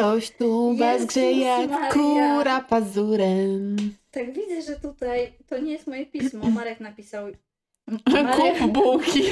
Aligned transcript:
Ktoś 0.00 0.30
tu 0.30 0.74
bezgrze 0.78 1.20
Jezus 1.20 1.70
jak 1.70 1.92
kura 1.92 2.60
pazurem. 2.60 3.76
Tak 4.10 4.32
widzę, 4.32 4.62
że 4.62 4.80
tutaj 4.80 5.32
to 5.48 5.58
nie 5.58 5.72
jest 5.72 5.86
moje 5.86 6.06
pismo. 6.06 6.50
Marek 6.50 6.80
napisał. 6.80 7.26
Marek, 8.12 8.58
Kup 8.58 8.72
bułki. 8.72 9.22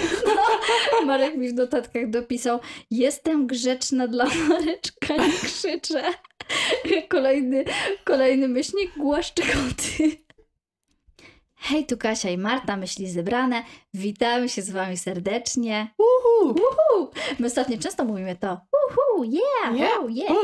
Marek 1.07 1.37
mi 1.37 1.49
w 1.49 1.55
notatkach 1.55 2.11
dopisał 2.11 2.61
Jestem 2.91 3.47
grzeczna 3.47 4.09
dla 4.09 4.25
Mareczka, 4.49 5.17
nie 5.17 5.33
krzyczę. 5.33 6.05
Kolejny, 7.09 7.65
kolejny 8.05 8.49
myślnik, 8.49 8.91
głaszczy 8.97 9.43
koty. 9.43 10.17
Hej, 11.55 11.87
tu 11.87 11.99
Kasia 11.99 12.31
i 12.31 12.39
Marta, 12.39 12.77
myśli 12.77 13.11
zebrane. 13.11 13.65
Witamy 13.95 14.49
się 14.49 14.63
z 14.63 14.71
wami 14.71 14.97
serdecznie. 14.97 15.95
Uhu. 15.99 16.51
Uhu! 16.51 17.11
My 17.39 17.47
ostatnio 17.47 17.79
często 17.79 18.05
mówimy 18.05 18.37
to. 18.37 18.61
Uhu, 18.89 19.25
yeah, 19.25 19.77
Yeah. 19.77 19.99
wow, 19.99 20.09
yeah. 20.09 20.33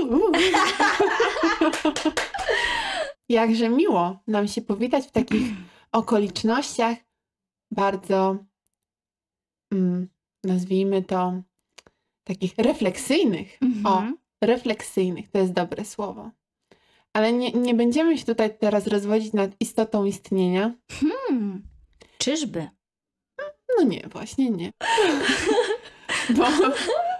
Jakże 3.28 3.68
miło 3.68 4.18
nam 4.26 4.48
się 4.48 4.62
powitać 4.62 5.04
w 5.06 5.10
takich 5.10 5.42
okolicznościach 5.92 6.96
bardzo, 7.70 8.36
mm, 9.72 10.08
nazwijmy 10.44 11.02
to, 11.02 11.42
takich 12.24 12.52
refleksyjnych. 12.58 13.58
O, 13.84 13.98
Mhm. 13.98 14.16
refleksyjnych 14.42 15.30
to 15.30 15.38
jest 15.38 15.52
dobre 15.52 15.84
słowo. 15.84 16.30
Ale 17.12 17.32
nie, 17.32 17.52
nie 17.52 17.74
będziemy 17.74 18.18
się 18.18 18.24
tutaj 18.24 18.58
teraz 18.58 18.86
rozwodzić 18.86 19.32
nad 19.32 19.50
istotą 19.60 20.04
istnienia. 20.04 20.72
Hmm. 20.92 21.62
Czyżby? 22.18 22.68
No 23.78 23.84
nie, 23.84 24.08
właśnie 24.12 24.50
nie. 24.50 24.72
Bo, 26.36 26.44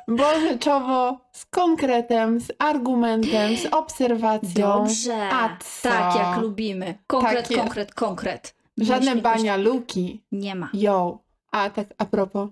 bo 0.08 0.40
rzeczowo, 0.40 1.20
z 1.32 1.46
konkretem, 1.46 2.40
z 2.40 2.52
argumentem, 2.58 3.56
z 3.56 3.66
obserwacją. 3.66 4.66
Dobrze. 4.66 5.28
A 5.32 5.56
co? 5.58 5.88
Tak, 5.88 6.16
jak 6.16 6.38
lubimy. 6.38 6.98
Konkret, 7.06 7.48
Tak 7.48 7.56
konkret, 7.58 7.94
konkret. 7.94 8.54
Żadne 8.78 9.00
Myślnik 9.14 9.24
bania 9.24 9.56
luki. 9.56 10.24
Nie 10.32 10.54
ma. 10.54 10.70
Yo. 10.74 11.18
A 11.52 11.70
tak 11.70 11.86
a 11.98 12.04
propos, 12.04 12.48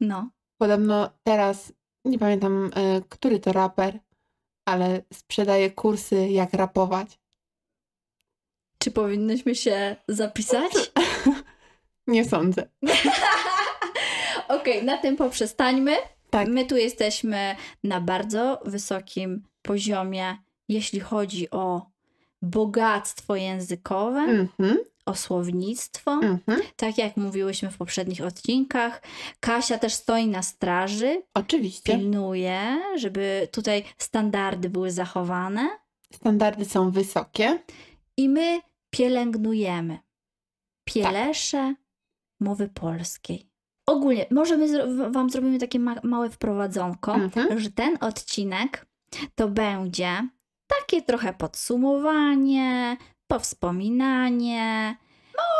No. 0.00 0.30
podobno 0.58 1.10
teraz, 1.22 1.72
nie 2.04 2.18
pamiętam, 2.18 2.70
e, 2.74 3.00
który 3.08 3.40
to 3.40 3.52
raper, 3.52 3.98
ale 4.64 5.02
sprzedaje 5.12 5.70
kursy, 5.70 6.28
jak 6.28 6.52
rapować. 6.52 7.18
Czy 8.78 8.90
powinnyśmy 8.90 9.54
się 9.54 9.96
zapisać? 10.08 10.72
Nie 12.06 12.24
sądzę. 12.24 12.68
Okej, 14.48 14.84
na 14.84 14.98
tym 14.98 15.16
poprzestańmy. 15.16 15.92
Tak. 16.32 16.48
My 16.48 16.64
tu 16.66 16.76
jesteśmy 16.76 17.56
na 17.84 18.00
bardzo 18.00 18.60
wysokim 18.64 19.42
poziomie, 19.62 20.36
jeśli 20.68 21.00
chodzi 21.00 21.50
o 21.50 21.86
bogactwo 22.42 23.36
językowe, 23.36 24.20
Mhm, 24.20 24.78
o 25.06 25.14
słownictwo. 25.14 26.10
mhm. 26.12 26.60
Tak 26.76 26.98
jak 26.98 27.16
mówiłyśmy 27.16 27.70
w 27.70 27.76
poprzednich 27.76 28.20
odcinkach. 28.20 29.02
Kasia 29.40 29.78
też 29.78 29.94
stoi 29.94 30.26
na 30.26 30.42
straży, 30.42 31.22
Oczywiście. 31.34 31.98
pilnuje, 31.98 32.82
żeby 32.96 33.48
tutaj 33.52 33.84
standardy 33.98 34.70
były 34.70 34.90
zachowane. 34.90 35.68
Standardy 36.14 36.64
są 36.64 36.90
wysokie. 36.90 37.58
I 38.16 38.28
my 38.28 38.60
pielęgnujemy 38.90 39.98
pielesze 40.84 41.74
mowy 42.40 42.68
polskiej. 42.68 43.51
Ogólnie, 43.86 44.26
może 44.30 44.56
my 44.56 44.68
zro- 44.68 45.12
Wam 45.12 45.30
zrobimy 45.30 45.58
takie 45.58 45.78
ma- 45.78 46.00
małe 46.02 46.30
wprowadzonko, 46.30 47.14
Mhm. 47.14 47.60
że 47.60 47.70
ten 47.70 47.98
odcinek 48.00 48.86
to 49.34 49.48
będzie 49.48 50.28
takie 50.66 51.02
trochę 51.02 51.32
podsumowanie, 51.32 52.96
powspominanie, 53.26 54.96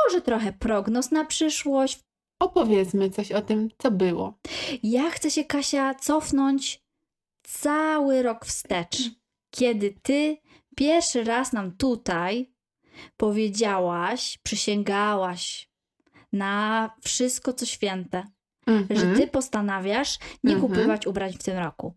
może 0.04 0.20
trochę 0.22 0.52
prognoz 0.52 1.10
na 1.10 1.24
przyszłość. 1.24 2.00
Opowiedzmy 2.40 3.10
coś 3.10 3.32
o 3.32 3.42
tym, 3.42 3.68
co 3.78 3.90
było. 3.90 4.38
Ja 4.82 5.10
chcę 5.10 5.30
się, 5.30 5.44
Kasia, 5.44 5.94
cofnąć 5.94 6.82
cały 7.42 8.22
rok 8.22 8.44
wstecz, 8.44 8.96
kiedy 9.50 9.94
Ty 10.02 10.36
pierwszy 10.76 11.24
raz 11.24 11.52
nam 11.52 11.76
tutaj 11.76 12.52
powiedziałaś, 13.16 14.38
przysięgałaś 14.42 15.68
na 16.32 16.90
wszystko, 17.00 17.52
co 17.52 17.66
święte, 17.66 18.26
Mhm. 18.66 19.00
że 19.00 19.20
Ty 19.20 19.26
postanawiasz 19.26 20.18
nie 20.44 20.54
Mhm. 20.54 20.72
kupować 20.74 21.06
ubrań 21.06 21.32
w 21.32 21.42
tym 21.42 21.58
roku. 21.58 21.94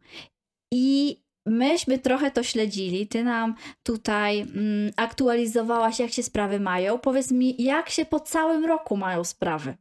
I 0.73 1.17
myśmy 1.45 1.99
trochę 1.99 2.31
to 2.31 2.43
śledzili. 2.43 3.07
Ty 3.07 3.23
nam 3.23 3.55
tutaj 3.83 4.39
mm, 4.41 4.91
aktualizowałaś, 4.95 5.99
jak 5.99 6.11
się 6.11 6.23
sprawy 6.23 6.59
mają. 6.59 6.99
Powiedz 6.99 7.31
mi, 7.31 7.63
jak 7.63 7.89
się 7.89 8.05
po 8.05 8.19
całym 8.19 8.65
roku 8.65 8.97
mają 8.97 9.23
sprawy? 9.23 9.77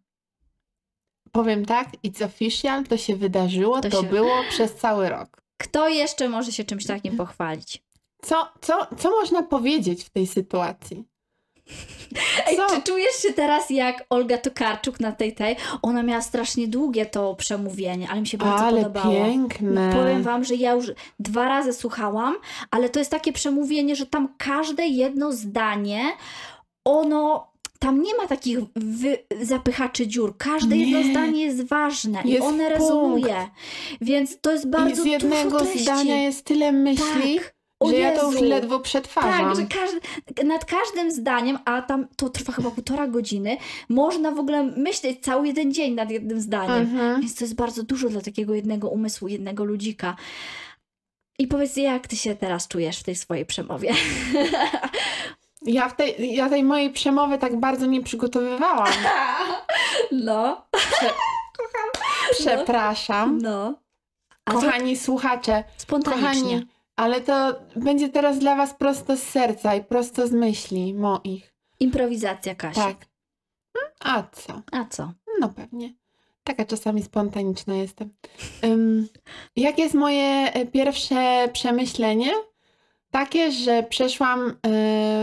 Powiem 1.33 1.65
tak, 1.67 1.89
it's 2.05 2.25
official, 2.25 2.85
to 2.85 2.97
się 2.97 3.17
wydarzyło, 3.17 3.81
To 3.81 3.91
to, 3.91 4.03
się- 4.03 4.09
było 4.09 4.35
przez 4.51 4.75
cały 4.75 5.09
rok. 5.09 5.43
Kto 5.57 5.89
jeszcze 5.89 6.29
może 6.29 6.53
się 6.53 6.65
czymś 6.65 6.87
takim 6.87 7.17
pochwalić? 7.17 7.83
Co, 8.23 8.49
co, 8.61 8.87
co 8.99 9.11
można 9.11 9.43
powiedzieć 9.43 10.05
w 10.05 10.11
tej 10.11 10.27
sytuacji? 10.27 11.05
Ej, 12.47 12.59
czy 12.71 12.83
czujesz 12.83 13.17
się 13.23 13.33
teraz 13.33 13.71
jak 13.71 14.05
Olga 14.11 14.39
Tokarczuk 14.39 15.01
na 15.01 15.13
tej 15.13 15.35
tej? 15.35 15.57
Ona 15.83 16.03
miała 16.03 16.23
strasznie 16.23 16.69
długie 16.69 17.07
to 17.07 17.35
przemówienie, 17.35 18.09
ale 18.11 18.21
mi 18.21 18.27
się 18.27 18.39
bardzo 18.39 18.65
Ale 18.65 18.77
podobało. 18.83 19.15
piękne. 19.25 19.93
Powiem 19.93 20.23
wam, 20.23 20.45
że 20.45 20.55
ja 20.55 20.73
już 20.73 20.87
dwa 21.19 21.49
razy 21.49 21.73
słuchałam, 21.73 22.35
ale 22.71 22.89
to 22.89 22.99
jest 22.99 23.11
takie 23.11 23.33
przemówienie, 23.33 23.97
że 23.97 24.07
tam 24.07 24.29
każde 24.39 24.87
jedno 24.87 25.33
zdanie, 25.33 26.03
ono. 26.85 27.55
Tam 27.79 28.03
nie 28.03 28.17
ma 28.17 28.27
takich 28.27 28.59
wy, 28.77 29.19
zapychaczy 29.43 30.07
dziur. 30.07 30.37
Każde 30.39 30.77
Nie. 30.77 30.91
jedno 30.91 31.11
zdanie 31.13 31.43
jest 31.45 31.65
ważne 31.69 32.23
i 32.25 32.31
Jest 32.31 32.47
one 32.47 32.65
punkt. 32.65 32.81
rezonuje. 32.81 33.49
Więc 34.01 34.41
to 34.41 34.53
jest 34.53 34.71
bardzo 34.71 35.03
I 35.03 35.05
z 35.05 35.07
jednego 35.07 35.61
treści. 35.61 35.83
zdania 35.83 36.23
jest 36.23 36.45
tyle 36.45 36.73
myśli, 36.73 37.35
Tak. 37.39 37.54
O 37.85 37.89
że 37.89 37.97
ja 37.97 38.13
to 38.13 38.25
już 38.27 38.35
Jezu. 38.35 38.45
ledwo 38.47 38.81
przetwarzam. 38.81 39.47
Tak, 39.47 39.57
że 39.57 39.67
każdy, 39.67 40.01
nad 40.45 40.65
każdym 40.65 41.11
zdaniem, 41.11 41.59
a 41.65 41.83
tam 41.83 42.07
to 42.17 42.29
trwa 42.29 42.53
chyba 42.53 42.71
półtora 42.71 43.07
godziny, 43.07 43.57
można 43.89 44.31
w 44.31 44.39
ogóle 44.39 44.63
myśleć 44.63 45.21
cały 45.21 45.47
jeden 45.47 45.73
dzień 45.75 45.95
nad 45.95 46.11
jednym 46.11 46.41
zdaniem. 46.41 46.79
Mhm. 46.79 47.21
Więc 47.21 47.35
to 47.35 47.45
jest 47.45 47.55
bardzo 47.55 47.83
dużo 47.83 48.09
dla 48.09 48.21
takiego 48.21 48.55
jednego 48.55 48.89
umysłu, 48.89 49.29
jednego 49.29 49.65
ludzika. 49.65 50.17
I 51.39 51.47
powiedz, 51.47 51.77
jak 51.77 52.07
ty 52.09 52.17
się 52.17 52.35
teraz 52.35 52.69
czujesz 52.69 52.99
w 52.99 53.05
tej 53.05 53.17
swojej 53.17 53.47
przemowie? 53.47 53.95
Ja, 55.63 55.89
w 55.89 55.97
tej, 55.97 56.35
ja 56.35 56.49
tej 56.49 56.65
mojej 56.65 56.91
przemowy 56.91 57.39
tak 57.39 57.61
bardzo 57.61 57.87
nie 57.87 58.03
przygotowywałam. 58.03 58.93
No, 60.13 60.67
Przepraszam. 62.33 63.39
no. 63.43 63.75
A 64.45 64.53
co 64.53 64.61
Kochani 64.61 64.97
słuchacze, 64.97 65.65
spontanicznie? 65.77 66.43
kochani, 66.43 66.67
ale 66.97 67.21
to 67.21 67.55
będzie 67.77 68.09
teraz 68.09 68.39
dla 68.39 68.57
was 68.57 68.75
prosto 68.75 69.17
z 69.17 69.23
serca 69.23 69.75
i 69.75 69.85
prosto 69.85 70.27
z 70.27 70.33
myśli 70.33 70.95
moich. 70.95 71.55
Improwizacja, 71.81 72.55
Kasia. 72.55 72.81
Tak. 72.85 73.07
A 74.01 74.23
co? 74.33 74.63
A 74.73 74.85
co? 74.85 75.13
No 75.41 75.49
pewnie. 75.49 75.95
Taka 76.45 76.65
czasami 76.65 77.03
spontaniczna 77.03 77.75
jestem. 77.75 78.11
Ym, 78.65 79.09
jakie 79.57 79.83
jest 79.83 79.95
moje 79.95 80.53
e, 80.53 80.67
pierwsze 80.67 81.49
przemyślenie? 81.53 82.31
Takie, 83.11 83.53
że 83.53 83.83
przeszłam 83.83 84.49
e, 84.51 84.53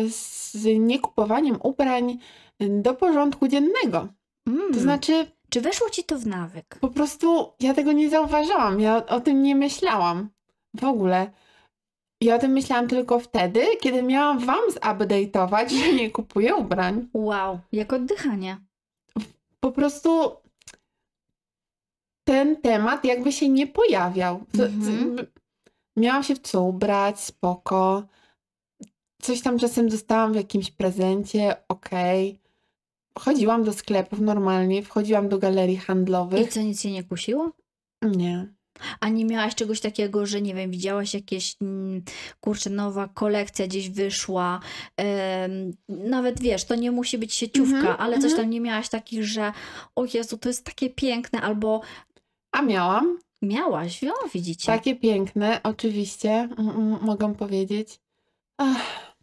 z 0.09 0.65
niekupowaniem 0.79 1.57
ubrań 1.63 2.17
e, 2.59 2.69
do 2.69 2.93
porządku 2.93 3.47
dziennego. 3.47 4.07
Mm. 4.47 4.73
To 4.73 4.79
znaczy, 4.79 5.31
Czy 5.49 5.61
weszło 5.61 5.89
ci 5.89 6.03
to 6.03 6.19
w 6.19 6.27
nawyk? 6.27 6.77
po 6.81 6.87
prostu 6.87 7.53
ja 7.59 7.73
tego 7.73 7.91
nie 7.91 8.09
zauważyłam. 8.09 8.79
Ja 8.79 9.05
o 9.05 9.19
tym 9.19 9.43
nie 9.43 9.55
myślałam. 9.55 10.29
W 10.73 10.83
ogóle. 10.83 11.31
Ja 12.21 12.35
o 12.35 12.39
tym 12.39 12.51
myślałam 12.51 12.87
tylko 12.87 13.19
wtedy, 13.19 13.65
kiedy 13.81 14.03
miałam 14.03 14.39
wam 14.39 14.59
zupdate'ować, 14.69 15.69
że 15.69 15.93
nie 15.93 16.11
kupuję 16.11 16.55
ubrań. 16.55 17.09
Wow, 17.13 17.59
jak 17.71 17.93
oddychanie. 17.93 18.57
po 19.59 19.71
prostu 19.71 20.31
ten 22.23 22.61
temat 22.61 23.05
jakby 23.05 23.31
się 23.31 23.49
nie 23.49 23.67
pojawiał. 23.67 24.43
Mhm. 24.59 25.15
miałam 25.97 26.23
się 26.23 26.35
w 26.35 26.39
co 26.39 26.61
ubrać, 26.63 27.19
spoko. 27.19 28.03
Coś 29.21 29.41
tam 29.41 29.59
czasem 29.59 29.89
dostałam 29.89 30.33
w 30.33 30.35
jakimś 30.35 30.71
prezencie, 30.71 31.55
okej. 31.67 32.39
Chodziłam 33.19 33.63
do 33.63 33.73
sklepów 33.73 34.19
normalnie, 34.19 34.83
wchodziłam 34.83 35.29
do 35.29 35.37
galerii 35.39 35.75
I 35.75 35.77
handlowych. 35.77 36.53
co, 36.53 36.61
nic 36.61 36.81
się 36.81 36.91
nie 36.91 37.03
kusiło? 37.03 37.51
Nie. 38.01 38.53
A 38.99 39.09
nie 39.09 39.25
miałaś 39.25 39.55
czegoś 39.55 39.79
takiego, 39.79 40.25
że 40.25 40.41
nie 40.41 40.55
wiem, 40.55 40.71
widziałaś 40.71 41.13
jakieś, 41.13 41.55
mm, 41.61 42.01
kurczę, 42.41 42.69
nowa 42.69 43.07
kolekcja 43.07 43.67
gdzieś 43.67 43.89
wyszła, 43.89 44.59
nawet 45.87 46.39
wiesz, 46.39 46.63
to 46.63 46.75
nie 46.75 46.91
musi 46.91 47.17
być 47.17 47.33
sieciówka, 47.33 47.77
Mhm, 47.77 47.95
ale 47.99 48.15
coś 48.15 48.31
mhm. 48.31 48.41
tam 48.41 48.49
nie 48.49 48.61
miałaś 48.61 48.89
takich, 48.89 49.23
że 49.23 49.53
o 49.95 50.05
Jezu, 50.13 50.37
to 50.37 50.49
jest 50.49 50.65
takie 50.65 50.89
piękne, 50.89 51.41
albo 51.41 51.81
A 52.51 52.61
miałam. 52.61 53.19
Miałaś, 53.41 54.03
o, 54.03 54.27
widzicie. 54.33 54.65
Takie 54.65 54.95
piękne, 54.95 55.59
oczywiście, 55.63 56.49
mogę 57.01 57.35
powiedzieć. 57.35 57.99
Ach, 58.57 59.15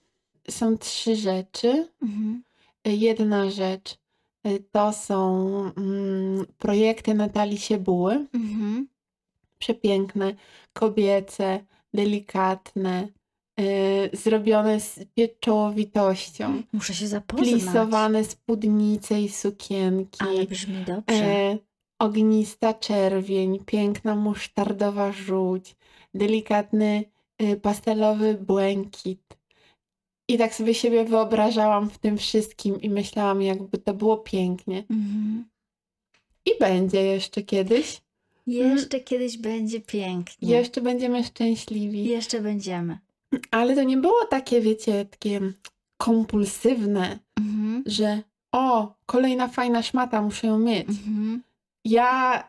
są 0.50 0.78
trzy 0.78 1.16
rzeczy. 1.16 1.88
Mhm. 2.02 2.42
Jedna 2.84 3.50
rzecz 3.50 3.98
y, 4.46 4.64
to 4.72 4.92
są 4.92 5.46
mm, 5.76 6.46
projekty 6.58 7.14
Natalii 7.14 7.58
Siebuły. 7.58 8.26
Mhm. 8.34 8.88
Przepiękne, 9.58 10.34
kobiece, 10.72 11.64
delikatne, 11.94 13.08
y, 13.60 14.10
zrobione 14.12 14.80
z 14.80 15.00
pieczołowitością. 15.14 16.62
Muszę 16.72 16.94
się 16.94 17.06
zapoznać. 17.06 17.48
Plisowane 17.48 18.24
spódnice 18.24 19.20
i 19.20 19.28
sukienki. 19.28 20.18
Ale 20.20 20.44
brzmi 20.44 20.84
dobrze. 20.84 21.24
E, 21.24 21.58
ognista 21.98 22.74
czerwień, 22.74 23.64
piękna 23.64 24.16
musztardowa 24.16 25.12
żółć, 25.12 25.76
delikatny 26.14 27.04
y, 27.42 27.56
pastelowy 27.56 28.34
błękit. 28.34 29.38
I 30.30 30.38
tak 30.38 30.54
sobie 30.54 30.74
siebie 30.74 31.04
wyobrażałam 31.04 31.90
w 31.90 31.98
tym 31.98 32.18
wszystkim 32.18 32.80
i 32.80 32.90
myślałam, 32.90 33.42
jakby 33.42 33.78
to 33.78 33.94
było 33.94 34.16
pięknie. 34.16 34.78
Mhm. 34.78 35.48
I 36.46 36.50
będzie 36.60 37.02
jeszcze 37.02 37.42
kiedyś. 37.42 38.00
Jeszcze 38.48 39.00
kiedyś 39.00 39.38
będzie 39.38 39.80
pięknie. 39.80 40.48
Jeszcze 40.50 40.80
będziemy 40.80 41.24
szczęśliwi. 41.24 42.04
Jeszcze 42.04 42.40
będziemy. 42.40 42.98
Ale 43.50 43.74
to 43.74 43.82
nie 43.82 43.96
było 43.96 44.24
takie, 44.30 44.60
wiecie, 44.60 45.04
takie 45.04 45.40
kompulsywne, 45.96 47.18
Mhm. 47.40 47.82
że 47.86 48.22
o, 48.52 48.94
kolejna 49.06 49.48
fajna 49.48 49.82
szmata, 49.82 50.22
muszę 50.22 50.46
ją 50.46 50.58
mieć. 50.58 50.88
Mhm. 50.88 51.42
Ja 51.84 52.44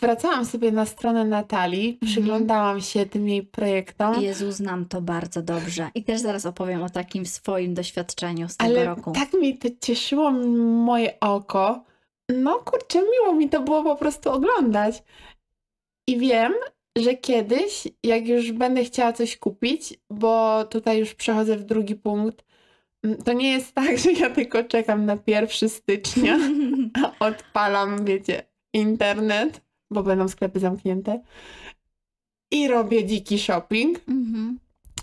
wracałam 0.00 0.44
sobie 0.44 0.72
na 0.72 0.86
stronę 0.86 1.24
Natalii, 1.24 1.98
przyglądałam 2.06 2.80
się 2.80 3.06
tym 3.06 3.28
jej 3.28 3.42
projektom, 3.42 4.22
Jezu, 4.22 4.52
znam 4.52 4.84
to 4.84 5.02
bardzo 5.02 5.42
dobrze. 5.42 5.90
I 5.94 6.04
też 6.04 6.20
zaraz 6.20 6.46
opowiem 6.46 6.82
o 6.82 6.90
takim 6.90 7.26
swoim 7.26 7.74
doświadczeniu 7.74 8.48
z 8.48 8.56
tego 8.56 8.70
ale 8.70 8.84
roku. 8.84 9.12
tak 9.12 9.32
mi 9.32 9.58
to 9.58 9.68
cieszyło 9.80 10.30
moje 10.30 11.20
oko. 11.20 11.84
No 12.28 12.58
kurczę, 12.58 13.02
miło 13.02 13.34
mi 13.34 13.48
to 13.48 13.60
było 13.60 13.84
po 13.84 13.96
prostu 13.96 14.30
oglądać. 14.30 15.02
I 16.08 16.18
wiem, 16.18 16.52
że 16.98 17.14
kiedyś, 17.14 17.88
jak 18.04 18.28
już 18.28 18.52
będę 18.52 18.84
chciała 18.84 19.12
coś 19.12 19.36
kupić, 19.36 19.94
bo 20.10 20.64
tutaj 20.64 20.98
już 20.98 21.14
przechodzę 21.14 21.56
w 21.56 21.64
drugi 21.64 21.94
punkt, 21.94 22.44
m, 23.04 23.16
to 23.16 23.32
nie 23.32 23.52
jest 23.52 23.74
tak, 23.74 23.98
że 23.98 24.12
ja 24.12 24.30
tylko 24.30 24.64
czekam 24.64 25.04
na 25.06 25.18
1 25.26 25.68
stycznia. 25.68 26.38
odpalam, 27.20 28.04
wiecie, 28.04 28.42
internet, 28.74 29.60
bo 29.90 30.02
będą 30.02 30.28
sklepy 30.28 30.60
zamknięte 30.60 31.20
i 32.50 32.68
robię 32.68 33.04
dziki 33.04 33.38
shopping. 33.38 33.98
Mhm. 34.08 34.58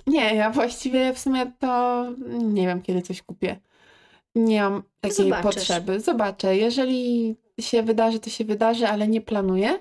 Nie, 0.07 0.35
ja 0.35 0.49
właściwie 0.49 1.13
w 1.13 1.19
sumie 1.19 1.51
to 1.59 2.05
nie 2.43 2.67
wiem, 2.67 2.81
kiedy 2.81 3.01
coś 3.01 3.21
kupię. 3.21 3.59
Nie 4.35 4.61
mam 4.61 4.83
takiej 5.01 5.15
Zobaczysz. 5.25 5.43
potrzeby. 5.55 5.99
Zobaczę. 5.99 6.57
Jeżeli 6.57 7.35
się 7.59 7.83
wydarzy, 7.83 8.19
to 8.19 8.29
się 8.29 8.45
wydarzy, 8.45 8.87
ale 8.87 9.07
nie 9.07 9.21
planuję 9.21 9.79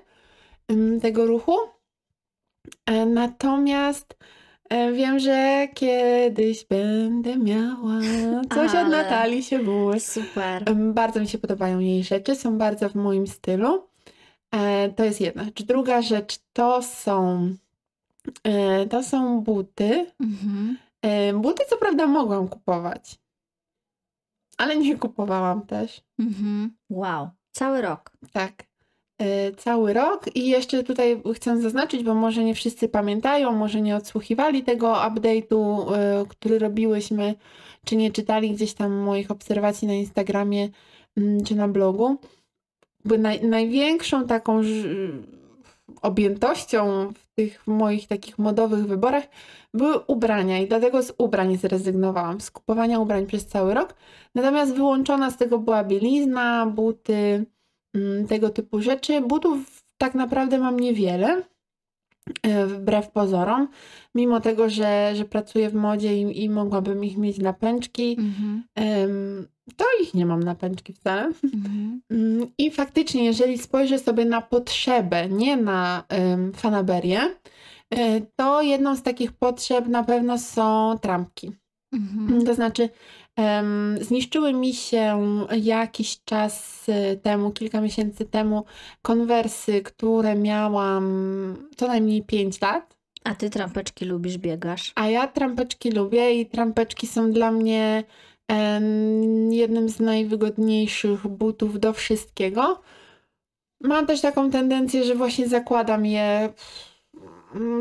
tego 1.02 1.26
ruchu. 1.26 1.56
E, 2.86 3.06
Natomiast 3.06 4.16
e, 4.70 4.92
wiem, 4.92 5.18
że 5.18 5.68
kiedyś 5.74 6.64
będę 6.64 7.36
miała 7.36 8.00
coś 8.54 8.68
od 8.70 8.74
Ale- 8.74 8.88
Natalii 8.88 9.42
Siebuły. 9.42 10.00
Super. 10.00 10.62
Em, 10.70 10.92
Bardzo 10.94 11.20
mi 11.20 11.28
się 11.28 11.38
podobają 11.38 11.78
jej 11.78 12.04
rzeczy, 12.04 12.34
są 12.36 12.58
bardzo 12.58 12.88
w 12.88 12.94
moim 12.94 13.26
stylu. 13.26 13.88
E, 14.54 14.88
to 14.88 15.04
jest 15.04 15.20
jedna 15.20 15.44
rzecz. 15.44 15.62
Druga 15.62 16.02
rzecz 16.02 16.38
to 16.52 16.82
są, 16.82 17.48
to 18.90 19.02
są 19.02 19.40
buty. 19.40 20.06
Mhm. 20.20 20.76
Buty 21.42 21.62
co 21.70 21.76
prawda 21.76 22.06
mogłam 22.06 22.48
kupować, 22.48 23.18
ale 24.58 24.76
nie 24.76 24.96
kupowałam 24.98 25.66
też. 25.66 26.00
Mhm. 26.18 26.76
Wow. 26.90 27.28
Cały 27.52 27.82
rok. 27.82 28.10
Tak. 28.32 28.64
E, 29.18 29.52
cały 29.52 29.92
rok 29.92 30.36
i 30.36 30.48
jeszcze 30.48 30.82
tutaj 30.84 31.22
chcę 31.34 31.60
zaznaczyć, 31.60 32.02
bo 32.04 32.14
może 32.14 32.44
nie 32.44 32.54
wszyscy 32.54 32.88
pamiętają, 32.88 33.52
może 33.52 33.80
nie 33.80 33.96
odsłuchiwali 33.96 34.62
tego 34.62 34.92
update'u, 34.92 35.92
e, 35.94 36.24
który 36.28 36.58
robiłyśmy, 36.58 37.34
czy 37.84 37.96
nie 37.96 38.10
czytali 38.12 38.50
gdzieś 38.50 38.74
tam 38.74 38.92
moich 38.92 39.30
obserwacji 39.30 39.88
na 39.88 39.94
Instagramie 39.94 40.68
mm, 41.16 41.44
czy 41.44 41.54
na 41.54 41.68
blogu. 41.68 42.16
Bo 43.04 43.18
naj, 43.18 43.44
największą 43.46 44.26
taką 44.26 44.62
ż- 44.62 45.22
objętością 46.02 47.12
w 47.14 47.23
tych 47.34 47.66
moich 47.66 48.08
takich 48.08 48.38
modowych 48.38 48.86
wyborach 48.86 49.24
były 49.74 49.98
ubrania 49.98 50.58
i 50.58 50.68
dlatego 50.68 51.02
z 51.02 51.12
ubrań 51.18 51.56
zrezygnowałam, 51.56 52.40
z 52.40 52.50
kupowania 52.50 52.98
ubrań 52.98 53.26
przez 53.26 53.46
cały 53.46 53.74
rok. 53.74 53.94
Natomiast 54.34 54.74
wyłączona 54.74 55.30
z 55.30 55.36
tego 55.36 55.58
była 55.58 55.84
bielizna, 55.84 56.66
buty, 56.66 57.46
mm, 57.94 58.26
tego 58.26 58.50
typu 58.50 58.80
rzeczy. 58.80 59.20
Butów 59.20 59.84
tak 59.98 60.14
naprawdę 60.14 60.58
mam 60.58 60.80
niewiele, 60.80 61.42
wbrew 62.66 63.10
pozorom, 63.10 63.68
mimo 64.14 64.40
tego, 64.40 64.68
że, 64.70 65.12
że 65.14 65.24
pracuję 65.24 65.70
w 65.70 65.74
modzie 65.74 66.22
i, 66.22 66.44
i 66.44 66.50
mogłabym 66.50 67.04
ich 67.04 67.16
mieć 67.16 67.38
na 67.38 67.52
pęczki, 67.52 68.16
Mhm. 68.18 68.62
to 69.76 69.84
ich 70.02 70.14
nie 70.14 70.26
mam 70.26 70.42
na 70.42 70.54
pęczki 70.54 70.92
wcale. 70.92 71.22
Mhm. 71.44 72.00
Mm, 72.10 72.46
I 72.58 72.70
faktycznie, 72.70 73.24
jeżeli 73.24 73.58
spojrzę 73.58 73.98
sobie 73.98 74.24
na 74.24 74.40
potrzebę, 74.40 75.28
nie 75.28 75.56
na 75.56 76.04
em, 76.08 76.52
fanaberię, 76.52 77.20
e, 77.90 78.20
to 78.36 78.62
jedną 78.62 78.96
z 78.96 79.02
takich 79.02 79.32
potrzeb 79.32 79.88
na 79.88 80.04
pewno 80.04 80.38
są 80.38 80.98
trampki. 81.02 81.52
Mhm. 81.92 82.44
To 82.46 82.54
znaczy, 82.54 82.88
zniszczyły 84.00 84.52
mi 84.52 84.74
się 84.74 85.20
jakiś 85.62 86.24
czas 86.24 86.84
e, 86.88 87.16
temu, 87.16 87.50
kilka 87.50 87.80
miesięcy 87.80 88.24
temu, 88.24 88.64
konwersy, 89.02 89.82
które 89.82 90.34
miałam 90.34 91.04
co 91.76 91.88
najmniej 91.88 92.22
5 92.22 92.60
lat. 92.60 92.96
A 93.24 93.34
ty 93.34 93.50
trampeczki 93.50 94.04
lubisz, 94.04 94.38
biegasz? 94.38 94.92
A 94.94 95.08
ja 95.08 95.28
trampeczki 95.28 95.90
lubię 95.90 96.40
i 96.40 96.46
trampeczki 96.46 97.06
są 97.06 97.32
dla 97.32 97.50
mnie 97.50 98.04
jednym 99.50 99.88
z 99.88 100.00
najwygodniejszych 100.00 101.26
butów 101.26 101.80
do 101.80 101.92
wszystkiego. 101.92 102.80
Mam 103.80 104.06
też 104.06 104.20
taką 104.20 104.50
tendencję, 104.50 105.04
że 105.04 105.14
właśnie 105.14 105.48
zakładam 105.48 106.06
je. 106.06 106.52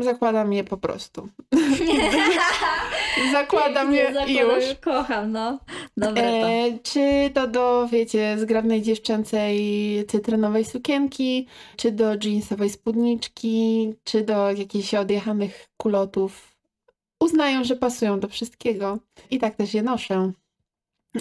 Zakładam 0.00 0.52
je 0.52 0.64
po 0.64 0.76
prostu. 0.76 1.28
Zakładam 3.32 3.94
je 3.94 4.14
i 4.26 4.34
już. 4.34 4.64
Kocham, 4.80 5.32
no. 5.32 5.58
Dobre 5.96 6.22
to. 6.22 6.48
E, 6.48 6.78
czy 6.82 7.30
to 7.34 7.46
do, 7.46 7.88
wiecie, 7.92 8.38
zgrabnej 8.38 8.82
dziewczęcej 8.82 9.56
cytrynowej 10.08 10.64
sukienki, 10.64 11.46
czy 11.76 11.92
do 11.92 12.14
jeansowej 12.24 12.70
spódniczki, 12.70 13.94
czy 14.04 14.22
do 14.22 14.50
jakichś 14.50 14.94
odjechanych 14.94 15.68
kulotów. 15.76 16.56
Uznają, 17.20 17.64
że 17.64 17.76
pasują 17.76 18.20
do 18.20 18.28
wszystkiego. 18.28 18.98
I 19.30 19.38
tak 19.38 19.56
też 19.56 19.74
je 19.74 19.82
noszę. 19.82 20.32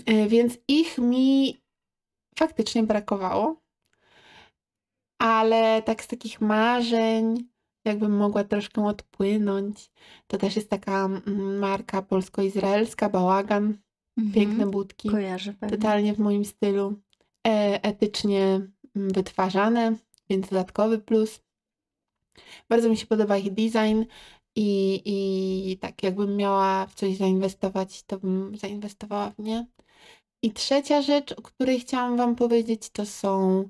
E, 0.05 0.27
więc 0.27 0.57
ich 0.67 0.97
mi 0.97 1.57
faktycznie 2.39 2.83
brakowało. 2.83 3.63
Ale 5.19 5.81
tak 5.81 6.03
z 6.03 6.07
takich 6.07 6.41
marzeń, 6.41 7.47
jakbym 7.85 8.17
mogła 8.17 8.43
troszkę 8.43 8.85
odpłynąć, 8.85 9.91
to 10.27 10.37
też 10.37 10.55
jest 10.55 10.69
taka 10.69 11.05
mm, 11.05 11.57
marka 11.57 12.01
polsko-izraelska, 12.01 13.09
Bałagan. 13.09 13.77
Mhm. 14.17 14.33
Piękne 14.33 14.67
budki, 14.67 15.09
Kojarzę 15.09 15.53
pewnie. 15.53 15.77
totalnie 15.77 16.13
w 16.13 16.19
moim 16.19 16.45
stylu. 16.45 16.93
E, 17.47 17.83
etycznie 17.83 18.43
mm, 18.95 19.09
wytwarzane, 19.13 19.95
więc 20.29 20.49
dodatkowy 20.49 20.99
plus. 20.99 21.41
Bardzo 22.69 22.89
mi 22.89 22.97
się 22.97 23.07
podoba 23.07 23.37
ich 23.37 23.53
design 23.53 24.03
i, 24.55 25.01
i 25.05 25.77
tak 25.77 26.03
jakbym 26.03 26.35
miała 26.35 26.85
w 26.85 26.95
coś 26.95 27.17
zainwestować, 27.17 28.03
to 28.03 28.19
bym 28.19 28.57
zainwestowała 28.57 29.29
w 29.29 29.39
nie. 29.39 29.67
I 30.43 30.51
trzecia 30.51 31.01
rzecz, 31.01 31.31
o 31.31 31.41
której 31.41 31.79
chciałam 31.79 32.17
Wam 32.17 32.35
powiedzieć, 32.35 32.89
to 32.89 33.05
są 33.05 33.63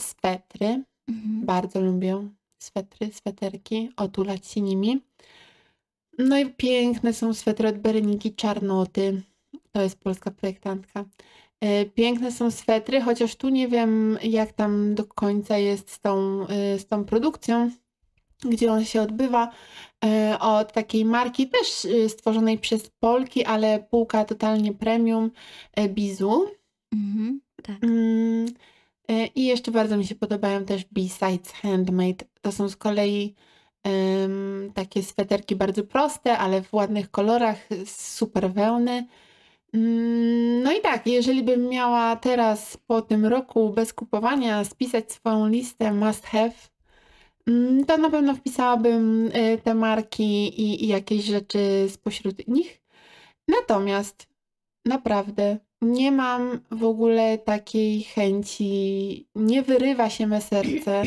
swetry. 0.00 0.84
Mhm. 1.08 1.46
Bardzo 1.46 1.80
lubię 1.80 2.28
swetry, 2.62 3.12
sweterki, 3.12 3.90
otulać 3.96 4.46
się 4.46 4.60
nimi. 4.60 5.00
No 6.18 6.38
i 6.38 6.46
piękne 6.50 7.12
są 7.12 7.34
swetry 7.34 7.68
od 7.68 7.78
Bereniki 7.78 8.34
Czarnoty. 8.34 9.22
To 9.72 9.82
jest 9.82 9.98
polska 9.98 10.30
projektantka. 10.30 11.04
E, 11.60 11.84
Piękne 11.84 12.32
są 12.32 12.50
swetry, 12.50 13.00
chociaż 13.00 13.36
tu 13.36 13.48
nie 13.48 13.68
wiem, 13.68 14.18
jak 14.22 14.52
tam 14.52 14.94
do 14.94 15.04
końca 15.04 15.58
jest 15.58 15.90
z 15.90 16.00
tą, 16.00 16.46
e, 16.46 16.78
z 16.78 16.86
tą 16.86 17.04
produkcją, 17.04 17.70
gdzie 18.44 18.72
on 18.72 18.84
się 18.84 19.02
odbywa. 19.02 19.50
E, 20.04 20.38
Od 20.40 20.72
takiej 20.72 21.04
marki 21.04 21.48
też 21.48 21.86
stworzonej 22.08 22.58
przez 22.58 22.90
Polki, 22.90 23.44
ale 23.44 23.86
półka 23.90 24.24
totalnie 24.24 24.72
premium, 24.72 25.30
Bizu. 25.88 26.46
Mhm. 26.92 27.40
Tak. 27.62 27.84
Mm, 27.84 28.46
I 29.34 29.46
jeszcze 29.46 29.70
bardzo 29.70 29.96
mi 29.96 30.06
się 30.06 30.14
podobają 30.14 30.64
też 30.64 30.84
B-Sides 30.84 31.52
Handmade. 31.52 32.24
To 32.40 32.52
są 32.52 32.68
z 32.68 32.76
kolei 32.76 33.34
em, 33.84 34.72
takie 34.74 35.02
sweterki 35.02 35.56
bardzo 35.56 35.84
proste, 35.84 36.38
ale 36.38 36.62
w 36.62 36.74
ładnych 36.74 37.10
kolorach, 37.10 37.68
z 37.86 38.14
super 38.14 38.50
wełny. 38.52 39.06
Mm, 39.74 40.62
No 40.62 40.72
i 40.72 40.80
tak, 40.80 41.06
jeżeli 41.06 41.42
bym 41.42 41.68
miała 41.68 42.16
teraz 42.16 42.76
po 42.76 43.02
tym 43.02 43.26
roku 43.26 43.70
bez 43.70 43.92
kupowania 43.94 44.64
spisać 44.64 45.12
swoją 45.12 45.48
listę 45.48 45.92
must 45.92 46.26
have, 46.26 46.52
mm, 47.46 47.84
to 47.84 47.96
na 47.98 48.10
pewno 48.10 48.34
wpisałabym 48.34 49.26
y, 49.36 49.58
te 49.64 49.74
marki 49.74 50.24
i, 50.62 50.84
i 50.84 50.88
jakieś 50.88 51.24
rzeczy 51.24 51.86
spośród 51.90 52.48
nich. 52.48 52.80
Natomiast 53.48 54.26
naprawdę 54.86 55.58
nie 55.82 56.12
mam 56.12 56.60
w 56.70 56.84
ogóle 56.84 57.38
takiej 57.38 58.02
chęci, 58.02 59.26
nie 59.34 59.62
wyrywa 59.62 60.10
się 60.10 60.26
me 60.26 60.40
serce 60.40 61.02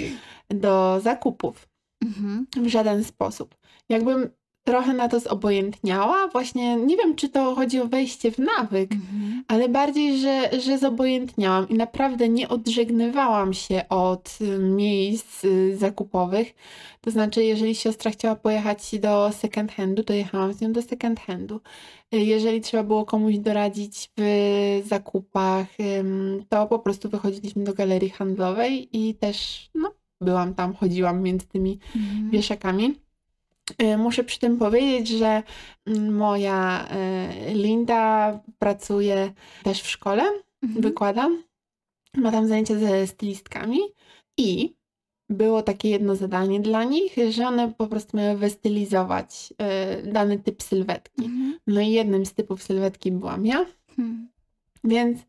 do 0.49 0.99
zakupów 1.01 1.67
Mhm. 2.05 2.47
w 2.57 2.67
żaden 2.67 3.03
sposób. 3.03 3.55
Jakbym 3.89 4.29
trochę 4.63 4.93
na 4.93 5.09
to 5.09 5.19
zobojętniała, 5.19 6.27
właśnie 6.27 6.75
nie 6.75 6.97
wiem, 6.97 7.15
czy 7.15 7.29
to 7.29 7.55
chodzi 7.55 7.79
o 7.79 7.87
wejście 7.87 8.31
w 8.31 8.37
nawyk, 8.39 8.91
Mhm. 8.91 9.43
ale 9.47 9.69
bardziej, 9.69 10.17
że, 10.19 10.49
że 10.59 10.77
zobojętniałam 10.77 11.69
i 11.69 11.73
naprawdę 11.73 12.29
nie 12.29 12.49
odżegnywałam 12.49 13.53
się 13.53 13.85
od 13.89 14.37
y, 14.41 14.59
miejsc 14.59 15.43
y, 15.45 15.77
zakupowych. 15.77 16.53
To 17.01 17.11
znaczy, 17.11 17.43
jeżeli 17.43 17.75
siostra 17.75 18.11
chciała 18.11 18.35
pojechać 18.35 18.99
do 18.99 19.31
second 19.31 19.71
handu, 19.71 20.03
to 20.03 20.13
jechałam 20.13 20.53
z 20.53 20.61
nią 20.61 20.71
do 20.73 20.81
second 20.81 21.19
handu. 21.19 21.59
Y, 22.13 22.17
Jeżeli 22.19 22.61
trzeba 22.61 22.83
było 22.83 23.05
komuś 23.05 23.37
doradzić 23.37 24.09
w 24.17 24.81
zakupach, 24.85 25.67
to 26.49 26.67
po 26.67 26.79
prostu 26.79 27.09
wychodziliśmy 27.09 27.63
do 27.63 27.73
galerii 27.73 28.09
handlowej 28.09 28.89
i 28.97 29.15
też 29.15 29.69
no, 29.75 29.91
byłam 30.21 30.53
tam, 30.53 30.73
chodziłam 30.73 31.21
między 31.21 31.47
tymi 31.47 31.79
Mhm. 31.95 32.29
wieszakami. 32.31 32.95
Y, 33.81 33.97
Muszę 33.97 34.23
przy 34.23 34.39
tym 34.39 34.57
powiedzieć, 34.57 35.07
że 35.07 35.43
mm, 35.87 36.15
moja 36.15 36.87
y, 37.49 37.53
Linda 37.53 38.39
pracuje 38.59 39.33
też 39.63 39.81
w 39.81 39.87
szkole, 39.89 40.23
Mhm. 40.63 40.81
wykłada. 40.81 41.29
Ma 42.17 42.31
tam 42.31 42.47
zajęcia 42.47 42.75
ze 42.79 43.07
stylistkami 43.07 43.79
i 44.37 44.75
było 45.29 45.61
takie 45.61 45.89
jedno 45.89 46.15
zadanie 46.15 46.59
dla 46.59 46.83
nich, 46.83 47.15
że 47.29 47.47
one 47.47 47.73
po 47.77 47.87
prostu 47.87 48.17
miały 48.17 48.37
wystylizować 48.37 49.53
y, 50.03 50.11
dany 50.11 50.39
typ 50.39 50.63
sylwetki. 50.63 51.25
Mhm. 51.25 51.59
No 51.67 51.81
i 51.81 51.89
jednym 51.89 52.25
z 52.25 52.33
typów 52.33 52.63
sylwetki 52.63 53.11
byłam 53.11 53.45
ja, 53.45 53.65
Mhm. 53.89 54.29
więc 54.83 55.19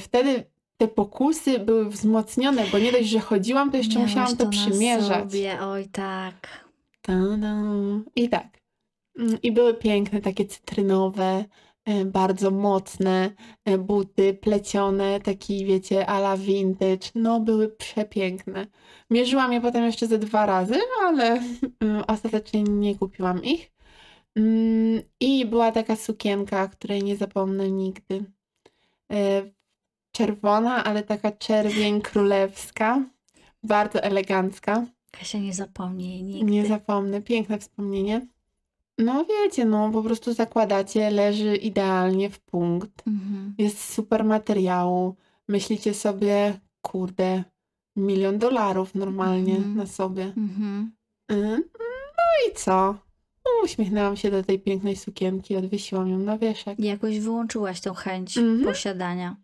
wtedy 0.00 0.44
te 0.76 0.88
pokusy 0.88 1.58
były 1.58 1.90
wzmocnione, 1.90 2.64
bo 2.72 2.78
nie 2.78 2.92
dość, 2.92 3.08
że 3.08 3.20
chodziłam, 3.20 3.70
to 3.70 3.76
jeszcze 3.76 3.94
Miałaś 3.94 4.10
musiałam 4.10 4.36
to 4.36 4.44
na 4.44 4.50
przymierzać. 4.50 5.30
Sobie. 5.32 5.58
Oj, 5.62 5.88
tak. 5.88 6.63
I 8.16 8.28
tak. 8.28 8.60
Mm, 9.18 9.38
I 9.42 9.52
były 9.52 9.74
piękne, 9.74 10.20
takie 10.20 10.46
cytrynowe, 10.46 11.44
e, 11.84 12.04
bardzo 12.04 12.50
mocne 12.50 13.30
e, 13.64 13.78
buty, 13.78 14.34
plecione, 14.34 15.20
taki 15.20 15.66
wiecie, 15.66 16.06
a 16.06 16.18
la 16.18 16.36
vintage. 16.36 17.10
No, 17.14 17.40
były 17.40 17.68
przepiękne. 17.68 18.66
Mierzyłam 19.10 19.52
je 19.52 19.60
potem 19.60 19.84
jeszcze 19.84 20.06
ze 20.06 20.18
dwa 20.18 20.46
razy, 20.46 20.74
ale 21.06 21.42
mm, 21.80 22.04
ostatecznie 22.08 22.62
nie 22.62 22.94
kupiłam 22.98 23.44
ich. 23.44 23.72
Mm, 24.36 25.02
I 25.20 25.46
była 25.46 25.72
taka 25.72 25.96
sukienka, 25.96 26.68
której 26.68 27.02
nie 27.02 27.16
zapomnę 27.16 27.70
nigdy. 27.70 28.24
E, 29.12 29.42
Czerwona, 30.16 30.84
ale 30.84 31.02
taka 31.02 31.32
czerwień 31.32 32.00
królewska, 32.00 33.04
bardzo 33.62 34.02
elegancka. 34.02 34.86
Kasia 35.18 35.38
nie 35.38 35.54
zapomni 35.54 36.10
jej 36.10 36.22
nigdy. 36.22 36.50
Nie 36.50 36.66
zapomnę, 36.66 37.22
piękne 37.22 37.58
wspomnienie. 37.58 38.26
No 38.98 39.24
wiecie, 39.24 39.64
no 39.64 39.90
po 39.90 40.02
prostu 40.02 40.32
zakładacie, 40.34 41.10
leży 41.10 41.56
idealnie 41.56 42.30
w 42.30 42.40
punkt. 42.40 43.02
Mhm. 43.06 43.54
Jest 43.58 43.92
super 43.94 44.24
materiału. 44.24 45.16
Myślicie 45.48 45.94
sobie, 45.94 46.60
kurde, 46.82 47.44
milion 47.96 48.38
dolarów 48.38 48.94
normalnie 48.94 49.56
Mhm. 49.56 49.76
na 49.76 49.86
sobie. 49.86 50.24
Mhm. 50.24 50.92
Y, 51.32 51.62
No 52.18 52.50
i 52.50 52.54
co? 52.54 52.94
Uśmiechnęłam 53.64 54.16
się 54.16 54.30
do 54.30 54.42
tej 54.42 54.58
pięknej 54.60 54.96
sukienki, 54.96 55.56
odwiesiłam 55.56 56.08
ją 56.10 56.18
na 56.18 56.38
wieszak. 56.38 56.78
I 56.78 56.84
Jakoś 56.84 57.20
wyłączyłaś 57.20 57.80
tą 57.80 57.94
chęć 57.94 58.38
Mhm. 58.38 58.64
posiadania. 58.64 59.36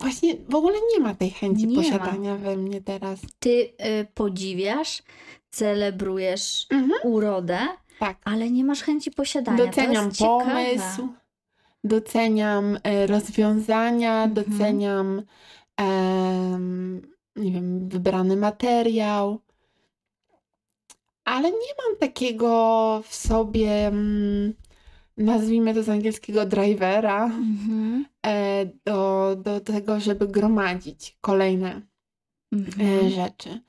Właśnie 0.00 0.34
w 0.48 0.54
ogóle 0.54 0.78
nie 0.94 1.00
ma 1.00 1.14
tej 1.14 1.30
chęci 1.30 1.66
Nie 1.66 1.76
ma. 1.76 1.82
posiadania 1.82 2.36
we 2.36 2.56
mnie 2.56 2.80
teraz. 2.80 3.20
Ty 3.38 3.50
y, 3.50 4.06
podziwiasz, 4.14 5.02
celebrujesz 5.50 6.66
Mhm. 6.70 7.00
urodę, 7.04 7.58
Tak. 7.98 8.18
ale 8.24 8.50
nie 8.50 8.64
masz 8.64 8.82
chęci 8.82 9.10
posiadania. 9.10 9.66
Doceniam 9.66 10.06
jest 10.06 10.18
ciekawe. 10.18 10.44
pomysł, 10.44 11.08
doceniam 11.84 12.78
e, 12.84 13.06
rozwiązania, 13.06 14.22
Mhm. 14.24 14.34
doceniam 14.34 15.22
nie 17.36 17.52
wiem, 17.52 17.88
wybrany 17.88 18.36
materiał, 18.36 19.38
ale 21.24 21.50
nie 21.50 21.72
mam 21.88 21.96
takiego 22.00 23.02
w 23.08 23.14
sobie, 23.14 23.86
mm, 23.86 24.54
nazwijmy 25.20 25.74
to 25.74 25.82
z 25.82 25.88
angielskiego 25.88 26.46
drivera, 26.46 27.24
Mhm. 27.24 28.04
e, 28.26 28.66
do, 28.84 29.36
do 29.36 29.60
tego, 29.60 30.00
żeby 30.00 30.28
gromadzić 30.28 31.18
kolejne 31.20 31.70
e, 32.52 32.56
Mhm. 32.56 33.10
rzeczy. 33.10 33.60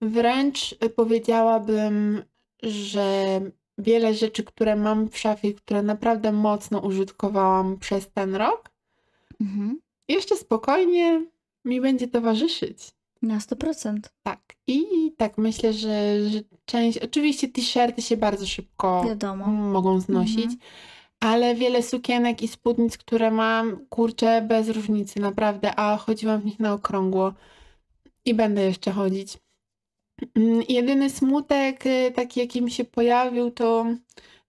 Wręcz 0.00 0.74
powiedziałabym, 0.96 2.22
że 2.62 3.40
wiele 3.78 4.14
rzeczy, 4.14 4.44
które 4.44 4.76
mam 4.76 5.08
w 5.08 5.18
szafie, 5.18 5.54
które 5.54 5.82
naprawdę 5.82 6.32
mocno 6.32 6.78
użytkowałam 6.80 7.78
przez 7.78 8.10
ten 8.12 8.34
rok, 8.34 8.70
Mhm. 9.40 9.80
jeszcze 10.08 10.36
spokojnie 10.36 11.26
mi 11.64 11.80
będzie 11.80 12.08
towarzyszyć. 12.08 12.78
Na 13.22 13.38
100%. 13.38 13.98
Tak. 14.22 14.40
I 14.66 14.82
tak 15.16 15.38
myślę, 15.38 15.72
że, 15.72 16.28
że 16.30 16.40
część, 16.64 16.98
oczywiście 16.98 17.48
t-shirty 17.48 18.02
się 18.02 18.16
bardzo 18.16 18.46
szybko 18.46 19.04
Wiadomo. 19.06 19.46
mogą 19.46 20.00
znosić, 20.00 20.38
Mhm. 20.44 20.58
ale 21.20 21.54
wiele 21.54 21.82
sukienek 21.82 22.42
i 22.42 22.48
spódnic, 22.48 22.98
które 22.98 23.30
mam, 23.30 23.86
kurczę, 23.88 24.42
bez 24.48 24.68
różnicy, 24.68 25.20
naprawdę, 25.20 25.76
a 25.76 25.96
chodziłam 25.96 26.40
w 26.40 26.44
nich 26.44 26.60
na 26.60 26.72
okrągło 26.72 27.32
i 28.24 28.34
będę 28.34 28.62
jeszcze 28.62 28.90
chodzić. 28.90 29.38
Mm, 30.34 30.62
Jedyny 30.68 31.10
smutek, 31.10 31.86
y, 31.86 32.12
taki 32.14 32.40
jaki 32.40 32.62
mi 32.62 32.70
się 32.70 32.84
pojawił, 32.84 33.50
to 33.50 33.86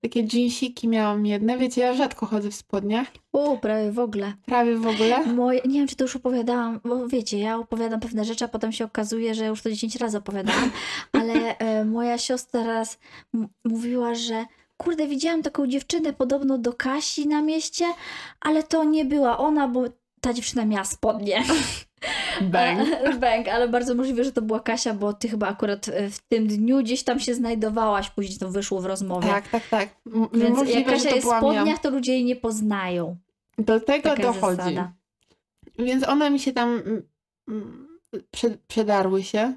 takie 0.03 0.27
jeansiki 0.33 0.88
miałam 0.88 1.25
jedne. 1.25 1.57
Wiecie, 1.57 1.81
ja 1.81 1.93
rzadko 1.93 2.25
chodzę 2.25 2.51
w 2.51 2.55
spodniach, 2.55 3.07
O, 3.33 3.57
prawie 3.57 3.91
w 3.91 4.00
ogóle. 4.00 4.33
prawie 4.45 4.77
w 4.77 4.88
ogóle. 4.88 5.25
Moje, 5.25 5.62
nie 5.65 5.79
wiem, 5.79 5.88
czy 5.88 5.95
to 5.95 6.03
już 6.03 6.15
opowiadałam, 6.15 6.79
bo 6.83 7.07
wiecie, 7.07 7.39
ja 7.39 7.57
opowiadam 7.57 8.00
pewne 8.00 8.25
rzeczy, 8.25 8.45
a 8.45 8.48
potem 8.48 8.72
się 8.72 8.86
okazuje, 8.86 9.36
że 9.36 9.45
już 9.45 9.62
to 9.62 9.69
10 9.69 9.95
razy 9.95 10.17
opowiadałam, 10.17 10.72
ale 11.19 11.57
e, 11.57 11.86
moja 11.86 12.17
siostra 12.17 12.63
raz 12.63 13.00
mówiła, 13.65 14.15
że 14.15 14.45
kurde, 14.77 15.07
widziałam 15.07 15.43
taką 15.43 15.67
dziewczynę 15.67 16.13
podobno 16.13 16.57
do 16.57 16.74
Kasi 16.74 17.27
na 17.27 17.41
mieście, 17.41 17.86
ale 18.41 18.63
to 18.63 18.83
nie 18.83 19.05
była 19.05 19.38
ona, 19.38 19.67
bo 19.67 19.83
ta 20.22 20.33
dziewczyna 20.33 20.65
miała 20.65 20.86
spodnie. 20.86 21.43
Bang. 22.41 22.79
A- 23.07 23.17
Bang, 23.17 23.48
ale 23.48 23.67
bardzo 23.67 23.95
możliwe, 23.95 24.24
że 24.24 24.31
to 24.31 24.41
była 24.41 24.60
Kasia, 24.60 24.93
bo 24.93 25.13
ty 25.13 25.29
chyba 25.29 25.48
akurat 25.48 25.88
e, 25.88 26.10
w 26.10 26.19
tym 26.19 26.48
dniu 26.48 26.79
gdzieś 26.83 27.03
tam 27.03 27.19
się 27.19 27.36
znajdowałaś, 27.36 28.10
później 28.10 28.38
to 28.39 28.50
wyszło 28.50 28.81
w 28.81 28.86
rozmowie. 28.86 29.27
Tak, 29.27 29.48
tak, 29.48 29.67
tak. 29.67 29.89
M- 30.05 30.27
Więc 30.33 30.43
jak 30.43 30.53
Możliwe, 30.57 30.79
że 30.79 30.83
Kasia 30.95 31.10
to 31.10 31.15
jest 31.15 31.27
w 31.27 31.38
spodniach, 31.38 31.79
to 31.81 31.89
ludzie 31.89 32.13
jej 32.13 32.25
nie 32.25 32.36
poznają. 32.36 33.17
Do 33.57 33.79
tego 33.79 34.10
Taka 34.10 34.22
dochodzi. 34.24 34.55
zasada. 34.57 34.91
Więc 35.79 36.07
one 36.07 36.29
mi 36.29 36.39
się 36.39 36.51
tam 36.53 36.81
prze- 38.31 38.57
przedarły 38.67 39.24
się 39.24 39.53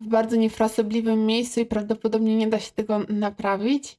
w 0.00 0.06
bardzo 0.08 0.36
niefrasobliwym 0.36 1.26
miejscu 1.26 1.60
i 1.60 1.66
prawdopodobnie 1.66 2.36
nie 2.36 2.46
da 2.48 2.60
się 2.60 2.72
tego 2.72 3.00
naprawić. 3.08 3.98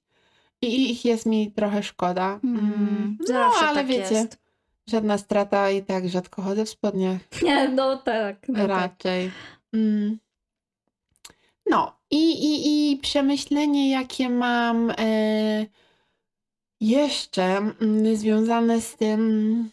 I 0.61 0.91
ich 0.91 1.05
jest 1.05 1.25
mi 1.25 1.51
trochę 1.51 1.83
szkoda. 1.83 2.39
Mm, 2.43 2.59
Mm, 2.59 3.17
No, 3.19 3.25
zawsze 3.27 3.65
ale 3.65 3.75
tak 3.75 3.87
wiecie, 3.87 4.13
jest. 4.15 4.39
Żadna 4.89 5.17
strata 5.17 5.71
i 5.71 5.83
tak 5.83 6.09
rzadko 6.09 6.41
chodzę 6.41 6.65
w 6.65 6.69
spodniach. 6.69 7.21
Nie, 7.43 7.69
no 7.69 7.97
tak. 7.97 8.47
No 8.47 8.55
tak. 8.55 8.67
Raczej. 8.67 9.31
Mm. 9.73 10.19
No 11.69 11.95
i, 12.11 12.31
i, 12.31 12.91
i 12.91 12.97
przemyślenie, 12.97 13.91
jakie 13.91 14.29
mam 14.29 14.91
e, 14.97 15.65
jeszcze 16.81 17.57
mm, 17.57 18.15
związane 18.15 18.81
z 18.81 18.95
tym 18.95 19.69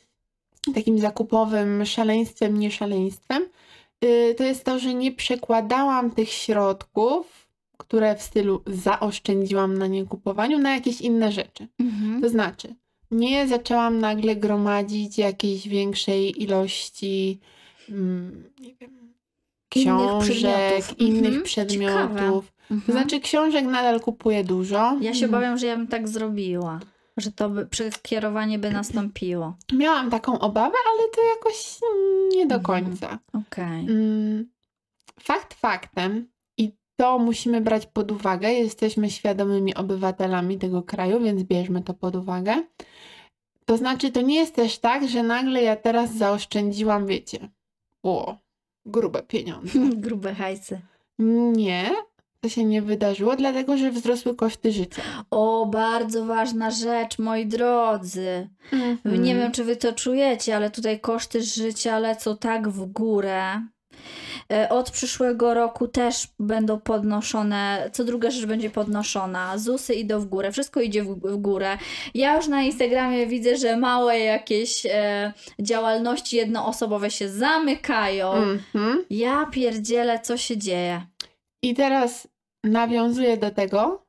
takim 0.75 0.99
zakupowym 0.99 1.85
szaleństwem, 1.85 2.58
nie 2.58 2.70
szaleństwem, 2.70 3.49
y, 4.04 4.35
to 4.38 4.44
jest 4.44 4.64
to, 4.64 4.78
że 4.78 4.94
nie 4.94 5.12
przekładałam 5.12 6.11
tych 6.11 6.28
środków, 6.28 7.49
które 7.76 8.16
w 8.16 8.23
stylu 8.23 8.62
zaoszczędziłam 8.66 9.78
na 9.78 9.87
niekupowaniu, 9.87 10.58
na 10.58 10.75
jakieś 10.75 11.00
inne 11.00 11.32
rzeczy. 11.32 11.68
Mhm. 11.78 12.23
To 12.23 12.28
znaczy, 12.28 12.75
nie 13.11 13.49
zaczęłam 13.49 13.99
nagle 13.99 14.37
gromadzić 14.37 15.19
jakiejś 15.19 15.69
większej 15.69 16.43
ilości 16.43 17.41
mm, 17.89 18.45
nie 18.61 18.75
wiem, 18.75 18.91
Innych 19.75 19.87
książek, 19.87 20.21
przedmiotów. 20.23 20.99
innych 21.01 21.25
Mhm, 21.27 21.43
przedmiotów. 21.43 22.53
To 22.69 22.75
Mhm. 22.75 22.99
znaczy 22.99 23.21
książek 23.21 23.65
nadal 23.65 24.01
kupuję 24.01 24.45
dużo. 24.45 24.97
Ja 25.01 25.15
się 25.15 25.25
Mm. 25.25 25.35
obawiam, 25.35 25.59
że 25.59 25.67
ja 25.67 25.77
bym 25.77 25.87
tak 25.87 26.09
zrobiła. 26.09 26.81
Że 27.17 27.33
to 27.33 27.51
by, 27.51 27.67
przekierowanie 27.67 28.59
by 28.59 28.71
nastąpiło. 28.71 29.57
Miałam 29.73 30.11
taką 30.11 30.39
obawę, 30.39 30.77
ale 30.93 31.09
to 31.17 31.23
jakoś 31.37 31.79
nie 32.37 32.47
do 32.47 32.55
Mhm. 32.55 32.63
końca. 32.85 33.19
Okej. 33.33 33.81
Mm, 33.81 34.49
Fakt 35.21 35.55
faktem, 35.55 36.29
i 36.59 36.73
to 36.97 37.19
musimy 37.19 37.61
brać 37.61 37.87
pod 37.87 38.13
uwagę, 38.13 38.53
jesteśmy 38.53 39.11
świadomymi 39.11 39.75
obywatelami 39.75 40.59
tego 40.59 40.83
kraju, 40.83 41.21
więc 41.25 41.43
bierzmy 41.43 41.83
to 41.83 41.95
pod 41.95 42.17
uwagę. 42.17 42.65
To 43.66 43.76
znaczy, 43.76 44.12
to 44.12 44.20
nie 44.20 44.37
jest 44.37 44.54
też 44.54 44.78
tak, 44.78 45.08
że 45.08 45.23
nagle 45.23 45.62
ja 45.62 45.76
teraz 45.76 46.14
zaoszczędziłam, 46.14 47.06
wiecie, 47.06 47.49
o, 48.02 48.37
grube 48.87 49.23
pieniądze. 49.23 49.78
Grube 50.06 50.35
hajsy. 50.35 50.80
Nie, 51.18 51.90
to 52.40 52.49
się 52.49 52.64
nie 52.64 52.82
wydarzyło, 52.82 53.37
dlatego 53.37 53.76
że 53.76 53.90
wzrosły 53.90 54.35
koszty 54.35 54.73
życia. 54.73 55.02
O, 55.30 55.66
bardzo 55.66 56.25
ważna 56.25 56.70
rzecz, 56.70 57.18
moi 57.18 57.46
drodzy. 57.46 58.49
Mhm. 58.73 59.23
Nie 59.23 59.35
wiem, 59.35 59.52
czy 59.52 59.64
wy 59.64 59.76
to 59.76 59.92
czujecie, 59.92 60.56
ale 60.56 60.70
tutaj 60.70 61.00
koszty 61.00 61.42
życia 61.42 61.99
lecą 61.99 62.37
tak 62.37 62.68
w 62.68 62.87
górę. 62.87 63.62
E, 64.53 64.69
Od 64.69 64.91
przyszłego 64.91 65.55
roku 65.55 65.88
też 65.88 66.29
będą 66.38 66.81
podnoszone, 66.81 67.91
co 67.93 68.05
druga 68.05 68.31
rzecz 68.31 68.47
będzie 68.47 68.71
podnoszona. 68.71 69.59
ZUSy 69.59 69.95
idą 69.95 70.21
w 70.21 70.26
górę, 70.26 70.53
wszystko 70.53 70.81
idzie 70.81 71.05
w, 71.05 71.15
w 71.15 71.37
górę. 71.37 71.79
Ja 72.15 72.37
już 72.37 72.49
na 72.49 72.62
Instagramie 72.62 73.26
widzę, 73.26 73.57
że 73.57 73.76
małe 73.76 74.19
jakieś 74.19 74.87
e, 74.87 75.33
działalności 75.61 76.37
jednoosobowe 76.37 77.11
się 77.11 77.29
zamykają. 77.29 78.33
Mhm. 78.33 79.05
Ja 79.11 79.47
pierdzielę, 79.47 80.21
co 80.21 80.37
się 80.37 80.57
dzieje. 80.57 81.07
I 81.62 81.75
teraz 81.75 82.29
nawiązuję 82.65 83.37
do 83.37 83.50
tego, 83.50 84.07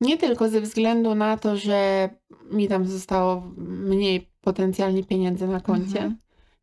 nie 0.00 0.18
tylko 0.18 0.48
ze 0.48 0.60
względu 0.60 1.14
na 1.14 1.36
to, 1.36 1.56
że 1.56 2.08
mi 2.50 2.68
tam 2.68 2.86
zostało 2.86 3.42
mniej 3.56 4.30
potencjalnie 4.40 5.04
pieniędzy 5.04 5.46
na 5.48 5.60
koncie, 5.60 5.96
Mhm. 5.98 6.16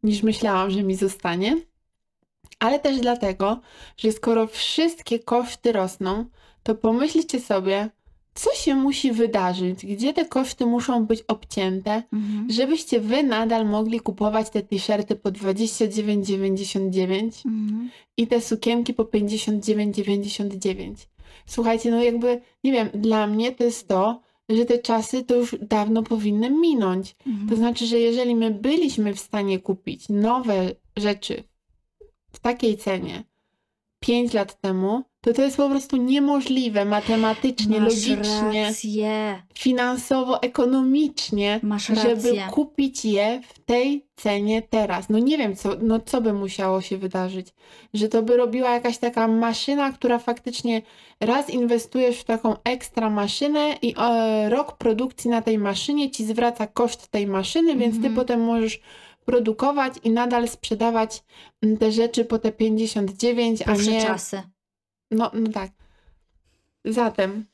niż 0.03 0.23
myślałam, 0.23 0.71
że 0.71 0.83
mi 0.83 0.95
zostanie, 0.95 1.57
ale 2.61 2.79
też 2.79 2.99
dlatego, 2.99 3.59
że 3.97 4.11
skoro 4.11 4.47
wszystkie 4.47 5.19
koszty 5.19 5.71
rosną, 5.71 6.25
to 6.63 6.75
pomyślcie 6.75 7.39
sobie, 7.39 7.89
co 8.33 8.53
się 8.55 8.75
musi 8.75 9.11
wydarzyć, 9.11 9.85
gdzie 9.85 10.13
te 10.13 10.25
koszty 10.25 10.65
muszą 10.65 11.05
być 11.05 11.21
obcięte, 11.27 12.03
Mhm. 12.13 12.51
żebyście 12.51 12.99
wy 12.99 13.23
nadal 13.23 13.65
mogli 13.65 13.99
kupować 13.99 14.49
te 14.49 14.61
t-shirty 14.61 15.15
po 15.15 15.31
29,99 15.31 17.45
Mhm. 17.45 17.89
i 18.17 18.27
te 18.27 18.41
sukienki 18.41 18.93
po 18.93 19.05
59,99. 19.05 21.07
Słuchajcie, 21.45 21.91
no 21.91 22.03
jakby, 22.03 22.41
nie 22.63 22.71
wiem, 22.71 22.89
dla 22.93 23.27
mnie 23.27 23.51
to 23.51 23.63
jest 23.63 23.87
to, 23.87 24.21
że 24.49 24.65
te 24.65 24.79
czasy 24.79 25.23
to 25.23 25.35
już 25.35 25.55
dawno 25.61 26.03
powinny 26.03 26.49
minąć. 26.49 27.13
To 27.13 27.29
Mhm. 27.29 27.57
znaczy, 27.57 27.85
że 27.87 27.99
jeżeli 27.99 28.35
my 28.35 28.51
byliśmy 28.51 29.13
w 29.13 29.19
stanie 29.19 29.59
kupić 29.59 30.09
nowe 30.09 30.71
rzeczy 30.97 31.43
takiej 32.41 32.77
cenie 32.77 33.23
5 33.99 34.33
lat 34.33 34.61
temu, 34.61 35.03
to 35.21 35.33
to 35.33 35.41
jest 35.41 35.57
po 35.57 35.69
prostu 35.69 35.97
niemożliwe 35.97 36.85
matematycznie, 36.85 37.81
Masz 37.81 38.07
logicznie, 38.07 38.63
rację. 38.67 39.41
finansowo, 39.53 40.41
ekonomicznie, 40.41 41.59
Masz 41.63 41.87
żeby 41.87 42.07
rację. 42.15 42.47
kupić 42.51 43.05
je 43.05 43.41
w 43.49 43.59
tej 43.59 44.05
cenie 44.15 44.61
teraz. 44.61 45.09
No 45.09 45.19
nie 45.19 45.37
wiem, 45.37 45.55
co, 45.55 45.69
no 45.81 45.99
co 45.99 46.21
by 46.21 46.33
musiało 46.33 46.81
się 46.81 46.97
wydarzyć. 46.97 47.47
Że 47.93 48.09
to 48.09 48.23
by 48.23 48.37
robiła 48.37 48.69
jakaś 48.73 48.97
taka 48.97 49.27
maszyna, 49.27 49.91
która 49.91 50.19
faktycznie 50.19 50.81
raz 51.19 51.49
inwestujesz 51.49 52.19
w 52.19 52.23
taką 52.23 52.55
ekstra 52.63 53.09
maszynę 53.09 53.75
i 53.81 53.93
e, 53.97 54.49
rok 54.49 54.77
produkcji 54.77 55.29
na 55.29 55.41
tej 55.41 55.57
maszynie 55.57 56.11
ci 56.11 56.25
zwraca 56.25 56.67
koszt 56.67 57.07
tej 57.07 57.27
maszyny, 57.27 57.75
więc 57.75 57.93
ty 57.95 57.97
Mhm. 58.07 58.15
potem 58.15 58.41
możesz 58.43 58.79
produkować 59.25 59.93
i 60.03 60.09
nadal 60.09 60.47
sprzedawać 60.47 61.23
mm, 61.61 61.77
te 61.77 61.91
rzeczy 61.91 62.25
po 62.25 62.39
te 62.39 62.51
59, 62.51 63.61
a 63.61 63.65
Pierwsze 63.65 63.91
nie... 63.91 64.01
czasy. 64.05 64.41
No, 65.11 65.31
no 65.33 65.51
tak. 65.51 65.71
Zatem, 66.85 67.45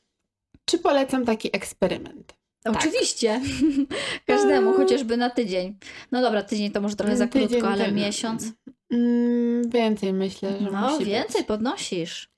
czy 0.64 0.78
polecam 0.78 1.24
taki 1.24 1.56
eksperyment? 1.56 2.38
Oczywiście. 2.64 3.40
Każdemu, 4.26 4.70
Eee. 4.70 4.76
chociażby 4.76 5.16
na 5.16 5.30
tydzień. 5.30 5.76
No 6.12 6.22
dobra, 6.22 6.42
tydzień 6.42 6.70
to 6.70 6.80
może 6.80 6.96
trochę 6.96 7.16
za 7.16 7.26
Tydzień 7.26 7.48
krótko, 7.48 7.68
ale 7.68 7.92
miesiąc. 7.92 8.52
Mm, 8.90 9.70
więcej 9.70 10.12
myślę, 10.12 10.58
że 10.60 10.70
No, 10.70 10.98
więcej 10.98 11.40
Być. 11.40 11.48
podnosisz. 11.48 12.30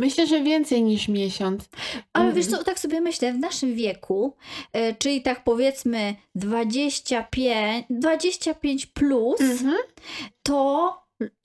Myślę, 0.00 0.26
że 0.26 0.42
więcej 0.42 0.82
niż 0.82 1.08
miesiąc. 1.08 1.68
Ale 2.12 2.24
Mm, 2.24 2.36
wiesz 2.36 2.46
co, 2.46 2.64
tak 2.64 2.78
sobie 2.78 3.00
myślę, 3.00 3.32
w 3.32 3.38
naszym 3.38 3.74
wieku, 3.74 4.36
e, 4.72 4.94
czyli 4.94 5.22
tak 5.22 5.44
powiedzmy 5.44 6.14
25, 6.34 7.86
25 7.90 8.86
plus, 8.86 9.40
Mhm. 9.40 9.76
to 10.42 10.96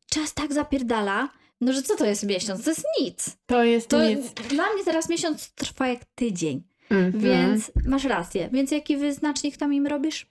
czas 0.10 0.34
tak 0.34 0.54
zapierdala, 0.54 1.30
no 1.62 1.74
że 1.74 1.82
co 1.82 1.96
to 1.96 2.06
jest 2.06 2.24
miesiąc? 2.24 2.63
To 2.63 2.70
jest 2.70 2.86
nic. 3.02 3.38
To 3.46 3.63
jest 3.63 3.88
To 3.89 4.10
nic. 4.10 4.34
dla 4.34 4.74
mnie 4.74 4.84
teraz 4.86 5.10
miesiąc 5.10 5.50
trwa 5.52 5.88
jak 5.88 6.06
tydzień, 6.15 6.63
Mhm. 6.91 7.20
więc 7.24 7.72
masz 7.88 8.04
rację. 8.04 8.50
Więc 8.54 8.72
jaki 8.72 8.98
wyznacznik 8.98 9.58
tam 9.58 9.74
im 9.74 9.88
robisz? 9.88 10.28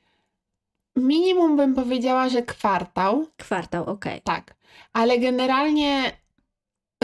Minimum 0.97 1.57
bym 1.57 1.75
powiedziała, 1.75 2.29
że 2.29 2.43
kwartał, 2.43 3.27
Kwartał, 3.37 3.85
okej. 3.91 4.21
tak. 4.25 4.55
Ale 4.93 5.19
generalnie 5.19 6.13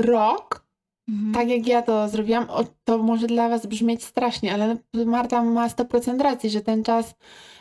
rok, 0.01 0.67
Mhm. 1.11 1.35
tak 1.35 1.49
jak 1.49 1.67
ja 1.67 1.83
to 1.83 2.09
zrobiłam, 2.09 2.47
to 2.85 2.99
może 2.99 3.27
dla 3.27 3.49
Was 3.49 3.67
brzmieć 3.67 4.05
strasznie, 4.05 4.55
ale 4.55 4.77
Marta 5.07 5.43
ma 5.43 5.69
100% 5.69 6.21
racji, 6.21 6.51
że 6.51 6.61
ten 6.61 6.85
czas 6.85 7.15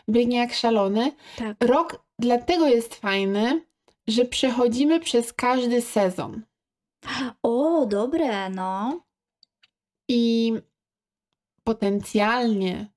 biegnie 0.10 0.38
jak 0.38 0.54
szalony. 0.54 1.12
Tak. 1.38 1.58
Rok 1.64 2.06
dlatego 2.20 2.68
jest 2.68 2.96
fajny, 2.96 3.66
że 4.08 4.26
przechodzimy 4.26 5.00
przez 5.00 5.34
każdy 5.34 5.82
sezon. 5.82 6.42
O, 7.44 7.86
dobre, 7.86 8.50
no. 8.50 9.02
I 10.10 10.54
potencjalnie 11.64 12.88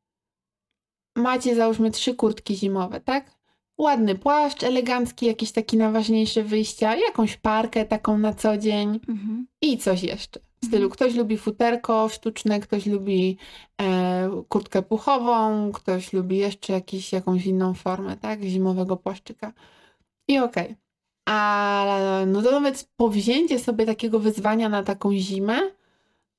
macie 1.16 1.54
załóżmy 1.54 1.90
trzy 1.90 2.14
kurtki 2.14 2.56
zimowe, 2.56 3.00
tak? 3.00 3.41
Ładny 3.78 4.14
płaszcz, 4.14 4.62
elegancki, 4.62 5.26
jakiś 5.26 5.52
taki 5.52 5.76
na 5.76 5.90
ważniejsze 5.90 6.42
wyjścia, 6.42 6.96
jakąś 6.96 7.37
parkę 7.37 7.85
taką 7.85 8.18
na 8.18 8.35
co 8.35 8.56
dzień 8.56 9.00
Mhm. 9.08 9.46
i 9.62 9.78
coś 9.78 10.02
jeszcze. 10.02 10.40
W 10.62 10.66
stylu 10.66 10.90
ktoś 10.90 11.14
lubi 11.14 11.38
futerko 11.38 12.08
sztuczne, 12.08 12.61
ktoś 12.61 12.87
lubi 12.87 13.37
e, 13.82 14.42
kurtkę 14.48 14.82
puchową, 14.82 15.72
ktoś 15.72 16.12
lubi 16.12 16.37
jeszcze 16.37 16.72
jakiś, 16.72 17.12
jakąś 17.12 17.46
inną 17.46 17.74
formę, 17.74 18.16
tak? 18.16 18.42
Zimowego 18.42 18.96
płaszczyka. 18.96 19.52
I 20.28 20.38
okej. 20.38 20.76
Ale 21.24 22.26
no 22.26 22.42
to 22.42 22.50
nawet 22.50 22.88
powzięcie 22.96 23.58
sobie 23.58 23.87
takiego 23.87 24.18
wyzwania 24.20 24.68
na 24.68 24.82
taką 24.82 25.12
zimę, 25.16 25.61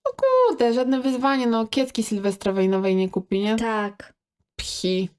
no 0.06 0.12
kurde, 0.16 0.74
żadne 0.74 1.02
wyzwanie, 1.02 1.48
no 1.48 1.68
kiecki 1.68 2.04
sylwestrowej 2.04 2.70
nowej 2.70 2.96
nie 2.96 3.10
kupi, 3.10 3.40
nie? 3.40 3.56
Tak. 3.56 4.14
Pchi. 4.56 5.10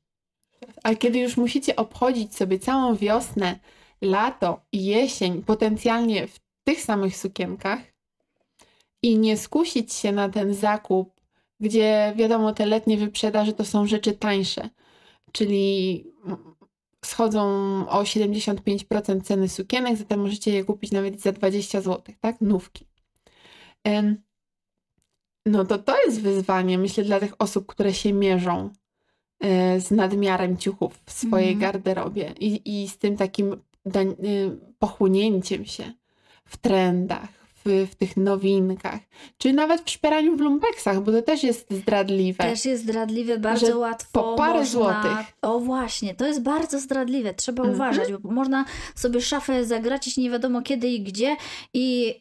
A 0.84 0.94
kiedy 0.94 1.18
już 1.18 1.36
musicie 1.36 1.76
obchodzić 1.76 2.36
sobie 2.36 2.58
całą 2.58 2.96
wiosnę, 2.96 3.58
lato 4.02 4.60
i 4.72 4.84
jesień, 4.84 5.42
potencjalnie 5.42 6.26
w 6.26 6.40
tych 6.64 6.80
samych 6.80 7.16
sukienkach 7.16 7.80
i 9.02 9.18
nie 9.18 9.36
skusić 9.36 9.92
się 9.92 10.12
na 10.12 10.28
ten 10.28 10.54
zakup, 10.54 11.20
gdzie 11.60 12.12
wiadomo, 12.16 12.52
te 12.52 12.66
letnie 12.66 12.96
wyprzedaże 12.96 13.52
to 13.52 13.64
są 13.64 13.86
rzeczy 13.86 14.12
tańsze, 14.12 14.68
czyli 15.32 16.04
schodzą 17.04 17.40
o 17.88 18.02
75% 18.02 19.22
ceny 19.22 19.48
sukienek, 19.48 19.96
zatem 19.96 20.20
możecie 20.20 20.50
je 20.50 20.64
kupić 20.64 20.92
nawet 20.92 21.20
za 21.20 21.32
20 21.32 21.80
zł, 21.80 22.14
tak? 22.20 22.40
Nówki. 22.40 22.86
No 25.46 25.64
to 25.64 25.78
to 25.78 25.96
jest 26.04 26.20
wyzwanie, 26.20 26.78
myślę, 26.78 27.04
dla 27.04 27.20
tych 27.20 27.32
osób, 27.38 27.66
które 27.66 27.94
się 27.94 28.12
mierzą 28.12 28.70
z 29.78 29.90
nadmiarem 29.90 30.56
ciuchów 30.56 31.00
w 31.06 31.12
swojej 31.12 31.52
Mhm. 31.52 31.72
garderobie 31.72 32.32
i, 32.40 32.82
i 32.82 32.88
z 32.88 32.98
tym 32.98 33.16
takim 33.16 33.52
y, 33.52 33.56
pochłonięciem 34.78 35.64
się 35.64 35.92
w 36.44 36.56
trendach, 36.56 37.28
w, 37.64 37.86
w 37.90 37.94
tych 37.94 38.16
nowinkach, 38.16 39.00
czy 39.38 39.52
nawet 39.52 39.82
w 39.82 39.90
szperaniu 39.90 40.36
w 40.36 40.40
lumpeksach, 40.40 41.02
bo 41.02 41.12
to 41.12 41.22
też 41.22 41.42
jest 41.44 41.66
zdradliwe. 41.72 42.44
Też 42.44 42.64
jest 42.64 42.82
zdradliwe, 42.82 43.38
bardzo 43.38 43.66
Że 43.66 43.76
łatwo. 43.76 44.22
po 44.22 44.34
parę 44.36 44.58
można... 44.60 44.70
złotych. 44.72 45.26
O 45.42 45.60
właśnie, 45.60 46.14
to 46.14 46.26
jest 46.26 46.42
bardzo 46.42 46.80
zdradliwe, 46.80 47.34
trzeba 47.34 47.62
Mhm. 47.62 47.74
uważać, 47.74 48.12
bo 48.12 48.30
można 48.30 48.64
sobie 48.94 49.20
szafę 49.20 49.64
zagracić 49.64 50.16
nie 50.16 50.30
wiadomo 50.30 50.62
kiedy 50.62 50.88
i 50.88 51.02
gdzie 51.02 51.36
i 51.74 52.14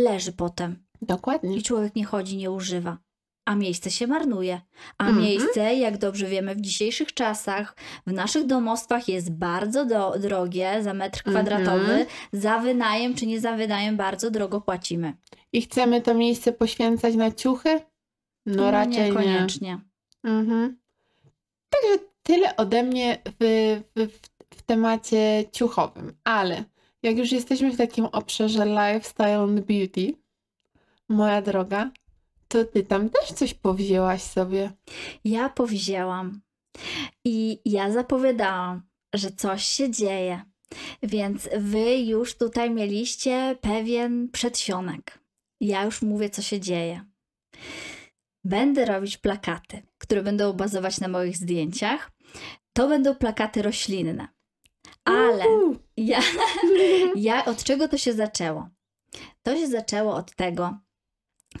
leży 0.00 0.32
potem. 0.32 0.84
Dokładnie. 1.02 1.56
I 1.56 1.62
człowiek 1.62 1.96
nie 1.96 2.04
chodzi, 2.04 2.36
nie 2.36 2.50
używa. 2.50 2.98
A 3.44 3.54
miejsce 3.54 3.90
się 3.90 4.06
marnuje. 4.06 4.60
A 4.98 5.06
Mhm. 5.06 5.24
miejsce, 5.26 5.74
jak 5.74 5.98
dobrze 5.98 6.26
wiemy, 6.26 6.54
w 6.54 6.60
dzisiejszych 6.60 7.14
czasach 7.14 7.76
w 8.06 8.12
naszych 8.12 8.46
domostwach 8.46 9.08
jest 9.08 9.32
bardzo 9.32 9.84
do, 9.84 10.18
drogie 10.18 10.82
za 10.82 10.94
metr 10.94 11.22
kwadratowy. 11.22 12.06
Za 12.32 12.58
wynajem 12.58 13.14
czy 13.14 13.26
nie 13.26 13.40
za 13.40 13.56
wynajem 13.56 13.96
bardzo 13.96 14.30
drogo 14.30 14.60
płacimy. 14.60 15.12
I 15.52 15.62
chcemy 15.62 16.00
to 16.00 16.14
miejsce 16.14 16.52
poświęcać 16.52 17.14
na 17.14 17.30
ciuchy? 17.30 17.80
No, 18.46 18.70
raczej 18.70 18.92
nie. 18.96 19.08
Niekoniecznie. 19.08 19.80
Mhm. 20.24 20.76
Także 21.70 22.04
tyle 22.22 22.56
ode 22.56 22.82
mnie 22.82 23.18
w, 23.40 23.82
w, 23.96 24.06
w, 24.06 24.18
w 24.58 24.62
temacie 24.62 25.44
ciuchowym. 25.52 26.12
Ale 26.24 26.64
jak 27.02 27.18
już 27.18 27.32
jesteśmy 27.32 27.70
w 27.72 27.76
takim 27.76 28.04
obszarze 28.04 28.66
lifestyle 28.66 29.38
and 29.38 29.60
beauty, 29.60 30.12
moja 31.08 31.42
droga, 31.42 31.90
to 32.54 32.64
ty 32.64 32.82
tam 32.82 33.10
też 33.10 33.32
coś 33.32 33.54
powzięłaś 33.54 34.22
sobie. 34.22 34.72
Ja 35.24 35.48
powzięłam 35.48 36.40
i 37.24 37.60
ja 37.64 37.92
zapowiadałam, 37.92 38.82
że 39.14 39.30
coś 39.30 39.64
się 39.64 39.90
dzieje. 39.90 40.42
Więc 41.02 41.48
wy 41.56 41.96
już 41.96 42.34
tutaj 42.34 42.70
mieliście 42.70 43.56
pewien 43.60 44.28
przedsionek. 44.28 45.18
Ja 45.60 45.84
już 45.84 46.02
mówię, 46.02 46.30
co 46.30 46.42
się 46.42 46.60
dzieje. 46.60 47.04
Będę 48.44 48.84
robić 48.84 49.16
plakaty, 49.16 49.82
które 49.98 50.22
będą 50.22 50.52
bazować 50.52 51.00
na 51.00 51.08
moich 51.08 51.36
zdjęciach. 51.36 52.10
To 52.72 52.88
będą 52.88 53.14
plakaty 53.14 53.62
roślinne. 53.62 54.28
Ale 55.04 55.44
ja, 55.96 56.20
ja 57.16 57.44
od 57.44 57.64
czego 57.64 57.88
to 57.88 57.98
się 57.98 58.12
zaczęło? 58.12 58.68
To 59.42 59.56
się 59.56 59.66
zaczęło 59.66 60.14
od 60.14 60.34
tego, 60.34 60.78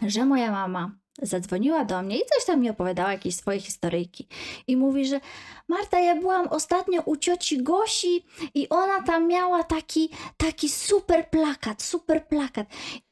że 0.02 0.24
moja 0.24 0.52
mama 0.52 0.90
zadzwoniła 1.22 1.84
do 1.84 2.02
mnie 2.02 2.16
i 2.16 2.22
coś 2.34 2.44
tam 2.44 2.60
mi 2.60 2.70
opowiadała, 2.70 3.12
jakieś 3.12 3.36
swoje 3.36 3.60
historyjki. 3.60 4.28
I 4.66 4.76
mówi, 4.76 5.06
że 5.06 5.20
Marta, 5.68 6.00
ja 6.00 6.16
byłam 6.16 6.48
ostatnio 6.48 7.02
u 7.02 7.16
cioci 7.16 7.62
Gosi 7.62 8.24
i 8.54 8.68
ona 8.68 9.02
tam 9.02 9.28
miała 9.28 9.64
taki, 9.64 10.10
taki 10.36 10.68
super 10.68 11.30
plakat, 11.30 11.82
super 11.82 12.26
plakat. 12.28 12.66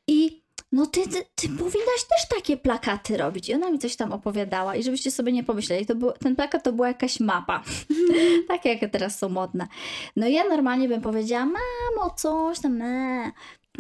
I 0.07 0.43
no 0.73 0.87
ty, 0.87 1.09
ty, 1.09 1.25
ty 1.35 1.49
powinnaś 1.49 2.05
też 2.09 2.29
takie 2.37 2.57
plakaty 2.57 3.17
robić. 3.17 3.49
I 3.49 3.55
ona 3.55 3.71
mi 3.71 3.79
coś 3.79 3.97
tam 3.97 4.13
opowiadała 4.13 4.77
i 4.77 4.83
żebyście 4.83 5.11
sobie 5.11 5.33
nie 5.33 5.45
pomyśleli, 5.45 5.87
to 5.87 5.95
był, 5.95 6.13
ten 6.13 6.37
plakat 6.37 6.63
to 6.63 6.73
była 6.73 6.89
jakaś 6.89 7.21
mapa. 7.21 7.63
tak 8.49 8.65
jak 8.65 8.93
teraz 8.93 9.19
są 9.19 9.29
modne. 9.29 9.67
No 10.17 10.29
ja 10.29 10.45
normalnie 10.45 10.89
bym 10.89 11.01
powiedziała, 11.01 11.47
mamo, 11.47 12.11
coś 12.17 12.61
tam, 12.61 12.79
ne. 12.79 13.33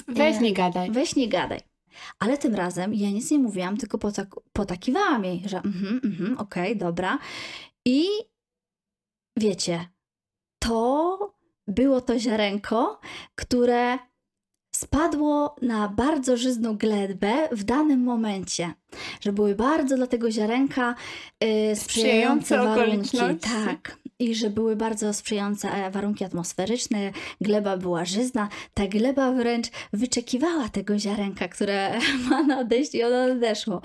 Weź 0.08 0.40
nie 0.40 0.52
gadaj. 0.52 0.90
Weź 0.90 1.16
nie 1.16 1.28
gadaj. 1.28 1.71
Ale 2.18 2.38
tym 2.38 2.54
razem 2.54 2.94
ja 2.94 3.10
nic 3.10 3.30
nie 3.30 3.38
mówiłam, 3.38 3.76
tylko 3.76 3.98
potak 3.98 4.28
potakiwałam 4.52 5.24
jej, 5.24 5.42
że 5.46 5.56
mhm, 5.56 6.00
mhm, 6.04 6.38
okej, 6.38 6.76
dobra. 6.76 7.18
I 7.84 8.06
wiecie, 9.36 9.88
to 10.58 11.18
było 11.66 12.00
to 12.00 12.18
ziarenko, 12.18 13.00
które 13.34 13.98
spadło 14.74 15.56
na 15.62 15.88
bardzo 15.88 16.36
żyzną 16.36 16.76
glebę 16.76 17.48
w 17.52 17.64
danym 17.64 18.00
momencie. 18.00 18.74
Że 19.20 19.32
były 19.32 19.54
bardzo 19.54 19.96
dla 19.96 20.06
tego 20.06 20.30
ziarenka 20.30 20.94
y, 21.44 21.76
sprzyjające 21.76 22.44
Sprzyjające 22.44 22.58
warunki. 22.58 23.18
Tak. 23.40 24.01
I 24.22 24.34
że 24.34 24.50
były 24.50 24.76
bardzo 24.76 25.14
sprzyjające 25.14 25.68
e, 25.70 25.90
warunki 25.90 26.24
atmosferyczne, 26.24 27.12
gleba 27.40 27.76
była 27.76 28.04
żyzna. 28.04 28.48
Ta 28.74 28.86
gleba 28.86 29.32
wręcz 29.32 29.66
wyczekiwała 29.92 30.68
tego 30.68 30.98
ziarenka, 30.98 31.48
które 31.48 31.98
ma 32.30 32.42
nadejść 32.42 32.94
i 32.94 33.04
ono 33.04 33.28
nadeszło. 33.28 33.82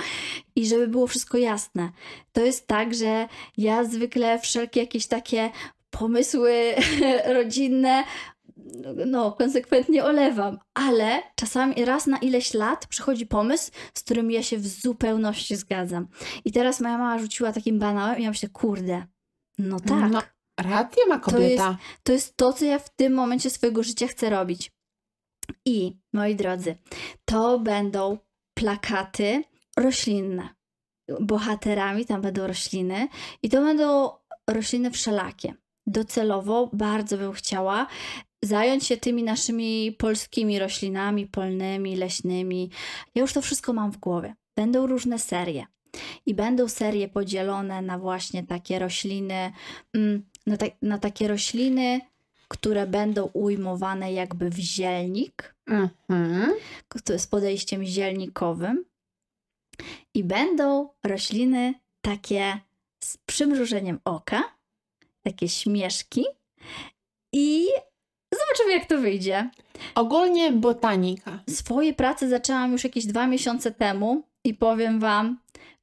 I 0.55 0.67
żeby 0.67 0.87
było 0.87 1.07
wszystko 1.07 1.37
jasne. 1.37 1.89
To 2.33 2.41
jest 2.41 2.67
tak, 2.67 2.95
że 2.95 3.27
ja 3.57 3.83
zwykle 3.83 4.39
wszelkie 4.39 4.79
jakieś 4.79 5.07
takie 5.07 5.49
pomysły 5.89 6.53
rodzinne 7.35 8.03
no, 9.05 9.31
konsekwentnie 9.31 10.03
olewam, 10.03 10.59
ale 10.73 11.21
czasami 11.35 11.85
raz 11.85 12.07
na 12.07 12.17
ileś 12.17 12.53
lat 12.53 12.87
przychodzi 12.87 13.25
pomysł, 13.25 13.71
z 13.93 14.03
którym 14.03 14.31
ja 14.31 14.43
się 14.43 14.57
w 14.57 14.67
zupełności 14.67 15.55
zgadzam. 15.55 16.07
I 16.45 16.51
teraz 16.51 16.81
moja 16.81 16.97
mama 16.97 17.19
rzuciła 17.19 17.53
takim 17.53 17.79
banałem 17.79 18.19
i 18.19 18.23
ja 18.23 18.29
myślę, 18.29 18.49
kurde, 18.49 19.05
no 19.57 19.79
tak, 19.79 20.11
No, 20.11 20.21
rację 20.59 21.05
ma 21.07 21.19
kobieta. 21.19 21.77
to 22.03 22.11
jest 22.11 22.37
to, 22.37 22.53
co 22.53 22.65
ja 22.65 22.79
w 22.79 22.95
tym 22.95 23.13
momencie 23.13 23.49
swojego 23.49 23.83
życia 23.83 24.07
chcę 24.07 24.29
robić. 24.29 24.71
I, 25.65 25.97
moi 26.13 26.35
drodzy, 26.35 26.75
to 27.25 27.59
będą 27.59 28.17
plakaty 28.53 29.43
roślinne. 29.77 30.49
Bohaterami 31.19 32.05
tam 32.05 32.21
będą 32.21 32.47
rośliny 32.47 33.07
i 33.43 33.49
to 33.49 33.61
będą 33.61 34.09
rośliny 34.49 34.91
wszelakie. 34.91 35.53
Docelowo 35.87 36.69
bardzo 36.73 37.17
bym 37.17 37.33
chciała 37.33 37.87
zająć 38.43 38.83
się 38.85 38.97
tymi 38.97 39.23
naszymi 39.23 39.91
polskimi 39.91 40.59
roślinami 40.59 41.27
polnymi, 41.27 41.95
leśnymi. 41.95 42.71
Ja 43.15 43.21
już 43.21 43.33
to 43.33 43.41
wszystko 43.41 43.73
mam 43.73 43.91
w 43.91 43.97
głowie. 43.97 44.35
Będą 44.57 44.87
różne 44.87 45.19
serie. 45.19 45.65
I 46.25 46.33
będą 46.33 46.67
serie 46.67 47.07
podzielone 47.07 47.81
na 47.81 47.99
właśnie 47.99 48.43
takie 48.43 48.79
rośliny, 48.79 49.51
mm, 49.93 50.25
na, 50.45 50.57
ta, 50.57 50.65
na 50.81 50.97
takie 50.97 51.27
rośliny, 51.27 52.01
które 52.47 52.87
będą 52.87 53.29
ujmowane 53.33 54.13
jakby 54.13 54.49
w 54.49 54.57
zielnik, 54.57 55.55
Mhm. 55.67 56.53
z 57.17 57.27
podejściem 57.27 57.85
zielnikowym. 57.85 58.85
I 60.13 60.23
będą 60.23 60.89
rośliny 61.03 61.73
takie 62.01 62.59
z 63.03 63.17
przymrużeniem 63.17 63.99
oka, 64.05 64.43
takie 65.23 65.49
śmieszki. 65.49 66.25
I 67.33 67.67
zobaczymy, 68.33 68.71
jak 68.71 68.85
to 68.85 68.97
wyjdzie. 68.97 69.49
Ogólnie 69.95 70.51
botanika. 70.51 71.39
Swoje 71.49 71.93
prace 71.93 72.29
zaczęłam 72.29 72.71
już 72.71 72.83
jakieś 72.83 73.05
dwa 73.05 73.27
miesiące 73.27 73.71
temu 73.71 74.23
i 74.43 74.53
powiem 74.53 74.99
Wam, 74.99 75.39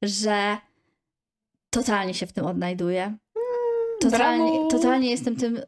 że 0.07 0.57
totalnie 1.69 2.13
się 2.13 2.27
w 2.27 2.33
tym 2.33 2.45
odnajduję. 2.45 3.17
Totalnie, 4.01 4.51
brawo. 4.51 4.67
totalnie 4.67 5.11
jestem 5.11 5.35
tym, 5.35 5.59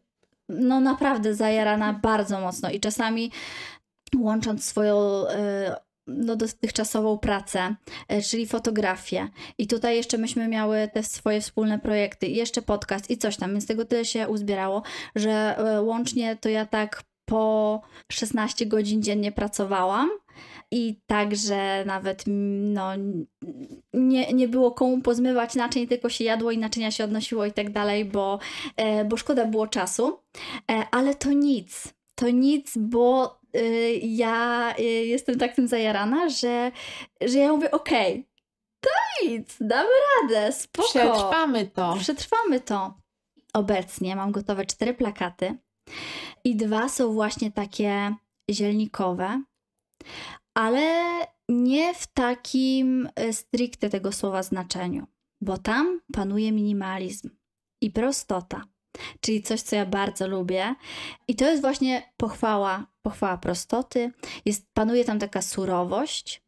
no 0.49 0.79
naprawdę 0.79 1.35
zajarana 1.35 1.93
bardzo 1.93 2.39
mocno 2.39 2.69
i 2.69 2.79
czasami 2.79 3.31
łącząc 4.15 4.65
swoją 4.65 5.27
e, 5.27 5.75
no, 6.07 6.35
dotychczasową 6.35 7.17
pracę, 7.17 7.75
e, 8.07 8.21
czyli 8.21 8.47
fotografię 8.47 9.29
i 9.57 9.67
tutaj 9.67 9.95
jeszcze 9.95 10.17
myśmy 10.17 10.47
miały 10.47 10.89
te 10.93 11.03
swoje 11.03 11.41
wspólne 11.41 11.79
projekty 11.79 12.27
jeszcze 12.27 12.61
podcast 12.61 13.11
i 13.11 13.17
coś 13.17 13.37
tam, 13.37 13.51
więc 13.51 13.67
tego 13.67 13.85
tyle 13.85 14.05
się 14.05 14.27
uzbierało, 14.27 14.83
że 15.15 15.57
e, 15.57 15.81
łącznie 15.81 16.35
to 16.35 16.49
ja 16.49 16.65
tak 16.65 17.03
po 17.25 17.81
16 18.11 18.65
godzin 18.65 19.03
dziennie 19.03 19.31
pracowałam 19.31 20.09
i 20.71 21.01
także 21.07 21.85
nawet 21.85 22.23
no, 22.27 22.91
nie, 23.93 24.33
nie 24.33 24.47
było 24.47 24.71
komu 24.71 25.01
pozmywać 25.01 25.55
naczyń, 25.55 25.87
tylko 25.87 26.09
się 26.09 26.23
jadło 26.23 26.51
i 26.51 26.57
naczynia 26.57 26.91
się 26.91 27.03
odnosiło 27.03 27.45
i 27.45 27.51
tak 27.51 27.71
dalej, 27.71 28.05
bo, 28.05 28.39
e, 28.75 29.05
bo 29.05 29.17
szkoda 29.17 29.45
było 29.45 29.67
czasu. 29.67 30.19
E, 30.71 30.85
ale 30.91 31.15
to 31.15 31.31
nic. 31.31 31.93
To 32.15 32.29
nic, 32.29 32.73
bo 32.77 33.39
e, 33.53 33.59
ja 33.93 34.73
jestem 35.03 35.39
tak 35.39 35.55
tym 35.55 35.67
zajarana, 35.67 36.29
że, 36.29 36.71
że 37.21 37.39
ja 37.39 37.53
mówię, 37.53 37.71
okej, 37.71 38.27
to 38.79 38.89
nic, 39.23 39.57
damy 39.59 39.89
radę, 40.21 40.51
spoko. 40.51 40.89
Przetrwamy 40.89 41.65
to. 41.65 41.95
Przetrwamy 41.99 42.59
to. 42.59 42.93
Obecnie 43.53 44.15
mam 44.15 44.31
gotowe 44.31 44.65
cztery 44.65 44.93
plakaty 44.93 45.57
i 46.43 46.55
dwa 46.55 46.89
są 46.89 47.13
właśnie 47.13 47.51
takie 47.51 48.15
zielnikowe, 48.51 49.41
ale 50.57 51.27
nie 51.49 51.93
w 51.93 52.07
takim 52.07 53.09
e, 53.15 53.33
stricte 53.33 53.89
tego 53.89 54.11
słowa 54.11 54.43
znaczeniu, 54.43 55.07
bo 55.41 55.57
tam 55.57 56.01
panuje 56.13 56.51
minimalizm 56.51 57.29
i 57.81 57.91
prostota, 57.91 58.63
czyli 59.21 59.43
coś, 59.43 59.61
co 59.61 59.75
ja 59.75 59.85
bardzo 59.85 60.27
lubię. 60.27 60.75
I 61.27 61.35
to 61.35 61.45
jest 61.45 61.61
właśnie 61.61 62.13
pochwała, 62.17 62.87
pochwała 63.01 63.37
prostoty. 63.37 64.11
Jest, 64.45 64.67
panuje 64.73 65.05
tam 65.05 65.19
taka 65.19 65.41
surowość 65.41 66.43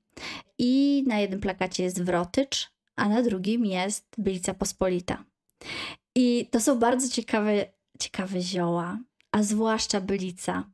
i 0.58 1.04
na 1.08 1.20
jednym 1.20 1.40
plakacie 1.40 1.84
jest 1.84 2.04
wrotycz, 2.04 2.72
a 2.96 3.10
na 3.10 3.22
drugim 3.22 3.66
jest 3.66 4.06
bylica 4.18 4.54
pospolita. 4.54 5.24
I 6.16 6.48
to 6.52 6.60
są 6.60 6.80
bardzo 6.80 7.10
ciekawe, 7.10 7.66
ciekawe 8.00 8.42
zioła, 8.42 9.00
a 9.32 9.44
zwłaszcza 9.44 10.02
bylica. 10.02 10.70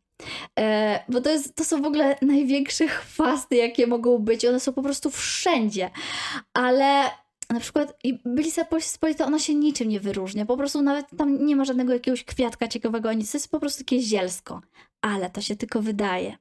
E, 0.59 0.99
bo 1.09 1.21
to, 1.21 1.29
jest, 1.29 1.55
to 1.55 1.65
są 1.65 1.81
w 1.81 1.85
ogóle 1.85 2.17
największe 2.21 2.87
chwasty, 2.87 3.55
jakie 3.55 3.87
mogą 3.87 4.17
być. 4.17 4.45
One 4.45 4.59
są 4.59 4.73
po 4.73 4.81
prostu 4.81 5.11
wszędzie. 5.11 5.89
Ale 6.53 7.11
na 7.49 7.59
przykład 7.59 7.99
i 8.03 8.19
bylica 8.25 8.65
pospolita, 8.65 9.25
ona 9.25 9.39
się 9.39 9.55
niczym 9.55 9.89
nie 9.89 9.99
wyróżnia. 9.99 10.45
Po 10.45 10.57
prostu 10.57 10.81
nawet 10.81 11.05
tam 11.17 11.45
nie 11.45 11.55
ma 11.55 11.65
żadnego 11.65 11.93
jakiegoś 11.93 12.23
kwiatka 12.23 12.67
ciekawego, 12.67 13.13
nic. 13.13 13.31
To 13.31 13.37
jest 13.37 13.51
po 13.51 13.59
prostu 13.59 13.83
takie 13.83 14.01
zielsko. 14.01 14.61
Ale 15.01 15.29
to 15.29 15.41
się 15.41 15.55
tylko 15.55 15.81
wydaje. 15.81 16.37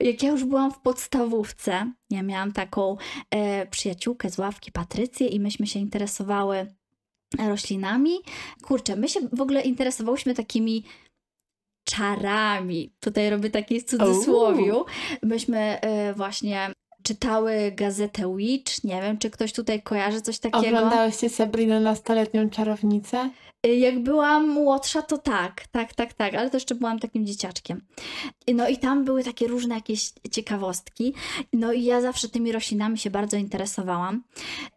Jak 0.00 0.22
ja 0.22 0.30
już 0.30 0.44
byłam 0.44 0.72
w 0.72 0.78
podstawówce, 0.78 1.92
ja 2.10 2.22
miałam 2.22 2.52
taką 2.52 2.96
e, 3.30 3.66
przyjaciółkę 3.66 4.30
z 4.30 4.38
ławki, 4.38 4.72
Patrycję, 4.72 5.26
i 5.26 5.40
myśmy 5.40 5.66
się 5.66 5.78
interesowały 5.78 6.66
roślinami. 7.38 8.12
Kurczę, 8.62 8.96
my 8.96 9.08
się 9.08 9.20
w 9.32 9.40
ogóle 9.40 9.60
interesowałyśmy 9.60 10.34
takimi 10.34 10.84
czarami. 11.86 12.92
Tutaj 13.00 13.30
robię 13.30 13.50
taki 13.50 13.84
cudzysłowiu. 13.84 14.84
Myśmy 15.22 15.80
e, 15.80 16.14
właśnie 16.14 16.72
czytały 17.06 17.72
gazetę 17.76 18.36
Witch. 18.36 18.84
Nie 18.84 19.02
wiem, 19.02 19.18
czy 19.18 19.30
ktoś 19.30 19.52
tutaj 19.52 19.82
kojarzy 19.82 20.20
coś 20.20 20.38
takiego. 20.38 20.66
Oglądałyście 20.66 21.28
Sabrina 21.28 21.80
nastoletnią 21.80 22.50
czarownicę? 22.50 23.30
Y, 23.66 23.76
Jak 23.76 24.02
byłam 24.02 24.48
młodsza, 24.48 25.02
to 25.02 25.18
tak, 25.18 25.66
tak, 25.70 25.94
tak, 25.94 26.14
tak, 26.14 26.34
ale 26.34 26.50
to 26.50 26.56
jeszcze 26.56 26.74
byłam 26.74 26.98
takim 26.98 27.26
dzieciaczkiem. 27.26 27.82
No 28.54 28.68
i 28.68 28.78
tam 28.78 29.04
były 29.04 29.24
takie 29.24 29.46
różne 29.48 29.74
jakieś 29.74 30.12
ciekawostki. 30.30 31.14
No 31.52 31.72
i 31.72 31.84
ja 31.84 32.00
zawsze 32.00 32.28
tymi 32.28 32.52
roślinami 32.52 32.98
się 32.98 33.10
bardzo 33.10 33.36
interesowałam. 33.36 34.22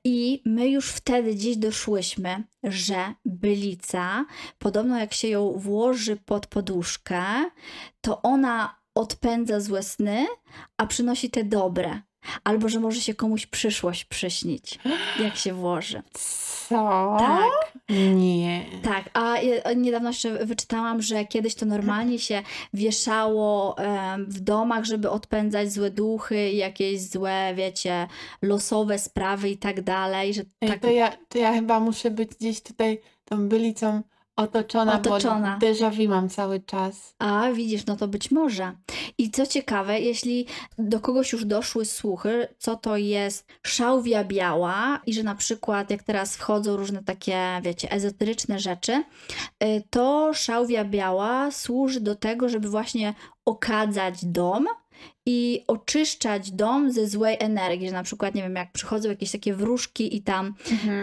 I 0.03 0.41
my 0.45 0.69
już 0.69 0.89
wtedy 0.89 1.33
gdzieś 1.35 1.57
doszłyśmy, 1.57 2.43
że 2.63 3.13
bylica, 3.25 4.25
podobno 4.59 4.99
jak 4.99 5.13
się 5.13 5.27
ją 5.27 5.51
włoży 5.51 6.15
pod 6.15 6.47
poduszkę, 6.47 7.23
to 8.01 8.21
ona 8.21 8.79
odpędza 8.95 9.59
złe 9.59 9.83
sny, 9.83 10.25
a 10.77 10.87
przynosi 10.87 11.29
te 11.29 11.43
dobre. 11.43 12.01
Albo 12.43 12.69
że 12.69 12.79
może 12.79 13.01
się 13.01 13.13
komuś 13.13 13.45
przyszłość 13.45 14.05
przyśnić, 14.05 14.79
jak 15.19 15.35
się 15.35 15.53
włoży. 15.53 16.01
Co? 16.13 17.15
Tak. 17.19 17.73
Nie. 18.15 18.65
Tak, 18.83 19.09
a 19.13 19.35
niedawno 19.75 20.09
jeszcze 20.09 20.45
wyczytałam, 20.45 21.01
że 21.01 21.25
kiedyś 21.25 21.55
to 21.55 21.65
normalnie 21.65 22.19
się 22.19 22.43
wieszało 22.73 23.75
w 24.27 24.39
domach, 24.39 24.85
żeby 24.85 25.09
odpędzać 25.09 25.71
złe 25.71 25.91
duchy, 25.91 26.51
jakieś 26.51 27.01
złe, 27.01 27.53
wiecie, 27.55 28.07
losowe 28.41 28.99
sprawy 28.99 29.49
i 29.49 29.57
tak 29.57 29.81
dalej, 29.81 30.33
że 30.33 30.41
Ej, 30.61 30.69
tak 30.69 30.79
to, 30.79 30.91
ja, 30.91 31.11
to 31.29 31.37
ja 31.37 31.53
chyba 31.53 31.79
muszę 31.79 32.11
być 32.11 32.29
gdzieś 32.29 32.61
tutaj 32.61 33.01
tą 33.25 33.49
bylicą 33.49 34.01
otoczona, 34.43 34.93
Otoczona. 34.93 35.57
bo 35.61 35.67
déjà 35.67 36.07
mam 36.09 36.29
cały 36.29 36.59
czas. 36.59 37.15
A, 37.19 37.51
widzisz, 37.51 37.85
no 37.85 37.95
to 37.95 38.07
być 38.07 38.31
może. 38.31 38.71
I 39.17 39.31
co 39.31 39.45
ciekawe, 39.45 39.99
jeśli 39.99 40.45
do 40.77 40.99
kogoś 40.99 41.31
już 41.31 41.45
doszły 41.45 41.85
słuchy, 41.85 42.47
co 42.57 42.75
to 42.75 42.97
jest 42.97 43.47
szałwia 43.63 44.23
biała 44.23 45.01
i 45.05 45.13
że 45.13 45.23
na 45.23 45.35
przykład 45.35 45.89
jak 45.89 46.03
teraz 46.03 46.37
wchodzą 46.37 46.77
różne 46.77 47.03
takie, 47.03 47.61
wiecie, 47.63 47.91
ezoteryczne 47.91 48.59
rzeczy, 48.59 49.03
y, 49.63 49.83
to 49.89 50.33
szałwia 50.33 50.85
biała 50.85 51.51
służy 51.51 51.99
do 51.99 52.15
tego, 52.15 52.49
żeby 52.49 52.69
właśnie 52.69 53.13
okadzać 53.45 54.25
dom 54.25 54.67
i 55.25 55.63
oczyszczać 55.67 56.51
dom 56.51 56.91
ze 56.91 57.07
złej 57.07 57.37
energii, 57.39 57.87
że 57.87 57.93
na 57.93 58.03
przykład, 58.03 58.35
nie 58.35 58.41
wiem, 58.41 58.55
jak 58.55 58.71
przychodzą 58.71 59.09
jakieś 59.09 59.31
takie 59.31 59.53
wróżki 59.53 60.15
i 60.15 60.21
tam 60.21 60.53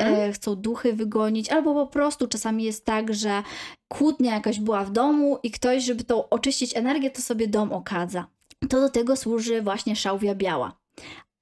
e, 0.01 0.33
chcą 0.33 0.57
duchy 0.57 0.93
wygonić, 0.93 1.51
albo 1.51 1.75
po 1.75 1.87
prostu 1.87 2.29
czasami 2.29 2.65
jest 2.65 2.85
tak, 2.85 3.15
że 3.15 3.43
kłótnia 3.89 4.35
jakaś 4.35 4.61
była 4.61 4.85
w 4.85 4.93
domu 4.93 5.39
i 5.43 5.51
ktoś, 5.51 5.85
żeby 5.85 6.05
tą 6.05 6.29
oczyścić 6.29 6.77
energię, 6.77 7.11
to 7.11 7.23
sobie 7.23 7.49
dom 7.49 7.73
okadza. 7.73 8.27
To 8.69 8.81
do 8.81 8.89
tego 8.89 9.17
służy 9.17 9.63
właśnie 9.63 9.97
szałwia 9.97 10.35
biała. 10.35 10.79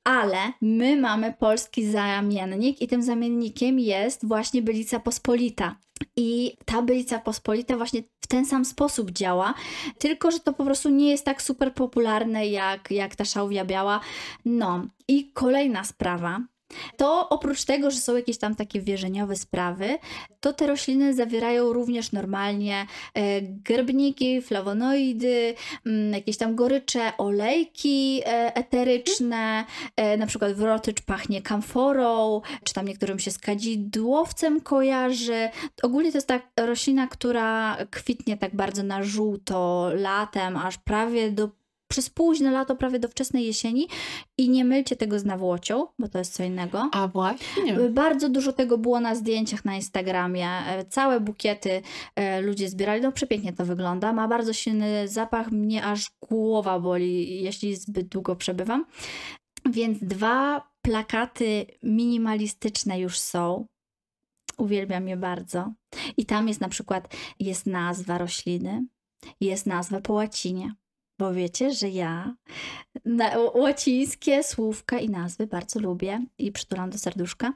Ale 0.04 0.38
my 0.60 0.96
mamy 0.96 1.34
polski 1.38 1.90
zamiennik 1.90 2.82
i 2.82 2.88
tym 2.88 3.02
zamiennikiem 3.02 3.78
jest 3.78 4.28
właśnie 4.28 4.62
bylica 4.62 5.00
pospolita. 5.00 5.76
I 6.16 6.56
ta 6.64 6.82
bylica 6.82 7.18
pospolita 7.18 7.76
właśnie 7.76 8.02
w 8.24 8.26
ten 8.26 8.46
sam 8.46 8.64
sposób 8.64 9.10
działa, 9.10 9.54
tylko 9.98 10.30
że 10.30 10.40
to 10.40 10.52
po 10.52 10.64
prostu 10.64 10.88
nie 10.88 11.10
jest 11.10 11.24
tak 11.24 11.42
super 11.42 11.74
popularne 11.74 12.46
jak, 12.46 12.90
jak 12.90 13.16
ta 13.16 13.24
szałwia 13.24 13.64
biała. 13.64 14.00
No 14.44 14.86
i 15.08 15.30
kolejna 15.32 15.84
sprawa, 15.84 16.40
to 16.96 17.28
oprócz 17.28 17.64
tego, 17.64 17.90
że 17.90 17.98
są 17.98 18.16
jakieś 18.16 18.38
tam 18.38 18.54
takie 18.54 18.80
wierzeniowe 18.80 19.36
sprawy, 19.36 19.98
to 20.40 20.52
te 20.52 20.66
rośliny 20.66 21.14
zawierają 21.14 21.72
również 21.72 22.12
normalnie 22.12 22.86
e, 23.14 23.42
grbniki, 23.42 24.42
flawonoidy, 24.42 25.54
mm, 25.86 26.12
jakieś 26.12 26.36
tam 26.36 26.54
gorycze, 26.54 27.12
olejki 27.18 28.22
e, 28.26 28.56
eteryczne, 28.56 29.64
e, 29.96 30.16
na 30.16 30.26
przykład 30.26 30.52
wrotycz 30.52 31.02
pachnie 31.02 31.42
kamforą, 31.42 32.40
czy 32.64 32.74
tam 32.74 32.88
niektórym 32.88 33.18
się 33.18 33.30
z 33.30 33.38
kadzidłowcem 33.38 34.60
kojarzy. 34.60 35.48
Ogólnie 35.82 36.12
to 36.12 36.18
jest 36.18 36.28
tak 36.28 36.42
roślina, 36.56 37.06
która 37.06 37.76
kwitnie 37.90 38.36
tak 38.36 38.56
bardzo 38.56 38.82
na 38.82 39.02
żółto 39.02 39.90
latem, 39.94 40.56
aż 40.56 40.78
prawie 40.78 41.32
do 41.32 41.63
przez 41.88 42.10
późne 42.10 42.50
lato, 42.50 42.76
prawie 42.76 42.98
do 42.98 43.08
wczesnej 43.08 43.46
jesieni 43.46 43.88
i 44.38 44.50
nie 44.50 44.64
mylcie 44.64 44.96
tego 44.96 45.18
z 45.18 45.24
nawłocią, 45.24 45.86
bo 45.98 46.08
to 46.08 46.18
jest 46.18 46.34
co 46.34 46.44
innego. 46.44 46.88
A 46.92 47.08
właśnie. 47.08 47.74
Bardzo 47.90 48.28
dużo 48.28 48.52
tego 48.52 48.78
było 48.78 49.00
na 49.00 49.14
zdjęciach 49.14 49.64
na 49.64 49.76
Instagramie. 49.76 50.48
E, 50.48 50.84
Całe 50.84 51.20
bukiety 51.20 51.82
e, 52.16 52.40
ludzie 52.40 52.68
zbierali. 52.68 53.02
No 53.02 53.12
przepięknie 53.12 53.52
to 53.52 53.64
wygląda. 53.64 54.12
Ma 54.12 54.28
bardzo 54.28 54.52
silny 54.52 55.08
zapach. 55.08 55.50
Mnie 55.52 55.84
aż 55.84 56.10
głowa 56.28 56.80
boli, 56.80 57.42
jeśli 57.42 57.76
zbyt 57.76 58.08
długo 58.08 58.36
przebywam. 58.36 58.84
Więc 59.70 59.98
dwa 60.02 60.68
plakaty 60.82 61.66
minimalistyczne 61.82 63.00
już 63.00 63.18
są. 63.18 63.66
Uwielbiam 64.58 65.08
je 65.08 65.16
bardzo. 65.16 65.72
I 66.16 66.26
tam 66.26 66.48
jest 66.48 66.60
na 66.60 66.68
przykład 66.68 67.14
jest 67.40 67.66
nazwa 67.66 68.18
rośliny, 68.18 68.86
jest 69.40 69.66
nazwa 69.66 70.00
po 70.00 70.12
łacinie. 70.12 70.74
Bo 71.18 71.32
wiecie, 71.32 71.72
że 71.72 71.88
ja 71.88 72.34
na, 73.04 73.38
łacińskie 73.54 74.42
słówka 74.42 74.98
i 74.98 75.10
nazwy 75.10 75.46
bardzo 75.46 75.80
lubię 75.80 76.26
i 76.38 76.52
przytulam 76.52 76.90
do 76.90 76.98
serduszka. 76.98 77.52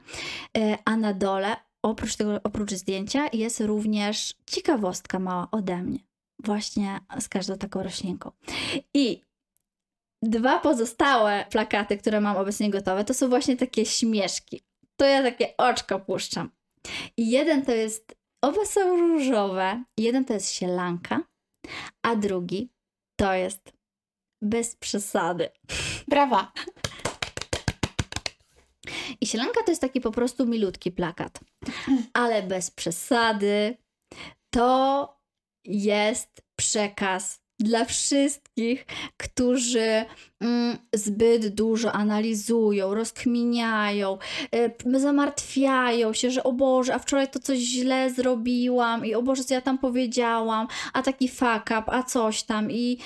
E, 0.57 0.77
A 0.85 0.97
na 0.97 1.13
dole, 1.13 1.55
oprócz 1.81 2.15
tego, 2.15 2.39
oprócz 2.43 2.71
zdjęcia, 2.71 3.27
jest 3.33 3.59
również 3.59 4.35
ciekawostka 4.45 5.19
mała 5.19 5.47
ode 5.51 5.77
mnie. 5.77 5.99
Właśnie 6.43 6.99
z 7.19 7.29
każdą 7.29 7.57
taką 7.57 7.83
roślinką. 7.83 8.31
I 8.93 9.21
dwa 10.23 10.59
pozostałe 10.59 11.45
plakaty, 11.49 11.97
które 11.97 12.21
mam 12.21 12.37
obecnie 12.37 12.69
gotowe, 12.69 13.05
to 13.05 13.13
są 13.13 13.29
właśnie 13.29 13.57
takie 13.57 13.85
śmieszki. 13.85 14.61
To 14.95 15.05
ja 15.05 15.23
takie 15.23 15.57
oczko 15.57 15.99
puszczam. 15.99 16.49
I 17.17 17.29
jeden 17.29 17.65
to 17.65 17.71
jest, 17.71 18.15
oba 18.41 18.65
są 18.65 18.97
różowe, 18.97 19.83
jeden 19.97 20.25
to 20.25 20.33
jest 20.33 20.53
sielanka, 20.53 21.21
a 22.01 22.15
drugi 22.15 22.69
to 23.19 23.33
jest 23.33 23.73
bez 24.41 24.75
przesady. 24.75 25.49
Brawa. 26.07 26.51
I 29.21 29.27
sielanka 29.27 29.63
to 29.63 29.71
jest 29.71 29.81
taki 29.81 30.01
po 30.01 30.11
prostu 30.11 30.45
milutki 30.45 30.91
plakat. 30.91 31.39
Ale 32.13 32.43
bez 32.43 32.71
przesady 32.71 33.77
to 34.49 35.17
jest 35.65 36.41
przekaz 36.55 37.41
dla 37.59 37.85
wszystkich, 37.85 38.85
którzy 39.17 40.05
mm, 40.39 40.77
zbyt 40.93 41.47
dużo 41.47 41.91
analizują, 41.91 42.93
rozkminiają, 42.95 44.17
y, 44.55 44.99
zamartwiają 44.99 46.13
się, 46.13 46.31
że 46.31 46.43
o 46.43 46.53
Boże, 46.53 46.95
a 46.95 46.99
wczoraj 46.99 47.27
to 47.31 47.39
coś 47.39 47.57
źle 47.57 48.09
zrobiłam 48.09 49.05
i 49.05 49.15
o 49.15 49.21
Boże, 49.21 49.43
co 49.43 49.53
ja 49.53 49.61
tam 49.61 49.77
powiedziałam, 49.77 50.67
a 50.93 51.01
taki 51.01 51.29
fuck 51.29 51.65
up, 51.65 51.83
a 51.87 52.03
coś 52.03 52.43
tam 52.43 52.71
i 52.71 52.97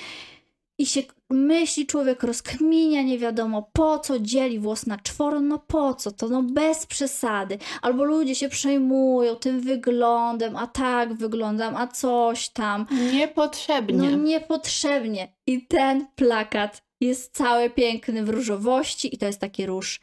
i 0.78 0.86
się 0.86 1.02
myśli 1.34 1.88
człowiek, 1.88 2.24
rozkminia 2.24 3.02
nie 3.02 3.20
wiadomo 3.20 3.70
po 3.74 4.00
co, 4.00 4.20
dzieli 4.20 4.60
włos 4.60 4.86
na 4.86 4.98
czworo, 4.98 5.40
no 5.40 5.60
po 5.60 5.94
co 5.94 6.12
to, 6.12 6.30
no 6.30 6.44
bez 6.44 6.86
przesady. 6.86 7.58
Albo 7.82 8.04
ludzie 8.04 8.36
się 8.36 8.50
przejmują 8.50 9.36
tym 9.36 9.62
wyglądem, 9.62 10.56
a 10.56 10.68
tak 10.68 11.14
wyglądam, 11.14 11.76
a 11.76 11.88
coś 11.88 12.50
tam. 12.50 12.86
Niepotrzebnie. 13.14 14.12
No 14.12 14.18
niepotrzebnie. 14.18 15.34
I 15.48 15.68
ten 15.68 16.08
plakat 16.16 16.84
jest 17.02 17.36
cały 17.36 17.70
piękny 17.70 18.24
w 18.24 18.30
różowości 18.30 19.16
i 19.16 19.18
to 19.18 19.26
jest 19.26 19.40
taki 19.40 19.66
róż 19.66 20.00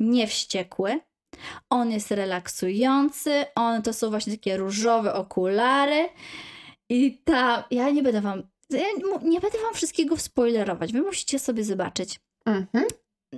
niewściekły. 0.00 1.00
On 1.70 1.90
jest 1.90 2.10
relaksujący, 2.10 3.44
on 3.54 3.82
to 3.82 3.92
są 3.92 4.10
właśnie 4.10 4.32
takie 4.32 4.56
różowe 4.56 5.14
okulary 5.14 6.08
i 6.88 7.18
ta, 7.24 7.64
ja 7.70 7.90
nie 7.90 8.02
będę 8.02 8.20
wam 8.20 8.42
nie 9.22 9.40
będę 9.40 9.58
wam 9.62 9.74
wszystkiego 9.74 10.16
spoilerować. 10.16 10.92
Wy 10.92 11.02
musicie 11.02 11.38
sobie 11.38 11.64
zobaczyć. 11.64 12.20
Mhm. 12.46 12.84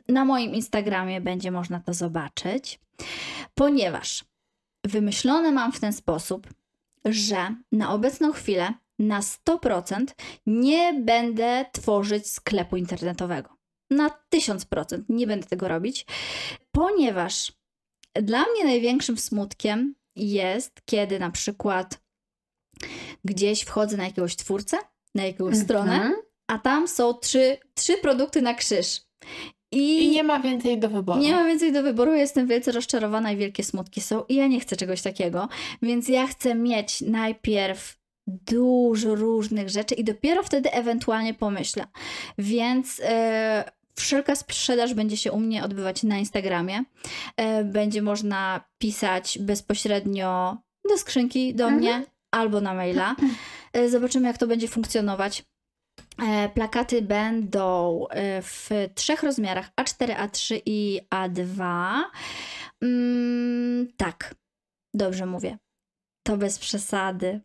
Na 0.09 0.25
moim 0.25 0.55
Instagramie 0.55 1.21
będzie 1.21 1.51
można 1.51 1.81
to 1.81 1.95
zobaczyć, 1.95 2.81
ponieważ 3.55 4.25
wymyślone 4.85 5.53
mam 5.53 5.73
w 5.73 5.81
ten 5.81 5.93
sposób, 5.93 6.47
że 7.05 7.55
na 7.73 7.93
obecną 7.93 8.33
chwilę 8.33 8.75
na 8.99 9.21
100% 9.21 10.07
nie 10.47 10.95
będę 10.95 11.67
tworzyć 11.73 12.31
sklepu 12.31 12.77
internetowego. 12.77 13.57
Na 13.91 14.11
1000% 14.35 15.03
nie 15.09 15.27
będę 15.27 15.47
tego 15.47 15.69
robić, 15.69 16.07
ponieważ 16.73 17.53
dla 18.15 18.45
mnie 18.53 18.65
największym 18.65 19.19
smutkiem 19.19 19.95
jest, 20.17 20.81
kiedy 20.85 21.19
na 21.19 21.31
przykład 21.31 22.01
gdzieś 23.25 23.63
wchodzę 23.63 23.97
na 23.97 24.05
jakiegoś 24.05 24.37
twórcę, 24.37 24.79
na 25.17 25.25
jakąś 25.25 25.57
stronę 25.57 25.95
Mhm. 25.95 26.15
a 26.47 26.59
tam 26.59 26.89
są 26.89 27.15
trzy, 27.15 27.57
trzy 27.75 27.99
produkty 27.99 28.43
na 28.43 28.55
krzyż. 28.55 29.01
I, 29.73 30.05
I 30.05 30.11
nie 30.11 30.25
ma 30.25 30.41
więcej 30.41 30.79
do 30.79 30.89
wyboru. 30.89 31.21
Nie 31.21 31.33
ma 31.33 31.45
więcej 31.45 31.73
do 31.73 31.83
wyboru, 31.83 32.15
jestem 32.15 32.47
wielce 32.47 32.73
rozczarowana 32.73 33.33
i 33.33 33.37
wielkie 33.37 33.65
smutki 33.65 34.01
są. 34.01 34.25
I 34.29 34.35
ja 34.35 34.47
nie 34.47 34.61
chcę 34.61 34.77
czegoś 34.77 35.03
takiego, 35.03 35.49
więc 35.83 36.09
ja 36.09 36.27
chcę 36.27 36.55
mieć 36.55 37.01
najpierw 37.01 37.99
dużo 38.27 39.15
różnych 39.15 39.69
rzeczy 39.69 39.95
i 39.95 40.05
dopiero 40.05 40.43
wtedy 40.43 40.73
ewentualnie 40.73 41.35
pomyślę. 41.35 41.87
Więc 42.39 43.01
e, 43.05 43.65
wszelka 43.95 44.37
sprzedaż 44.37 44.95
będzie 44.95 45.17
się 45.17 45.33
u 45.33 45.41
mnie 45.41 45.65
odbywać 45.65 46.03
na 46.03 46.19
Instagramie. 46.19 46.85
E, 47.37 47.65
będzie 47.65 48.03
można 48.03 48.65
pisać 48.79 49.39
bezpośrednio 49.41 50.57
do 50.89 50.99
skrzynki 50.99 51.55
do 51.55 51.65
mhm. 51.65 51.81
mnie 51.81 52.07
albo 52.31 52.61
na 52.61 52.75
maila. 52.75 53.17
E, 53.77 53.89
zobaczymy, 53.89 54.29
jak 54.29 54.39
to 54.39 54.47
będzie 54.47 54.69
funkcjonować. 54.69 55.45
E, 56.23 56.49
plakaty 56.49 57.03
będą 57.03 58.07
e, 58.09 58.43
w 58.43 58.71
trzech 58.95 59.23
rozmiarach 59.23 59.71
A4, 59.81 60.17
A3 60.17 60.63
i 60.67 61.01
A2. 61.11 61.93
Mm, 62.83 63.89
tak, 63.97 64.35
dobrze 64.95 65.27
mówię. 65.27 65.59
To 66.23 66.37
bez 66.37 66.59
przesady. 66.59 67.41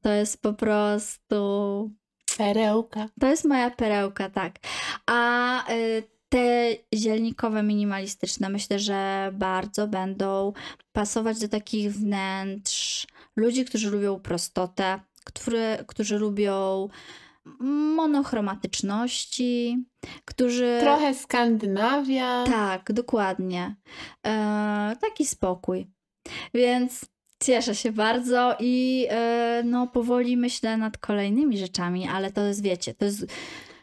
To 0.00 0.10
jest 0.10 0.42
po 0.42 0.52
prostu. 0.52 1.90
Perełka. 2.36 3.08
To 3.20 3.26
jest 3.26 3.44
moja 3.44 3.70
perełka, 3.70 4.30
tak. 4.30 4.58
A 5.06 5.72
y, 5.72 6.02
te 6.28 6.74
zielnikowe, 6.94 7.62
minimalistyczne, 7.62 8.48
myślę, 8.48 8.78
że 8.78 9.30
bardzo 9.34 9.88
będą 9.88 10.52
pasować 10.92 11.38
do 11.38 11.48
takich 11.48 11.92
wnętrz 11.92 13.06
ludzi, 13.36 13.64
którzy 13.64 13.90
lubią 13.90 14.20
prostotę, 14.20 15.00
którzy, 15.26 15.84
którzy 15.86 16.18
lubią 16.18 16.88
monochromatyczności, 17.96 19.84
którzy. 20.24 20.78
Trochę 20.80 21.14
Skandynawia. 21.14 22.44
Tak, 22.44 22.92
dokładnie. 22.92 23.76
E, 24.26 24.96
taki 25.00 25.26
spokój. 25.26 25.86
Więc 26.54 27.04
cieszę 27.42 27.74
się 27.74 27.92
bardzo 27.92 28.56
i 28.60 29.06
e, 29.10 29.62
no, 29.64 29.86
powoli 29.86 30.36
myślę 30.36 30.76
nad 30.76 30.98
kolejnymi 30.98 31.58
rzeczami, 31.58 32.08
ale 32.08 32.32
to 32.32 32.40
jest, 32.44 32.62
wiecie, 32.62 32.94
to 32.94 33.04
jest. 33.04 33.26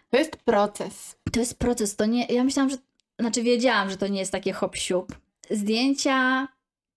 To 0.10 0.18
jest 0.18 0.36
proces. 0.36 1.16
To 1.32 1.40
jest 1.40 1.60
proces. 1.60 1.96
To 1.96 2.06
nie, 2.06 2.26
ja 2.26 2.44
myślałam, 2.44 2.70
że. 2.70 2.78
Znaczy, 3.20 3.44
wiedziałam, 3.44 3.90
że 3.90 3.98
to 3.98 4.08
nie 4.08 4.20
jest 4.20 4.32
takie 4.32 4.54
hop 4.54 4.76
-siup. 4.76 5.06
Zdjęcia, 5.50 6.48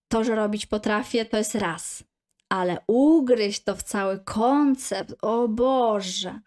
to, 0.09 0.24
że 0.24 0.35
robić 0.35 0.66
potrafię, 0.66 1.24
to 1.24 1.37
jest 1.37 1.54
raz 1.54 2.04
ale 2.48 2.78
ugryźć 2.87 3.64
to 3.64 3.76
w 3.76 3.82
cały 3.82 4.18
koncept, 4.18 5.14
o 5.22 5.48
Boże, 5.48 6.40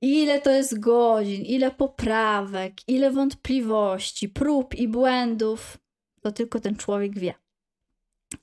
ile 0.00 0.40
to 0.40 0.50
jest 0.50 0.80
godzin, 0.80 1.42
ile 1.42 1.70
poprawek, 1.70 2.88
ile 2.88 3.10
wątpliwości, 3.10 4.28
prób 4.28 4.74
i 4.74 4.88
błędów, 4.88 5.78
to 6.20 6.32
tylko 6.32 6.60
ten 6.60 6.76
człowiek 6.76 7.18
wie. 7.18 7.34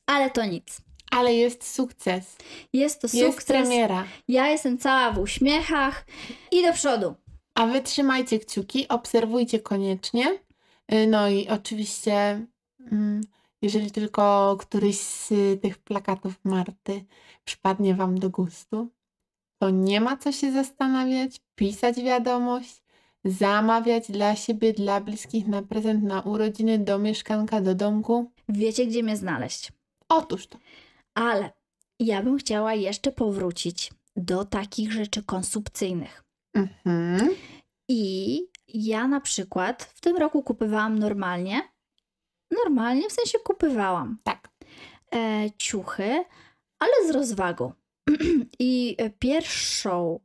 Ale 0.05 0.31
to 0.31 0.45
nic. 0.45 0.81
Ale 1.11 1.33
jest 1.33 1.73
sukces. 1.73 2.37
Jest 2.73 3.01
to 3.01 3.07
sukces. 3.07 3.21
Jest 3.21 3.47
premiera. 3.47 4.05
Ja 4.27 4.47
jestem 4.47 4.77
cała 4.77 5.11
w 5.11 5.19
uśmiechach 5.19 6.05
i 6.51 6.63
do 6.63 6.73
przodu. 6.73 7.15
A 7.55 7.65
wy 7.67 7.81
trzymajcie 7.81 8.39
kciuki, 8.39 8.87
obserwujcie 8.87 9.59
koniecznie. 9.59 10.39
Y, 10.93 11.07
no 11.07 11.29
i 11.29 11.47
oczywiście. 11.47 12.45
Mm, 12.91 13.21
jeżeli 13.63 13.91
tylko 13.91 14.57
któryś 14.59 14.99
z 14.99 15.29
tych 15.61 15.77
plakatów 15.77 16.39
Marty 16.43 17.05
przypadnie 17.45 17.95
Wam 17.95 18.19
do 18.19 18.29
gustu, 18.29 18.89
to 19.61 19.69
nie 19.69 20.01
ma 20.01 20.17
co 20.17 20.31
się 20.31 20.51
zastanawiać, 20.51 21.41
pisać 21.55 22.03
wiadomość, 22.03 22.83
zamawiać 23.25 24.11
dla 24.11 24.35
siebie, 24.35 24.73
dla 24.73 25.01
bliskich 25.01 25.47
na 25.47 25.61
prezent, 25.61 26.03
na 26.03 26.21
urodziny, 26.21 26.79
do 26.79 26.99
mieszkanka, 26.99 27.61
do 27.61 27.75
domku. 27.75 28.31
Wiecie, 28.49 28.85
gdzie 28.85 29.03
mnie 29.03 29.17
znaleźć. 29.17 29.71
Otóż 30.09 30.47
to. 30.47 30.57
Ale 31.13 31.51
ja 31.99 32.23
bym 32.23 32.37
chciała 32.37 32.73
jeszcze 32.73 33.11
powrócić 33.11 33.91
do 34.15 34.45
takich 34.45 34.91
rzeczy 34.91 35.23
konsumpcyjnych. 35.23 36.23
Mhm. 36.53 37.29
I 37.89 38.39
ja 38.67 39.07
na 39.07 39.21
przykład 39.21 39.83
w 39.83 40.01
tym 40.01 40.17
roku 40.17 40.43
kupowałam 40.43 40.99
normalnie 40.99 41.72
Normalnie, 42.65 43.09
w 43.09 43.13
sensie 43.13 43.39
kupywałam. 43.39 44.17
Tak. 44.23 44.49
E, 45.15 45.45
ciuchy, 45.57 46.25
ale 46.79 47.07
z 47.07 47.11
rozwagą. 47.11 47.73
I 48.59 48.97
pierwszą 49.19 50.19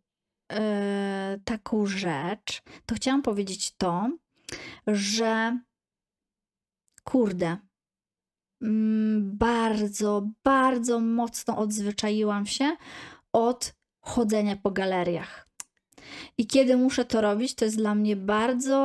e, 0.52 1.38
taką 1.44 1.86
rzecz, 1.86 2.62
to 2.86 2.94
chciałam 2.94 3.22
powiedzieć 3.22 3.76
to, 3.76 4.10
że 4.86 5.58
kurde, 7.04 7.56
mm, 8.62 9.36
bardzo, 9.36 10.28
bardzo 10.44 11.00
mocno 11.00 11.58
odzwyczaiłam 11.58 12.46
się 12.46 12.76
od 13.32 13.74
chodzenia 14.00 14.56
po 14.56 14.70
galeriach. 14.70 15.48
I 16.38 16.46
kiedy 16.46 16.76
muszę 16.76 17.04
to 17.04 17.20
robić, 17.20 17.54
to 17.54 17.64
jest 17.64 17.76
dla 17.76 17.94
mnie 17.94 18.16
bardzo 18.16 18.76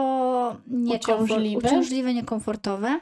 niekomfort- 0.67 1.23
uciążliwe. 1.23 1.67
uciążliwe, 1.67 2.13
niekomfortowe. 2.13 2.99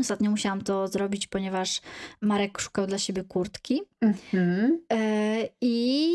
Ostatnio 0.00 0.30
musiałam 0.30 0.62
to 0.62 0.88
zrobić, 0.88 1.26
ponieważ 1.26 1.80
Marek 2.20 2.60
szukał 2.60 2.86
dla 2.86 2.98
siebie 2.98 3.24
kurtki. 3.24 3.82
Mhm. 4.00 4.80
E, 4.92 5.48
I 5.60 6.08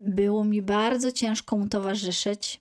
było 0.00 0.44
mi 0.44 0.62
bardzo 0.62 1.12
ciężko 1.12 1.56
mu 1.56 1.68
towarzyszyć. 1.68 2.60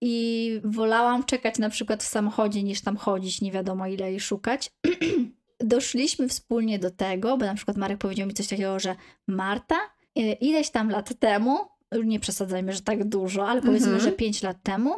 I 0.00 0.60
wolałam 0.64 1.24
czekać 1.24 1.58
na 1.58 1.70
przykład 1.70 2.02
w 2.02 2.06
samochodzie, 2.06 2.62
niż 2.62 2.80
tam 2.80 2.96
chodzić, 2.96 3.40
nie 3.40 3.52
wiadomo 3.52 3.86
ile 3.86 4.14
i 4.14 4.20
szukać. 4.20 4.72
Doszliśmy 5.60 6.28
wspólnie 6.28 6.78
do 6.78 6.90
tego, 6.90 7.36
bo 7.36 7.46
na 7.46 7.54
przykład 7.54 7.76
Marek 7.76 7.98
powiedział 7.98 8.26
mi 8.26 8.34
coś 8.34 8.48
takiego, 8.48 8.78
że 8.78 8.96
Marta, 9.26 9.76
e, 10.16 10.32
ileś 10.32 10.70
tam 10.70 10.90
lat 10.90 11.18
temu, 11.18 11.58
nie 12.04 12.20
przesadzajmy, 12.20 12.72
że 12.72 12.80
tak 12.80 13.08
dużo, 13.08 13.48
ale 13.48 13.62
powiedzmy, 13.62 13.92
mhm. 13.92 14.10
że 14.10 14.12
5 14.12 14.42
lat 14.42 14.62
temu, 14.62 14.94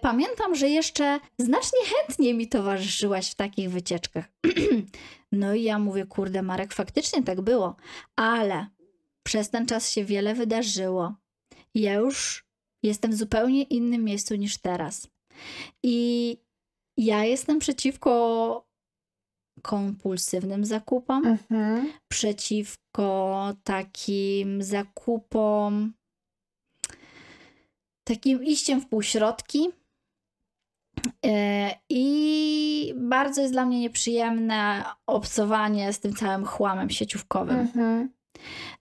pamiętam, 0.00 0.54
że 0.54 0.68
jeszcze 0.68 1.20
znacznie 1.38 1.78
chętniej 1.84 2.34
mi 2.34 2.48
towarzyszyłaś 2.48 3.30
w 3.30 3.34
takich 3.34 3.70
wycieczkach. 3.70 4.24
no 5.32 5.54
i 5.54 5.62
ja 5.62 5.78
mówię, 5.78 6.06
kurde, 6.06 6.42
Marek, 6.42 6.74
faktycznie 6.74 7.22
tak 7.22 7.40
było, 7.40 7.76
ale 8.16 8.66
przez 9.22 9.50
ten 9.50 9.66
czas 9.66 9.90
się 9.90 10.04
wiele 10.04 10.34
wydarzyło. 10.34 11.14
Ja 11.74 11.94
już 11.94 12.46
jestem 12.82 13.10
w 13.10 13.14
zupełnie 13.14 13.62
innym 13.62 14.04
miejscu 14.04 14.34
niż 14.34 14.58
teraz. 14.58 15.08
I 15.82 16.38
ja 16.96 17.24
jestem 17.24 17.58
przeciwko 17.58 18.64
kompulsywnym 19.62 20.64
zakupom, 20.64 21.26
mhm. 21.26 21.92
przeciwko 22.08 23.52
takim 23.64 24.62
zakupom 24.62 25.92
takim 28.04 28.44
iściem 28.44 28.80
w 28.80 28.88
półśrodki. 28.88 29.68
E, 31.26 31.70
I 31.88 32.94
bardzo 32.96 33.40
jest 33.40 33.52
dla 33.52 33.66
mnie 33.66 33.80
nieprzyjemne 33.80 34.84
obcowanie 35.06 35.92
z 35.92 36.00
tym 36.00 36.14
całym 36.14 36.44
chłamem 36.44 36.90
sieciówkowym. 36.90 37.58
Mhm. 37.58 38.12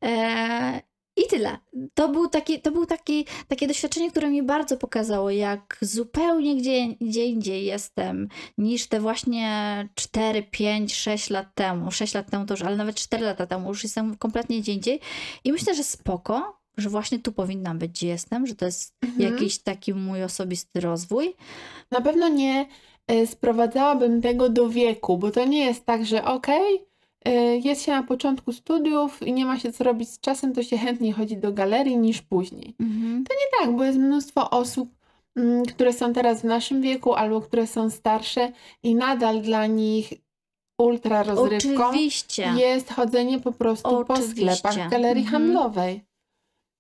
E, 0.04 0.82
I 1.18 1.28
tyle. 1.30 1.58
To, 1.94 2.10
był 2.10 2.28
taki, 2.28 2.62
to 2.62 2.72
był 2.72 2.86
taki, 2.86 3.26
takie 3.48 3.68
doświadczenie, 3.68 4.12
które 4.12 4.30
mi 4.30 4.44
bardzo 4.44 4.78
pokazało, 4.78 5.30
jak 5.30 5.78
zupełnie 5.82 6.56
gdzie, 6.56 6.88
gdzie 7.02 7.26
indziej 7.26 7.66
jestem 7.66 8.28
niż 8.58 8.88
te 8.88 9.00
właśnie 9.00 9.90
4, 9.96 10.44
5, 10.44 10.96
6 10.96 11.30
lat 11.30 11.56
temu. 11.56 11.92
6 11.92 12.14
lat 12.14 12.32
temu 12.32 12.46
to 12.46 12.54
już, 12.54 12.62
ale 12.62 12.76
nawet 12.76 12.96
4 12.96 13.26
lata 13.26 13.48
temu 13.48 13.70
już 13.70 13.84
jestem 13.84 14.18
kompletnie 14.18 14.60
gdzie 14.60 14.74
indziej. 14.74 15.00
I 15.44 15.52
myślę, 15.52 15.76
że 15.76 15.84
spoko, 15.84 16.63
że 16.78 16.90
właśnie 16.90 17.20
tu 17.20 17.32
powinnam 17.32 17.80
być, 17.80 17.92
gdzie 17.92 18.08
jestem, 18.08 18.48
że 18.48 18.56
to 18.56 18.66
jest 18.66 18.94
mhm. 19.02 19.34
jakiś 19.34 19.58
taki 19.58 19.94
mój 19.94 20.24
osobisty 20.24 20.80
rozwój. 20.80 21.36
Na 21.92 22.02
pewno 22.02 22.28
nie 22.28 22.68
y, 23.12 23.28
sprowadzałabym 23.28 24.22
tego 24.22 24.50
do 24.50 24.70
wieku, 24.70 25.18
bo 25.18 25.32
to 25.32 25.46
nie 25.46 25.66
jest 25.66 25.86
tak, 25.86 26.06
że 26.06 26.26
okej, 26.26 26.76
okay, 26.76 26.94
jest 27.64 27.84
się 27.84 27.92
na 27.92 28.04
początku 28.04 28.54
studiów 28.54 29.22
i 29.28 29.34
nie 29.34 29.46
ma 29.46 29.60
się 29.60 29.72
co 29.72 29.84
robić 29.84 30.10
z 30.10 30.20
czasem, 30.20 30.54
to 30.54 30.64
się 30.64 30.78
chętniej 30.78 31.12
chodzi 31.12 31.38
do 31.38 31.54
galerii 31.54 31.98
niż 31.98 32.22
później. 32.22 32.76
Mhm. 32.80 33.24
To 33.24 33.34
nie 33.34 33.66
tak, 33.66 33.76
bo 33.78 33.84
jest 33.84 33.98
mnóstwo 33.98 34.50
osób, 34.50 34.90
mm, 35.36 35.66
które 35.66 35.94
są 35.94 36.14
teraz 36.14 36.42
w 36.42 36.44
naszym 36.44 36.82
wieku 36.82 37.14
albo 37.14 37.42
które 37.42 37.68
są 37.68 37.90
starsze 37.90 38.52
i 38.84 38.96
nadal 38.96 39.42
dla 39.42 39.66
nich 39.66 40.14
ultra 40.78 41.24
rozrywką 41.24 41.88
Oczywiście. 41.88 42.54
jest 42.58 42.94
chodzenie 42.94 43.40
po 43.40 43.52
prostu 43.52 43.98
Oczywiście. 43.98 44.46
po 44.46 44.62
sklepach 44.62 44.90
galerii 44.90 45.24
mhm. 45.24 45.44
handlowej. 45.44 46.04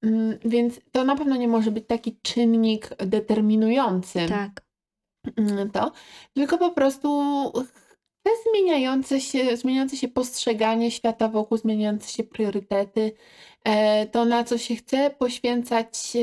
Mm, 0.03 0.37
więc 0.45 0.79
to 0.91 1.03
na 1.03 1.15
pewno 1.15 1.35
nie 1.35 1.47
może 1.47 1.71
być 1.71 1.87
taki 1.87 2.17
czynnik 2.21 2.89
determinujący 2.97 4.19
tak. 4.29 4.61
Mm, 5.37 5.71
to, 5.71 5.91
tylko 6.33 6.57
po 6.57 6.71
prostu 6.71 7.09
te 8.23 8.31
zmieniające 8.49 9.21
się, 9.21 9.57
zmieniające 9.57 9.97
się 9.97 10.07
postrzeganie 10.07 10.91
świata 10.91 11.27
wokół, 11.27 11.57
zmieniające 11.57 12.11
się 12.11 12.23
priorytety, 12.23 13.11
e, 13.63 14.05
to 14.05 14.25
na 14.25 14.43
co 14.43 14.57
się 14.57 14.75
chce 14.75 15.09
poświęcać 15.09 16.17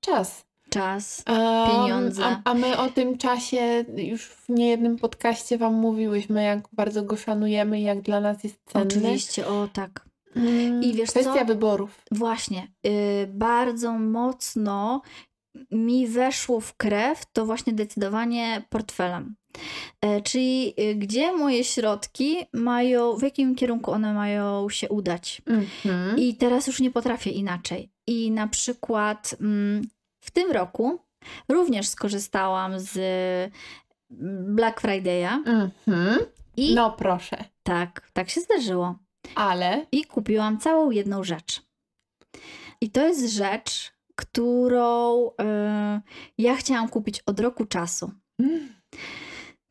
czas. 0.00 0.44
Czas, 0.70 1.22
Em, 1.26 1.70
pieniądze. 1.70 2.24
A, 2.24 2.40
a 2.44 2.54
my 2.54 2.78
o 2.78 2.88
tym 2.88 3.18
czasie 3.18 3.84
już 3.96 4.26
w 4.26 4.48
niejednym 4.48 4.96
podcaście 4.96 5.58
Wam 5.58 5.74
mówiłyśmy, 5.74 6.42
jak 6.42 6.68
bardzo 6.72 7.02
go 7.02 7.16
szanujemy 7.16 7.80
i 7.80 7.82
jak 7.82 8.00
dla 8.00 8.20
nas 8.20 8.44
jest 8.44 8.56
cenny. 8.66 8.86
Oczywiście, 8.86 9.46
o 9.46 9.68
tak. 9.72 10.11
I 10.82 10.92
wiesz 10.94 11.10
Kwestia 11.10 11.34
co? 11.38 11.44
wyborów. 11.44 12.02
Właśnie, 12.10 12.68
y, 12.86 13.26
bardzo 13.32 13.92
mocno 13.92 15.02
mi 15.70 16.06
weszło 16.06 16.60
w 16.60 16.76
krew 16.76 17.32
to 17.32 17.46
właśnie 17.46 17.72
decydowanie 17.72 18.62
portfelem. 18.70 19.36
E, 20.00 20.20
Czyli 20.20 20.74
y, 20.80 20.94
gdzie 20.94 21.32
moje 21.32 21.64
środki 21.64 22.36
mają, 22.52 23.16
w 23.16 23.22
jakim 23.22 23.54
kierunku 23.54 23.90
one 23.90 24.14
mają 24.14 24.68
się 24.68 24.88
udać. 24.88 25.42
Mhm. 25.46 26.18
I 26.18 26.34
teraz 26.36 26.66
już 26.66 26.80
nie 26.80 26.90
potrafię 26.90 27.30
inaczej. 27.30 27.90
I 28.06 28.30
na 28.30 28.48
przykład 28.48 29.34
mm, 29.40 29.82
w 30.24 30.30
tym 30.30 30.50
roku 30.52 30.98
również 31.48 31.88
skorzystałam 31.88 32.80
z 32.80 32.96
mm, 34.10 34.54
Black 34.56 34.82
Friday'a 34.82 35.38
Mhm. 35.46 36.18
i 36.56 36.74
No 36.74 36.90
proszę, 36.90 37.44
tak, 37.62 38.10
tak 38.12 38.30
się 38.30 38.40
zdarzyło. 38.40 38.98
Ale 39.34 39.86
I 39.92 40.04
kupiłam 40.04 40.58
całą 40.58 40.90
jedną 40.90 41.24
rzecz. 41.24 41.62
I 42.80 42.90
to 42.90 43.06
jest 43.06 43.34
rzecz, 43.34 43.92
którą 44.16 45.30
e, 45.40 46.00
ja 46.38 46.56
chciałam 46.56 46.88
kupić 46.88 47.20
od 47.20 47.40
roku 47.40 47.64
czasu. 47.64 48.10
Mm. 48.38 48.74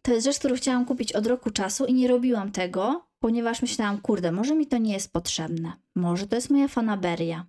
To 0.01 0.13
jest 0.13 0.25
rzecz, 0.25 0.39
którą 0.39 0.55
chciałam 0.55 0.85
kupić 0.85 1.13
od 1.13 1.27
roku 1.27 1.49
czasu 1.49 1.85
i 1.85 1.93
nie 1.93 2.07
robiłam 2.07 2.51
tego, 2.51 3.07
ponieważ 3.19 3.61
myślałam, 3.61 4.01
kurde, 4.01 4.31
może 4.31 4.55
mi 4.55 4.67
to 4.67 4.77
nie 4.77 4.93
jest 4.93 5.13
potrzebne. 5.13 5.73
Może 5.95 6.27
to 6.27 6.35
jest 6.35 6.49
moja 6.49 6.67
fanaberia. 6.67 7.45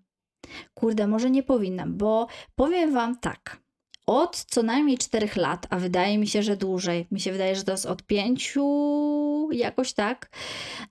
Kurde, 0.74 1.06
może 1.06 1.30
nie 1.30 1.42
powinnam, 1.42 1.96
bo 1.96 2.26
powiem 2.54 2.92
wam 2.92 3.18
tak. 3.18 3.62
Od 4.06 4.44
co 4.44 4.62
najmniej 4.62 4.98
czterech 4.98 5.36
lat, 5.36 5.66
a 5.70 5.78
wydaje 5.78 6.18
mi 6.18 6.26
się, 6.26 6.42
że 6.42 6.56
dłużej, 6.56 7.06
mi 7.10 7.20
się 7.20 7.32
wydaje, 7.32 7.56
że 7.56 7.64
to 7.64 7.72
jest 7.72 7.86
od 7.86 8.02
pięciu, 8.02 9.48
jakoś 9.52 9.92
tak, 9.92 10.30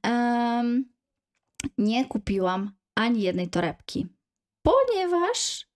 em, 0.04 0.86
nie 1.78 2.06
kupiłam 2.06 2.72
ani 2.96 3.22
jednej 3.22 3.50
torebki, 3.50 4.08
ponieważ 4.62 5.68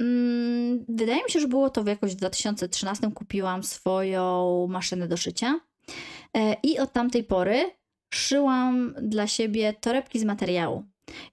mm, 0.00 0.84
wydaje 0.88 1.24
mi 1.24 1.30
się, 1.30 1.40
że 1.40 1.48
było 1.48 1.70
to 1.70 1.84
w 1.84 1.86
jakoś 1.86 2.12
w 2.12 2.16
2013 2.16 3.10
kupiłam 3.14 3.62
swoją 3.62 4.66
maszynę 4.70 5.08
do 5.08 5.16
szycia 5.16 5.60
e, 6.36 6.56
i 6.62 6.78
od 6.78 6.92
tamtej 6.92 7.24
pory 7.24 7.70
szyłam 8.14 8.94
dla 9.02 9.26
siebie 9.26 9.72
torebki 9.72 10.18
z 10.18 10.24
materiału. 10.24 10.84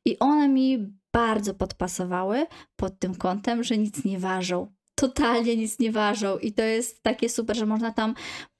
I 0.06 0.20
one 0.20 0.48
mi 0.48 0.94
bardzo 1.14 1.54
podpasowały 1.54 2.46
pod 2.76 3.00
tym 3.00 3.16
kątem, 3.16 3.64
że 3.64 3.78
nic 3.78 4.06
nie 4.06 4.20
ważą. 4.20 4.68
Totalnie 4.96 5.56
nic 5.56 5.80
nie 5.80 5.92
ważą. 5.92 6.38
I 6.38 6.54
to 6.54 6.64
jest 6.64 7.04
takie 7.04 7.30
super, 7.30 7.58
że 7.58 7.66
można 7.66 7.92
tam. 7.92 8.14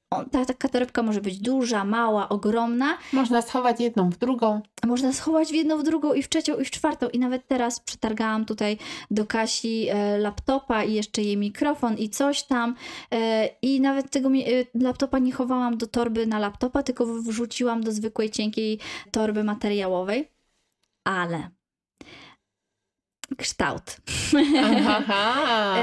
O, 0.10 0.24
ta, 0.26 0.46
taka 0.46 0.70
torebka 0.70 1.04
może 1.04 1.22
być 1.22 1.40
duża, 1.40 1.84
mała, 1.84 2.30
ogromna. 2.30 2.98
można 3.14 3.42
schować 3.42 3.80
jedną 3.80 4.10
w 4.10 4.18
drugą. 4.18 4.62
Można 4.86 5.14
schować 5.14 5.50
w 5.50 5.54
jedną, 5.54 5.78
w 5.78 5.84
drugą 5.84 6.14
i 6.14 6.24
w 6.24 6.30
trzecią, 6.30 6.60
i 6.60 6.66
w 6.66 6.72
czwartą. 6.72 7.10
I 7.10 7.20
nawet 7.20 7.48
teraz 7.48 7.80
przetargałam 7.80 8.46
tutaj 8.46 8.78
do 9.12 9.26
Kasi 9.26 9.90
e, 9.90 10.18
laptopa 10.18 10.84
i 10.84 10.94
jeszcze 10.94 11.22
jej 11.22 11.38
mikrofon 11.38 11.98
i 11.98 12.10
coś 12.10 12.44
tam. 12.44 12.76
E, 13.14 13.50
I 13.62 13.82
nawet 13.82 14.12
tego 14.12 14.30
e, 14.30 14.34
laptopa 14.84 15.20
nie 15.20 15.32
chowałam 15.32 15.78
do 15.78 15.88
torby 15.88 16.28
na 16.28 16.40
laptopa, 16.40 16.84
tylko 16.84 17.06
wrzuciłam 17.06 17.84
do 17.84 17.92
zwykłej, 17.92 18.30
cienkiej 18.30 18.80
torby 19.12 19.44
materiałowej. 19.44 20.32
Ale 21.04 21.50
kształt. 23.38 23.98
Aha. 24.88 25.76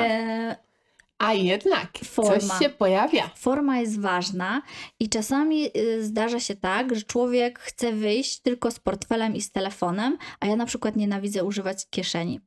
A 1.18 1.32
jednak 1.32 1.98
Forma. 2.04 2.40
coś 2.40 2.58
się 2.58 2.70
pojawia. 2.70 3.30
Forma 3.36 3.78
jest 3.80 4.00
ważna 4.00 4.62
i 5.00 5.08
czasami 5.08 5.66
y, 5.76 6.04
zdarza 6.04 6.40
się 6.40 6.56
tak, 6.56 6.94
że 6.94 7.02
człowiek 7.02 7.58
chce 7.58 7.92
wyjść 7.92 8.40
tylko 8.40 8.70
z 8.70 8.80
portfelem 8.80 9.34
i 9.34 9.40
z 9.40 9.52
telefonem, 9.52 10.18
a 10.40 10.46
ja 10.46 10.56
na 10.56 10.66
przykład 10.66 10.96
nienawidzę 10.96 11.44
używać 11.44 11.86
kieszeni. 11.90 12.40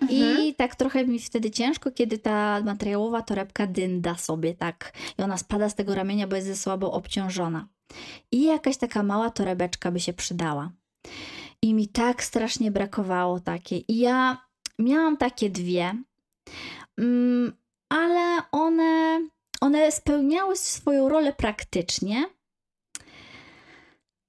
Mhm. 0.00 0.46
I 0.46 0.54
tak 0.54 0.76
trochę 0.76 1.04
mi 1.06 1.18
wtedy 1.18 1.50
ciężko, 1.50 1.90
kiedy 1.90 2.18
ta 2.18 2.60
materiałowa 2.64 3.22
torebka 3.22 3.66
dynda 3.66 4.14
sobie 4.14 4.54
tak 4.54 4.92
i 5.18 5.22
ona 5.22 5.38
spada 5.38 5.68
z 5.68 5.74
tego 5.74 5.94
ramienia, 5.94 6.26
bo 6.26 6.36
jest 6.36 6.48
ze 6.48 6.56
słabo 6.56 6.92
obciążona. 6.92 7.68
I 8.32 8.44
jakaś 8.44 8.76
taka 8.76 9.02
mała 9.02 9.30
torebeczka 9.30 9.90
by 9.90 10.00
się 10.00 10.12
przydała. 10.12 10.72
I 11.62 11.74
mi 11.74 11.88
tak 11.88 12.22
strasznie 12.24 12.70
brakowało 12.70 13.40
takiej. 13.40 13.92
I 13.92 13.98
ja 13.98 14.46
miałam 14.78 15.16
takie 15.16 15.50
dwie, 15.50 16.02
ale 17.88 18.42
one, 18.52 19.20
one 19.60 19.92
spełniały 19.92 20.56
swoją 20.56 21.08
rolę 21.08 21.32
praktycznie, 21.32 22.24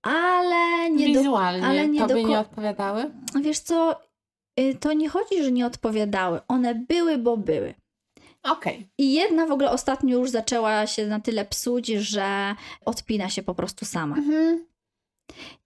ale 0.01 0.89
nie 0.91 1.13
do 1.13 1.19
Wizualnie 1.19 1.67
ale 1.67 1.87
nie 1.87 1.99
tobie 1.99 2.23
do 2.23 2.29
nie 2.29 2.39
odpowiadały? 2.39 3.11
Wiesz 3.41 3.59
co, 3.59 4.01
y, 4.59 4.75
to 4.79 4.93
nie 4.93 5.09
chodzi, 5.09 5.43
że 5.43 5.51
nie 5.51 5.65
odpowiadały. 5.65 6.39
One 6.47 6.75
były, 6.75 7.17
bo 7.17 7.37
były. 7.37 7.73
Okej. 8.43 8.89
I 8.97 9.13
jedna 9.13 9.45
w 9.45 9.51
ogóle 9.51 9.71
ostatnio 9.71 10.17
już 10.19 10.29
zaczęła 10.29 10.87
się 10.87 11.07
na 11.07 11.19
tyle 11.19 11.45
psuć, 11.45 11.87
że 11.87 12.55
odpina 12.85 13.29
się 13.29 13.43
po 13.43 13.55
prostu 13.55 13.85
sama. 13.85 14.15
Mhm. 14.17 14.65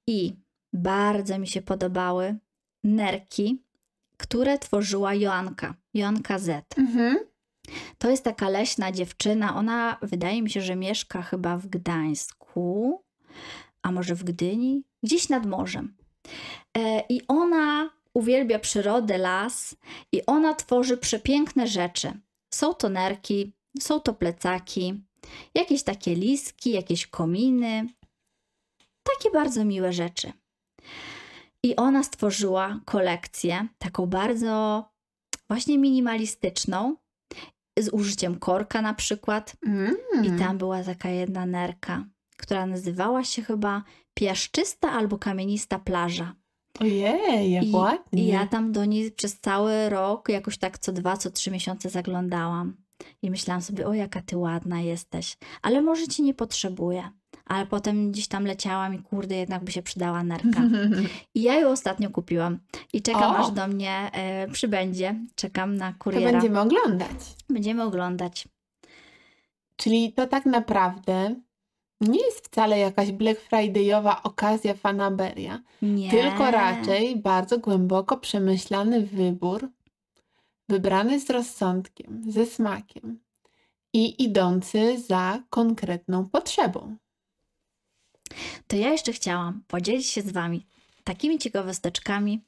I 0.08 0.34
bardzo 0.74 1.39
mi 1.39 1.47
się 1.47 1.62
podobały 1.62 2.36
nerki, 2.84 3.64
które 4.24 4.60
tworzyła 4.60 5.14
Joanka. 5.14 5.74
Joanka 5.94 6.40
Z. 6.40 6.66
Mhm. 6.78 7.18
To 7.98 8.10
jest 8.10 8.24
taka 8.24 8.50
leśna 8.50 8.92
dziewczyna. 8.92 9.56
Ona 9.56 9.98
wydaje 10.02 10.42
mi 10.42 10.50
się, 10.50 10.62
że 10.62 10.76
mieszka 10.76 11.22
chyba 11.22 11.58
w 11.58 11.68
Gdańsku, 11.68 13.02
a 13.82 13.92
może 13.92 14.16
w 14.16 14.24
Gdyni, 14.24 14.84
gdzieś 15.04 15.30
nad 15.30 15.46
morzem. 15.46 15.96
E, 16.78 17.04
I 17.10 17.22
ona 17.28 17.90
uwielbia 18.14 18.60
przyrodę, 18.60 19.18
las 19.18 19.76
i 20.12 20.26
ona 20.26 20.54
tworzy 20.54 20.98
przepiękne 20.98 21.68
rzeczy. 21.68 22.14
Są 22.54 22.74
to 22.74 22.90
nerki, 22.90 23.54
są 23.80 24.00
to 24.00 24.14
plecaki, 24.14 25.04
jakieś 25.56 25.84
takie 25.84 26.16
liski, 26.16 26.72
jakieś 26.72 27.08
kominy. 27.08 27.88
Takie 29.04 29.32
bardzo 29.32 29.66
miłe 29.66 29.94
rzeczy. 29.94 30.34
I 31.64 31.76
ona 31.76 32.03
stworzyła 32.03 32.80
kolekcję, 32.86 33.68
taką 33.78 34.05
bardzo 34.05 34.86
właśnie 35.47 35.78
minimalistyczną, 35.78 36.95
z 37.80 37.89
użyciem 37.89 38.39
korka 38.39 38.82
na 38.82 38.93
przykład. 38.93 39.55
Mm. 39.66 39.95
I 40.24 40.39
tam 40.39 40.57
była 40.57 40.84
taka 40.84 41.09
jedna 41.09 41.45
nerka, 41.45 42.05
która 42.38 42.66
nazywała 42.66 43.24
się 43.24 43.41
chyba 43.41 43.84
piaszczysta 44.14 44.91
albo 44.91 45.18
kamienista 45.18 45.80
plaża. 45.80 46.36
Ojej, 46.80 47.51
jak 47.51 47.66
I, 47.66 47.72
ładnie. 47.72 48.24
I 48.24 48.28
ja 48.28 48.47
tam 48.47 48.72
do 48.72 48.86
niej 48.86 49.11
przez 49.11 49.39
cały 49.39 49.89
rok 49.89 50.30
jakoś 50.30 50.57
tak 50.57 50.80
co 50.80 50.91
dwa, 50.91 51.18
co 51.18 51.32
trzy 51.32 51.51
miesiące 51.51 51.89
zaglądałam. 51.89 52.78
I 53.22 53.32
myślałam 53.32 53.61
sobie, 53.61 53.88
o 53.88 53.93
jaka 53.93 54.22
ty 54.22 54.38
ładna 54.38 54.82
jesteś, 54.82 55.38
ale 55.61 55.82
może 55.82 56.07
ci 56.07 56.24
nie 56.24 56.34
potrzebuję. 56.34 57.11
Ale 57.46 57.66
potem 57.66 58.12
gdzieś 58.12 58.28
tam 58.28 58.46
leciałam 58.46 58.96
i 58.96 59.00
kurde, 59.00 59.36
jednak 59.36 59.64
by 59.64 59.72
się 59.72 59.82
przydała 59.82 60.24
nerka. 60.24 60.62
I 61.36 61.42
ja 61.42 61.60
ją 61.60 61.70
ostatnio 61.70 62.10
kupiłam. 62.10 62.60
I 62.94 63.02
czekam, 63.02 63.32
O! 63.32 63.38
aż 63.38 63.52
do 63.52 63.68
mnie 63.68 64.10
e, 64.14 64.48
przybędzie. 64.48 65.16
Czekam 65.36 65.76
na 65.78 65.92
To 65.92 66.00
kuriera. 66.00 66.32
będziemy 66.32 66.60
oglądać. 66.60 67.36
Będziemy 67.50 67.84
oglądać. 67.84 68.48
Czyli 69.76 70.14
to 70.14 70.28
tak 70.28 70.46
naprawdę 70.46 71.36
nie 72.02 72.26
jest 72.26 72.46
wcale 72.48 72.80
jakaś 72.80 73.12
Black 73.12 73.50
Friday'owa 73.50 74.16
okazja 74.24 74.74
fanaberia, 74.74 75.60
Nie. 75.82 76.10
tylko 76.12 76.52
raczej 76.52 77.16
bardzo 77.16 77.60
głęboko 77.60 78.18
przemyślany 78.18 79.02
wybór, 79.06 79.70
wybrany 80.70 81.20
z 81.20 81.30
rozsądkiem, 81.30 82.22
ze 82.32 82.46
smakiem 82.46 83.20
i 83.94 84.24
idący 84.24 85.00
za 85.00 85.40
konkretną 85.50 86.30
potrzebą. 86.30 86.96
To 88.68 88.76
ja 88.76 88.90
jeszcze 88.92 89.14
chciałam 89.14 89.64
podzielić 89.68 90.08
się 90.08 90.22
z 90.22 90.32
Wami 90.32 90.66
takimi 91.04 91.40
ciekawosteczkami, 91.40 92.42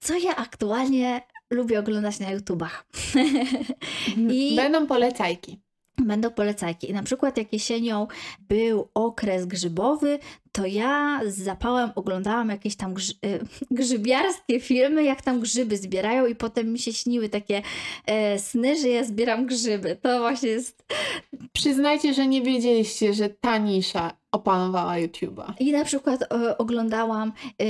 co 0.00 0.18
ja 0.18 0.36
aktualnie 0.36 1.22
lubię 1.50 1.78
oglądać 1.78 2.18
na 2.20 2.30
YouTubach. 2.30 2.86
I- 4.32 4.56
Będą 4.56 4.86
polecajki. 4.86 5.60
Będą 5.98 6.30
polecajki. 6.30 6.90
I 6.90 6.92
na 6.92 7.02
przykład 7.02 7.36
jak 7.36 7.52
jesienią 7.52 8.06
był 8.48 8.88
okres 8.94 9.46
grzybowy, 9.46 10.18
to 10.52 10.66
ja 10.66 11.20
z 11.26 11.38
zapałem 11.38 11.90
oglądałam 11.94 12.48
jakieś 12.48 12.76
tam 12.76 12.94
grzy- 12.94 13.14
y, 13.26 13.44
grzybiarskie 13.70 14.60
filmy, 14.60 15.04
jak 15.04 15.22
tam 15.22 15.40
grzyby 15.40 15.76
zbierają 15.76 16.26
i 16.26 16.34
potem 16.34 16.72
mi 16.72 16.78
się 16.78 16.92
śniły 16.92 17.28
takie 17.28 17.62
e, 18.06 18.38
sny, 18.38 18.76
że 18.76 18.88
ja 18.88 19.04
zbieram 19.04 19.46
grzyby. 19.46 19.96
To 20.02 20.18
właśnie 20.18 20.48
jest... 20.48 20.84
Przyznajcie, 21.52 22.14
że 22.14 22.26
nie 22.26 22.42
wiedzieliście, 22.42 23.14
że 23.14 23.28
ta 23.28 23.58
nisza 23.58 24.12
opanowała 24.32 24.94
YouTube'a. 24.94 25.52
I 25.60 25.72
na 25.72 25.84
przykład 25.84 26.22
e, 26.22 26.58
oglądałam 26.58 27.32
y, 27.62 27.64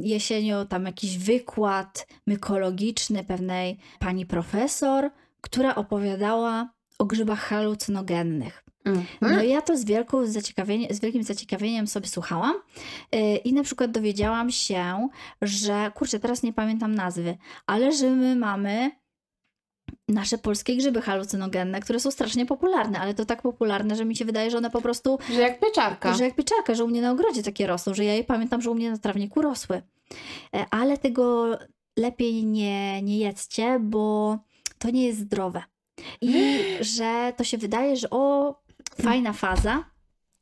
jesienią 0.00 0.66
tam 0.66 0.86
jakiś 0.86 1.18
wykład 1.18 2.06
mykologiczny 2.26 3.24
pewnej 3.24 3.78
pani 3.98 4.26
profesor, 4.26 5.10
która 5.40 5.74
opowiadała 5.74 6.79
o 7.00 7.04
grzybach 7.04 7.40
halucynogennych. 7.40 8.64
Mhm. 8.84 9.06
No 9.20 9.42
ja 9.42 9.62
to 9.62 9.76
z, 9.76 9.84
wielką 9.84 10.26
zaciekawienie, 10.26 10.94
z 10.94 11.00
wielkim 11.00 11.22
zaciekawieniem 11.22 11.86
sobie 11.86 12.08
słuchałam 12.08 12.54
yy, 13.12 13.36
i 13.36 13.52
na 13.52 13.62
przykład 13.62 13.90
dowiedziałam 13.90 14.50
się, 14.50 15.08
że, 15.42 15.92
kurczę, 15.94 16.20
teraz 16.20 16.42
nie 16.42 16.52
pamiętam 16.52 16.94
nazwy, 16.94 17.36
ale 17.66 17.92
że 17.92 18.10
my 18.10 18.36
mamy 18.36 18.90
nasze 20.08 20.38
polskie 20.38 20.76
grzyby 20.76 21.02
halucynogenne, 21.02 21.80
które 21.80 22.00
są 22.00 22.10
strasznie 22.10 22.46
popularne, 22.46 22.98
ale 22.98 23.14
to 23.14 23.24
tak 23.24 23.42
popularne, 23.42 23.96
że 23.96 24.04
mi 24.04 24.16
się 24.16 24.24
wydaje, 24.24 24.50
że 24.50 24.58
one 24.58 24.70
po 24.70 24.82
prostu, 24.82 25.18
Że 25.34 25.40
jak 25.40 25.60
pieczarka. 25.60 26.14
że 26.14 26.24
jak 26.24 26.34
pieczarka, 26.34 26.74
że 26.74 26.84
u 26.84 26.88
mnie 26.88 27.02
na 27.02 27.10
ogrodzie 27.10 27.42
takie 27.42 27.66
rosną, 27.66 27.94
że 27.94 28.04
ja 28.04 28.14
je 28.14 28.24
pamiętam, 28.24 28.62
że 28.62 28.70
u 28.70 28.74
mnie 28.74 28.90
na 28.90 28.98
trawniku 28.98 29.42
rosły. 29.42 29.82
E, 30.56 30.66
Ale 30.70 30.98
tego 30.98 31.58
lepiej 31.98 32.46
nie, 32.46 33.02
nie 33.02 33.18
jedzcie, 33.18 33.78
bo 33.80 34.38
to 34.78 34.90
nie 34.90 35.06
jest 35.06 35.18
zdrowe. 35.18 35.62
I 36.20 36.54
że 36.96 37.32
to 37.36 37.44
się 37.44 37.58
wydaje, 37.58 37.96
że 37.96 38.10
o, 38.10 38.54
fajna 39.02 39.32
faza, 39.32 39.84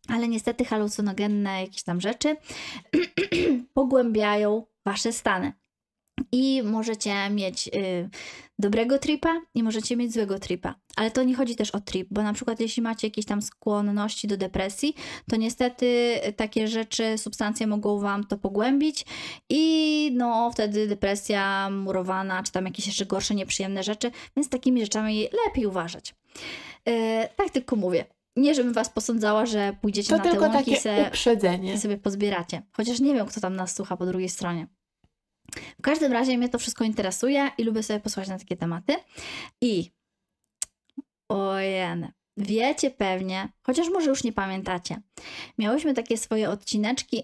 ale 0.09 0.28
niestety 0.28 0.64
halucynogenne 0.64 1.61
jakieś 1.61 1.82
tam 1.82 2.00
rzeczy 2.00 2.36
pogłębiają 3.74 4.66
wasze 4.84 5.12
stany. 5.12 5.52
I 6.32 6.62
możecie 6.62 7.30
mieć 7.30 7.68
y, 7.68 8.08
dobrego 8.58 8.98
tripa 8.98 9.40
i 9.54 9.62
możecie 9.62 9.96
mieć 9.96 10.12
złego 10.12 10.38
tripa. 10.38 10.74
Ale 10.96 11.10
to 11.10 11.22
nie 11.22 11.34
chodzi 11.34 11.56
też 11.56 11.70
o 11.70 11.80
trip, 11.80 12.08
bo 12.10 12.22
na 12.22 12.32
przykład 12.32 12.60
jeśli 12.60 12.82
macie 12.82 13.06
jakieś 13.06 13.24
tam 13.24 13.42
skłonności 13.42 14.28
do 14.28 14.36
depresji, 14.36 14.94
to 15.30 15.36
niestety 15.36 16.18
takie 16.36 16.68
rzeczy, 16.68 17.18
substancje 17.18 17.66
mogą 17.66 17.98
wam 17.98 18.24
to 18.24 18.38
pogłębić 18.38 19.04
i 19.48 20.10
no 20.16 20.50
wtedy 20.50 20.86
depresja 20.86 21.70
murowana, 21.70 22.42
czy 22.42 22.52
tam 22.52 22.64
jakieś 22.64 22.86
jeszcze 22.86 23.06
gorsze, 23.06 23.34
nieprzyjemne 23.34 23.82
rzeczy, 23.82 24.10
więc 24.36 24.46
z 24.46 24.50
takimi 24.50 24.80
rzeczami 24.80 25.28
lepiej 25.46 25.66
uważać. 25.66 26.14
Y, 26.88 27.28
tak 27.36 27.50
tylko 27.50 27.76
mówię. 27.76 28.04
Nie, 28.36 28.54
żebym 28.54 28.72
was 28.72 28.90
posądzała, 28.90 29.46
że 29.46 29.76
pójdziecie 29.80 30.08
To 30.08 30.16
na 30.16 30.22
te 30.22 30.30
tylko 30.30 30.44
łąki 30.44 30.58
i 30.58 30.64
takie 30.64 30.80
se, 30.80 31.04
uprzedzenie. 31.08 31.74
i 31.74 31.78
sobie 31.78 31.98
pozbieracie. 31.98 32.62
Chociaż 32.72 33.00
nie 33.00 33.14
wiem, 33.14 33.26
kto 33.26 33.40
tam 33.40 33.56
nas 33.56 33.74
słucha 33.74 33.96
po 33.96 34.06
drugiej 34.06 34.28
stronie. 34.28 34.66
W 35.78 35.82
każdym 35.82 36.12
razie 36.12 36.38
mnie 36.38 36.49
to 36.49 36.59
wszystko 36.59 36.84
interesuje 36.84 37.51
i 37.59 37.64
lubię 37.64 37.82
sobie 37.82 38.01
posłuchać 38.01 38.28
na 38.28 38.38
takie 38.38 38.57
tematy. 38.57 38.94
I 39.61 39.90
ojej, 41.28 42.09
wiecie 42.36 42.90
pewnie, 42.90 43.49
chociaż 43.62 43.88
może 43.88 44.11
już 44.11 44.24
nie 44.24 44.32
pamiętacie, 44.32 45.03
miałyśmy 45.59 45.94
takie 45.94 46.16
swoje 46.16 46.51
odcineczki 46.51 47.22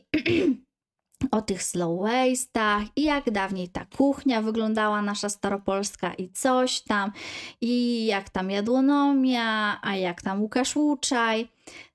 o 1.30 1.42
tych 1.42 1.62
slow 1.62 2.00
waste'ach 2.00 2.86
i 2.96 3.02
jak 3.02 3.30
dawniej 3.30 3.68
ta 3.68 3.86
kuchnia 3.96 4.42
wyglądała 4.42 5.02
nasza 5.02 5.28
staropolska 5.28 6.14
i 6.14 6.28
coś 6.28 6.80
tam 6.80 7.12
i 7.60 8.06
jak 8.06 8.30
tam 8.30 8.50
jadłonomia, 8.50 9.80
a 9.82 9.96
jak 9.96 10.22
tam 10.22 10.42
Łukasz 10.42 10.76
Łuczaj. 10.76 11.48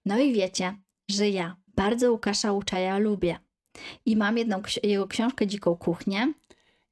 No 0.06 0.20
i 0.20 0.34
wiecie, 0.34 0.78
że 1.12 1.30
ja 1.30 1.56
bardzo 1.68 2.12
Łukasza 2.12 2.52
Łuczaja 2.52 2.98
lubię. 2.98 3.40
I 4.06 4.16
mam 4.16 4.38
jedną 4.38 4.62
jego 4.84 5.08
książkę 5.08 5.48
Dziką 5.48 5.76
Kuchnię. 5.76 6.34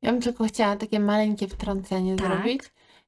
Ja 0.01 0.11
bym 0.11 0.21
tylko 0.21 0.45
chciała 0.45 0.75
takie 0.75 0.99
maleńkie 0.99 1.47
wtrącenie 1.47 2.15
Tak. 2.15 2.27
zrobić, 2.27 2.61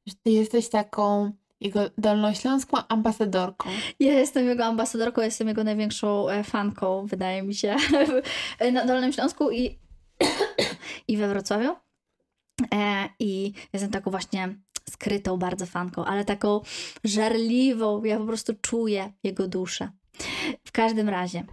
że 0.05 0.13
ty 0.23 0.31
jesteś 0.31 0.69
taką 0.69 1.31
jego 1.61 1.79
dolnośląską 1.97 2.77
ambasadorką. 2.87 3.69
Ja 3.99 4.13
jestem 4.13 4.45
jego 4.45 4.65
ambasadorką, 4.65 5.21
jestem 5.21 5.47
jego 5.47 5.63
największą 5.63 6.29
e, 6.29 6.43
fanką, 6.43 7.05
wydaje 7.05 7.43
mi 7.43 7.55
się, 7.55 7.75
na 8.73 8.85
Dolnym 8.85 9.13
Śląsku 9.13 9.51
i, 9.51 9.79
i 11.07 11.17
we 11.17 11.27
Wrocławiu. 11.27 11.75
E, 12.73 13.09
I 13.19 13.53
jestem 13.73 13.91
taką 13.91 14.11
właśnie 14.11 14.55
skrytą 14.89 15.37
bardzo 15.37 15.65
fanką, 15.65 16.05
ale 16.05 16.25
taką 16.25 16.61
żarliwą. 17.03 18.03
Ja 18.03 18.17
po 18.17 18.25
prostu 18.25 18.53
czuję 18.61 19.11
jego 19.23 19.47
duszę. 19.47 19.89
W 20.65 20.71
każdym 20.71 21.09
razie, 21.09 21.43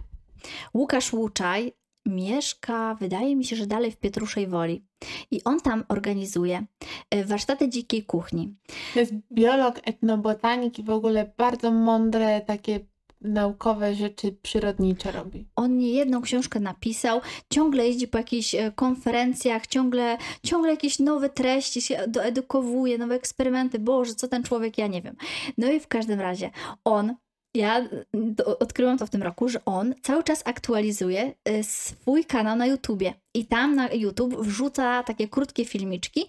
Łukasz 0.73 1.13
Łuczaj 1.13 1.73
mieszka, 2.07 2.95
wydaje 2.95 3.35
mi 3.35 3.45
się, 3.45 3.55
że 3.55 3.67
dalej 3.67 3.91
w 3.91 3.97
Pietruszej 3.97 4.47
Woli. 4.47 4.83
I 5.31 5.43
on 5.43 5.59
tam 5.59 5.83
organizuje 5.87 6.65
e, 7.09 7.23
warsztaty 7.23 7.69
dzikiej 7.69 8.03
kuchni. 8.03 8.55
To 8.93 8.99
jest 8.99 9.13
biolog, 9.31 9.79
etnobotanik 9.83 10.79
i 10.79 10.83
w 10.83 10.89
ogóle 10.89 11.31
bardzo 11.37 11.71
mądre 11.71 12.41
takie 12.41 12.79
naukowe 13.21 13.95
rzeczy 13.95 14.35
przyrodnicze 14.41 15.11
robi. 15.11 15.47
On 15.55 15.77
nie 15.77 15.91
jedną 15.91 16.21
książkę 16.21 16.59
napisał, 16.59 17.21
ciągle 17.49 17.87
jeździ 17.87 18.07
po 18.07 18.17
jakichś 18.17 18.55
e, 18.55 18.71
konferencjach, 18.71 19.67
ciągle, 19.67 20.17
ciągle 20.43 20.71
jakieś 20.71 20.99
nowe 20.99 21.29
treści 21.29 21.81
się 21.81 22.05
doedukowuje, 22.07 22.97
nowe 22.97 23.15
eksperymenty. 23.15 23.79
Boże, 23.79 24.15
co 24.15 24.27
ten 24.27 24.43
człowiek, 24.43 24.77
ja 24.77 24.87
nie 24.87 25.01
wiem. 25.01 25.15
No 25.57 25.71
i 25.71 25.79
w 25.79 25.87
każdym 25.87 26.19
razie 26.19 26.51
on, 26.83 27.15
ja 27.57 27.87
do- 28.13 28.59
odkryłam 28.59 28.97
to 28.97 29.05
w 29.05 29.09
tym 29.09 29.23
roku, 29.23 29.49
że 29.49 29.65
on 29.65 29.95
cały 30.01 30.23
czas 30.23 30.41
aktualizuje 30.45 31.33
e, 31.45 31.63
swój 31.63 32.25
kanał 32.25 32.55
na 32.55 32.65
YouTubie. 32.65 33.13
I 33.33 33.45
tam 33.45 33.75
na 33.75 33.89
YouTube 33.93 34.35
wrzuca 34.35 35.03
takie 35.03 35.27
krótkie 35.27 35.65
filmiczki 35.65 36.25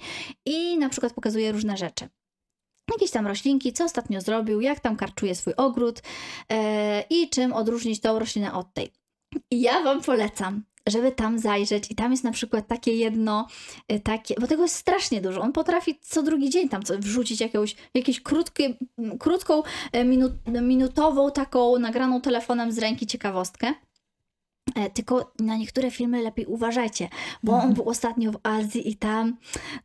i 0.47 0.79
na 0.79 0.89
przykład 0.89 1.13
pokazuje 1.13 1.53
różne 1.53 1.77
rzeczy. 1.77 2.09
Jakieś 2.93 3.11
tam 3.11 3.27
roślinki, 3.27 3.73
co 3.73 3.85
ostatnio 3.85 4.21
zrobił, 4.21 4.61
jak 4.61 4.81
tam 4.81 4.97
karczuje 4.97 5.35
swój 5.35 5.55
ogród 5.57 6.03
e, 6.53 7.05
i 7.11 7.29
czym 7.29 7.53
odróżnić 7.53 8.01
tą 8.01 8.19
roślinę 8.19 8.53
od 8.53 8.75
tej. 8.75 8.93
I 9.51 9.61
ja 9.61 9.83
Wam 9.83 10.03
polecam, 10.03 10.63
żeby 10.91 11.13
tam 11.13 11.39
zajrzeć 11.39 11.91
i 11.91 11.95
tam 11.95 12.11
jest 12.11 12.25
na 12.25 12.33
przykład 12.33 12.67
takie 12.67 12.93
jedno, 12.93 13.47
e, 13.89 14.01
takie, 14.01 14.35
bo 14.41 14.47
tego 14.47 14.63
jest 14.63 14.75
strasznie 14.75 15.21
dużo. 15.21 15.41
On 15.41 15.53
potrafi 15.53 15.99
co 16.03 16.23
drugi 16.23 16.51
dzień 16.51 16.69
tam 16.69 16.83
wrzucić 16.99 17.41
jakąś, 17.41 17.77
jakieś 17.95 18.21
krótkie, 18.21 18.75
krótką, 19.19 19.63
e, 19.93 20.05
minut, 20.05 20.33
minutową 20.63 21.31
taką 21.31 21.79
nagraną 21.79 22.21
telefonem 22.21 22.73
z 22.73 22.79
ręki 22.79 23.07
ciekawostkę. 23.07 23.75
E, 24.75 24.91
Tylko 24.91 25.33
na 25.39 25.57
niektóre 25.57 25.91
filmy 25.91 26.23
lepiej 26.23 26.47
uważajcie, 26.47 27.09
bo 27.43 27.53
on 27.53 27.59
Mhm. 27.59 27.75
był 27.75 27.89
ostatnio 27.89 28.33
w 28.33 28.39
Azji 28.43 28.91
i 28.91 28.97
tam, 28.97 29.37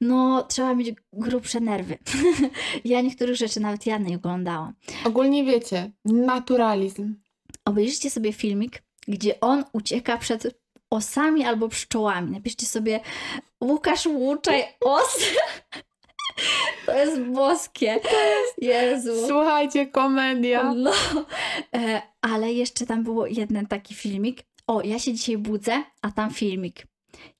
no, 0.01 0.43
trzeba 0.43 0.75
mieć 0.75 0.95
grubsze 1.13 1.59
nerwy. 1.59 1.97
ja 2.85 3.01
niektórych 3.01 3.35
rzeczy 3.35 3.59
nawet 3.59 3.85
ja 3.85 3.97
nie 3.97 4.15
oglądałam. 4.15 4.73
Ogólnie 5.05 5.43
wiecie, 5.43 5.91
naturalizm. 6.05 7.15
obejrzyjcie 7.65 8.09
sobie 8.09 8.33
filmik, 8.33 8.83
gdzie 9.07 9.39
on 9.39 9.63
ucieka 9.73 10.17
przed 10.17 10.62
osami 10.93 11.45
albo 11.45 11.69
pszczołami. 11.69 12.31
Napiszcie 12.31 12.65
sobie 12.65 12.99
Łukasz 13.63 14.05
Łuczaj 14.05 14.63
os. 14.81 15.19
To 16.85 16.97
jest 16.97 17.21
boskie. 17.21 17.99
Jezu. 18.57 19.27
Słuchajcie, 19.27 19.87
komedia. 19.87 20.73
No. 20.73 20.91
E, 21.75 22.01
ale 22.21 22.53
jeszcze 22.53 22.85
tam 22.85 23.03
było 23.03 23.27
jeden 23.27 23.67
taki 23.67 23.95
filmik. 23.95 24.43
O, 24.67 24.81
ja 24.81 24.99
się 24.99 25.13
dzisiaj 25.13 25.37
budzę, 25.37 25.83
a 26.01 26.11
tam 26.11 26.31
filmik. 26.33 26.87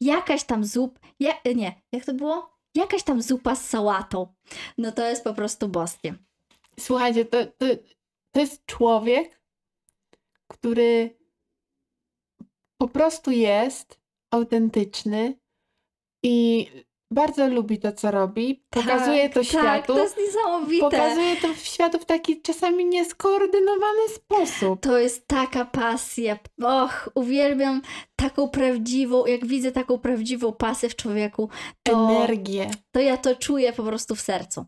Jakaś 0.01 0.43
tam 0.43 0.65
zup... 0.65 0.99
Ja, 1.19 1.33
nie, 1.55 1.81
jak 1.91 2.05
to 2.05 2.13
było? 2.13 2.57
Jakaś 2.75 3.03
tam 3.03 3.21
zupa 3.21 3.55
z 3.55 3.69
sałatą. 3.69 4.33
No 4.77 4.91
to 4.91 5.05
jest 5.05 5.23
po 5.23 5.33
prostu 5.33 5.67
boskie. 5.67 6.13
Słuchajcie, 6.79 7.25
to, 7.25 7.45
to, 7.45 7.65
to 8.31 8.39
jest 8.39 8.65
człowiek, 8.65 9.41
który 10.47 11.17
po 12.77 12.87
prostu 12.87 13.31
jest 13.31 13.99
autentyczny 14.31 15.39
i 16.23 16.67
bardzo 17.13 17.47
lubi 17.47 17.79
to, 17.79 17.91
co 17.91 18.11
robi. 18.11 18.63
Pokazuje 18.69 19.29
to 19.29 19.39
tak, 19.39 19.43
światu. 19.43 19.63
Tak, 19.65 19.87
to 19.87 20.03
jest 20.03 20.17
niesamowite. 20.17 20.89
Pokazuje 20.89 21.35
to 21.35 21.53
w 21.53 21.57
światu 21.57 21.99
w 21.99 22.05
taki 22.05 22.41
czasami 22.41 22.85
nieskoordynowany 22.85 24.09
sposób. 24.15 24.79
To 24.79 24.97
jest 24.97 25.27
taka 25.27 25.65
pasja. 25.65 26.39
Och, 26.63 27.09
uwielbiam 27.15 27.81
taką 28.15 28.49
prawdziwą, 28.49 29.25
jak 29.25 29.45
widzę 29.45 29.71
taką 29.71 29.97
prawdziwą 29.99 30.53
pasję 30.53 30.89
w 30.89 30.95
człowieku, 30.95 31.49
to, 31.83 32.09
Energię. 32.09 32.71
to 32.91 32.99
ja 32.99 33.17
to 33.17 33.35
czuję 33.35 33.73
po 33.73 33.83
prostu 33.83 34.15
w 34.15 34.21
sercu. 34.21 34.65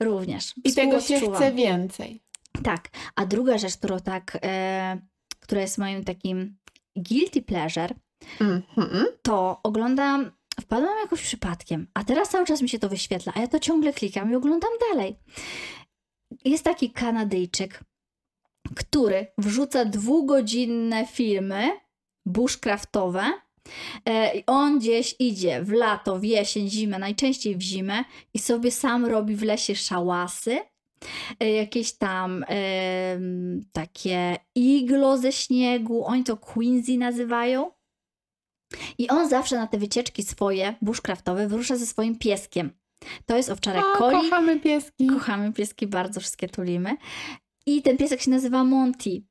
Również. 0.00 0.54
I 0.64 0.72
tego 0.72 1.00
się 1.00 1.20
chce 1.20 1.52
więcej. 1.52 2.22
Tak. 2.64 2.88
A 3.14 3.26
druga 3.26 3.58
rzecz, 3.58 3.76
którą 3.76 4.00
tak, 4.00 4.38
e, 4.42 5.00
która 5.40 5.60
jest 5.60 5.78
moim 5.78 6.04
takim 6.04 6.56
guilty 6.96 7.42
pleasure, 7.42 7.94
Mhm. 8.40 9.06
to 9.22 9.60
oglądam, 9.62 10.30
wpadłam 10.60 10.98
jakoś 10.98 11.22
przypadkiem, 11.22 11.86
a 11.94 12.04
teraz 12.04 12.28
cały 12.28 12.46
czas 12.46 12.62
mi 12.62 12.68
się 12.68 12.78
to 12.78 12.88
wyświetla, 12.88 13.32
a 13.36 13.40
ja 13.40 13.48
to 13.48 13.58
ciągle 13.60 13.92
klikam 13.92 14.32
i 14.32 14.34
oglądam 14.34 14.70
dalej. 14.90 15.16
Jest 16.44 16.64
taki 16.64 16.90
Kanadyjczyk, 16.90 17.80
który 18.76 19.26
wrzuca 19.38 19.84
dwugodzinne 19.84 21.06
filmy 21.06 21.70
bushcraftowe. 22.26 23.32
E, 24.08 24.32
on 24.46 24.78
gdzieś 24.78 25.14
idzie 25.18 25.62
w 25.62 25.72
lato, 25.72 26.18
w 26.18 26.24
jesień, 26.24 26.70
zimę, 26.70 26.98
najczęściej 26.98 27.56
w 27.56 27.60
zimę 27.62 28.04
i 28.34 28.38
sobie 28.38 28.70
sam 28.70 29.04
robi 29.06 29.36
w 29.36 29.42
lesie 29.42 29.74
szałasy 29.76 30.58
jakieś 31.40 31.92
tam 31.92 32.44
takie 33.72 34.36
iglo 34.54 35.18
ze 35.18 35.32
śniegu, 35.32 36.04
oni 36.04 36.24
to 36.24 36.36
Quincy 36.36 36.98
nazywają. 36.98 37.70
I 38.98 39.08
on 39.08 39.28
zawsze 39.28 39.56
na 39.56 39.66
te 39.66 39.78
wycieczki 39.78 40.22
swoje, 40.22 40.74
bushcraftowe, 40.82 41.48
wyrusza 41.48 41.76
ze 41.76 41.86
swoim 41.86 42.18
pieskiem. 42.18 42.70
To 43.26 43.36
jest 43.36 43.50
owczarek 43.50 43.84
O, 43.94 43.98
Coli. 43.98 44.16
kochamy 44.16 44.60
pieski. 44.60 45.06
Kochamy 45.06 45.52
pieski, 45.52 45.86
bardzo 45.86 46.20
wszystkie 46.20 46.48
tulimy. 46.48 46.96
I 47.66 47.82
ten 47.82 47.96
piesek 47.96 48.20
się 48.20 48.30
nazywa 48.30 48.64
Monty. 48.64 49.22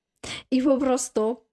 I 0.51 0.61
po 0.61 0.77
prostu 0.77 1.44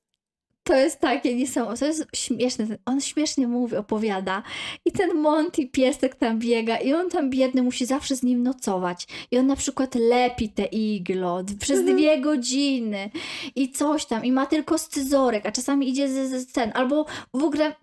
to 0.64 0.74
jest 0.74 1.00
takie 1.00 1.34
niesamowite, 1.36 1.78
to 1.78 1.86
jest 1.86 2.06
śmieszne. 2.14 2.66
On 2.86 3.00
śmiesznie 3.00 3.48
mówi, 3.48 3.76
opowiada. 3.76 4.42
I 4.84 4.92
ten 4.92 5.14
Monty 5.14 5.66
piesek 5.66 6.14
tam 6.14 6.38
biega 6.38 6.76
i 6.76 6.94
on 6.94 7.10
tam 7.10 7.30
biedny 7.30 7.62
musi 7.62 7.86
zawsze 7.86 8.16
z 8.16 8.22
nim 8.22 8.42
nocować. 8.42 9.06
I 9.30 9.38
on 9.38 9.46
na 9.46 9.56
przykład 9.56 9.94
lepi 9.94 10.48
te 10.48 10.64
iglo 10.64 11.44
przez 11.60 11.78
Mhm. 11.78 11.96
dwie 11.96 12.20
godziny 12.20 13.10
i 13.56 13.70
coś 13.70 14.04
tam. 14.06 14.24
I 14.24 14.32
ma 14.32 14.46
tylko 14.46 14.78
scyzorek, 14.78 15.46
a 15.46 15.52
czasami 15.52 15.88
idzie 15.88 16.08
z, 16.08 16.42
z 16.48 16.52
ten. 16.52 16.70
Albo 16.74 17.06
w 17.34 17.44
ogóle 17.44 17.74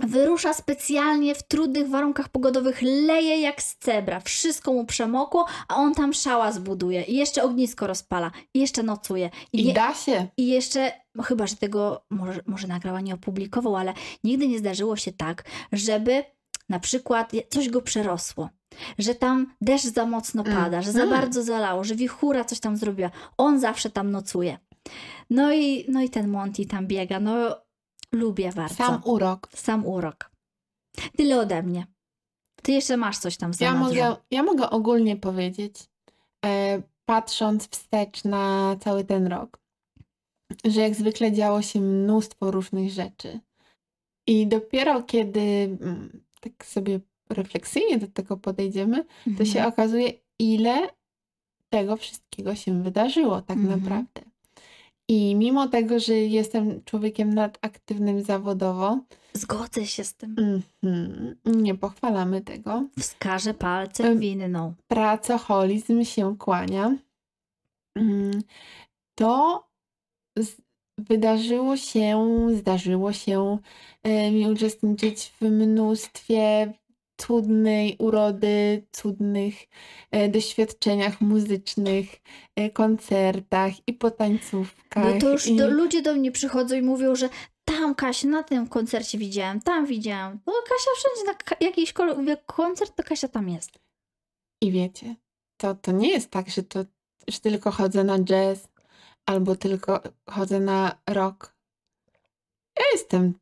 Wyrusza 0.00 0.54
specjalnie 0.54 1.34
w 1.34 1.42
trudnych 1.42 1.88
warunkach 1.88 2.28
pogodowych, 2.28 2.82
leje 2.82 3.40
jak 3.40 3.62
z 3.62 3.76
cebra, 3.76 4.20
wszystko 4.20 4.72
mu 4.72 4.84
przemokło, 4.86 5.46
a 5.68 5.76
on 5.76 5.94
tam 5.94 6.12
szała 6.12 6.52
zbuduje 6.52 7.02
i 7.02 7.16
jeszcze 7.16 7.42
ognisko 7.42 7.86
rozpala 7.86 8.30
i 8.54 8.60
jeszcze 8.60 8.82
nocuje. 8.82 9.30
I, 9.52 9.60
I 9.60 9.64
nie, 9.66 9.74
da 9.74 9.94
się. 9.94 10.26
i 10.36 10.46
jeszcze, 10.46 10.92
no 11.14 11.22
chyba, 11.22 11.46
że 11.46 11.56
tego 11.56 12.04
może, 12.10 12.40
może 12.46 12.68
nagrała 12.68 13.00
nie 13.00 13.14
opublikował, 13.14 13.76
ale 13.76 13.94
nigdy 14.24 14.48
nie 14.48 14.58
zdarzyło 14.58 14.96
się 14.96 15.12
tak, 15.12 15.44
żeby 15.72 16.24
na 16.68 16.80
przykład 16.80 17.32
coś 17.50 17.68
go 17.68 17.82
przerosło. 17.82 18.48
Że 18.98 19.14
tam 19.14 19.54
deszcz 19.60 19.86
za 19.86 20.06
mocno 20.06 20.42
Mm. 20.42 20.56
pada, 20.56 20.82
że 20.82 20.92
za 20.92 21.02
Mm. 21.02 21.10
bardzo 21.10 21.42
zalało, 21.42 21.84
że 21.84 21.94
wichura 21.94 22.44
coś 22.44 22.60
tam 22.60 22.76
zrobiła. 22.76 23.10
On 23.38 23.60
zawsze 23.60 23.90
tam 23.90 24.10
nocuje. 24.10 24.58
No 25.30 25.52
i, 25.52 25.84
no 25.88 26.02
i 26.02 26.10
ten 26.10 26.28
Monty 26.28 26.66
tam 26.66 26.86
biega. 26.86 27.20
No 27.20 27.56
lubię 28.14 28.52
bardzo. 28.56 28.74
Sam 28.74 29.02
urok. 29.04 29.48
Sam 29.54 29.86
urok. 29.86 30.30
Tyle 31.16 31.40
ode 31.40 31.62
mnie. 31.62 31.86
Ty 32.62 32.72
jeszcze 32.72 32.96
masz 32.96 33.18
coś 33.18 33.36
tam 33.36 33.52
w 33.52 33.60
Ja 33.60 33.74
mogę, 33.74 34.16
ja 34.30 34.42
mogę 34.42 34.70
ogólnie 34.70 35.16
powiedzieć, 35.16 35.86
e, 36.44 36.82
patrząc 37.04 37.68
wstecz 37.68 38.24
na 38.24 38.76
cały 38.80 39.04
ten 39.04 39.26
rok, 39.26 39.58
że 40.64 40.80
jak 40.80 40.94
zwykle 40.94 41.32
działo 41.32 41.62
się 41.62 41.80
mnóstwo 41.80 42.50
różnych 42.50 42.90
rzeczy. 42.90 43.40
I 44.26 44.46
dopiero 44.46 45.02
kiedy 45.02 45.40
mm, 45.80 46.24
tak 46.40 46.64
sobie 46.64 47.00
refleksyjnie 47.30 47.98
do 47.98 48.06
tego 48.08 48.36
podejdziemy, 48.36 49.04
to 49.38 49.44
się 49.44 49.58
Mhm. 49.58 49.68
okazuje, 49.68 50.12
ile 50.38 50.88
tego 51.68 51.96
wszystkiego 51.96 52.54
się 52.54 52.82
wydarzyło 52.82 53.42
tak 53.42 53.56
Mhm. 53.56 53.80
naprawdę. 53.80 54.27
I 55.08 55.34
mimo 55.36 55.68
tego, 55.68 55.98
że 56.00 56.14
jestem 56.14 56.84
człowiekiem 56.84 57.34
nadaktywnym 57.34 58.22
zawodowo, 58.22 58.98
Zgodzę 59.34 59.86
się 59.86 60.04
z 60.04 60.14
tym. 60.14 60.36
mhm, 60.82 61.34
nie 61.46 61.74
pochwalamy 61.74 62.40
tego. 62.40 62.84
Wskażę 62.98 63.54
palcem 63.54 64.06
Em, 64.06 64.18
winną. 64.18 64.74
pracoholizm 64.88 66.04
się 66.04 66.36
kłania, 66.38 66.96
mm, 67.96 68.42
to 69.14 69.64
z- 70.38 70.56
wydarzyło 70.98 71.76
się, 71.76 72.26
zdarzyło 72.54 73.12
się 73.12 73.58
mi 74.32 74.50
uczestniczyć 74.50 75.32
w 75.40 75.44
mnóstwie 75.44 76.72
cudnej 77.18 77.96
urody, 77.98 78.86
cudnych 78.92 79.54
e, 80.10 80.28
doświadczeniach 80.28 81.20
muzycznych, 81.20 82.06
e, 82.56 82.70
koncertach 82.70 83.72
i 83.86 83.92
potańcówkach. 83.92 85.14
No 85.14 85.20
to 85.20 85.32
już 85.32 85.46
i, 85.46 85.56
do, 85.56 85.70
ludzie 85.70 86.02
do 86.02 86.14
mnie 86.14 86.32
przychodzą 86.32 86.76
i 86.76 86.82
mówią, 86.82 87.16
że 87.16 87.28
tam 87.64 87.94
Kasia, 87.94 88.28
na 88.28 88.42
tym 88.42 88.68
koncercie 88.68 89.18
widziałem, 89.18 89.60
tam 89.60 89.86
widziałem. 89.86 90.40
No 90.46 90.52
Kasia 90.68 90.90
wszędzie, 90.96 91.32
na 91.32 91.56
jakiś 91.66 91.92
koncert, 92.46 92.96
to 92.96 93.02
Kasia 93.02 93.28
tam 93.28 93.48
jest. 93.48 93.70
I 94.62 94.72
wiecie, 94.72 95.14
to, 95.56 95.74
to 95.74 95.92
nie 95.92 96.10
jest 96.10 96.30
tak, 96.30 96.50
że, 96.50 96.62
to, 96.62 96.84
że 97.28 97.40
tylko 97.40 97.70
chodzę 97.70 98.04
na 98.04 98.18
jazz 98.18 98.68
albo 99.26 99.56
tylko 99.56 100.00
chodzę 100.30 100.60
na 100.60 100.98
rock. 101.06 101.54
Ja 102.78 102.84
jestem 102.92 103.34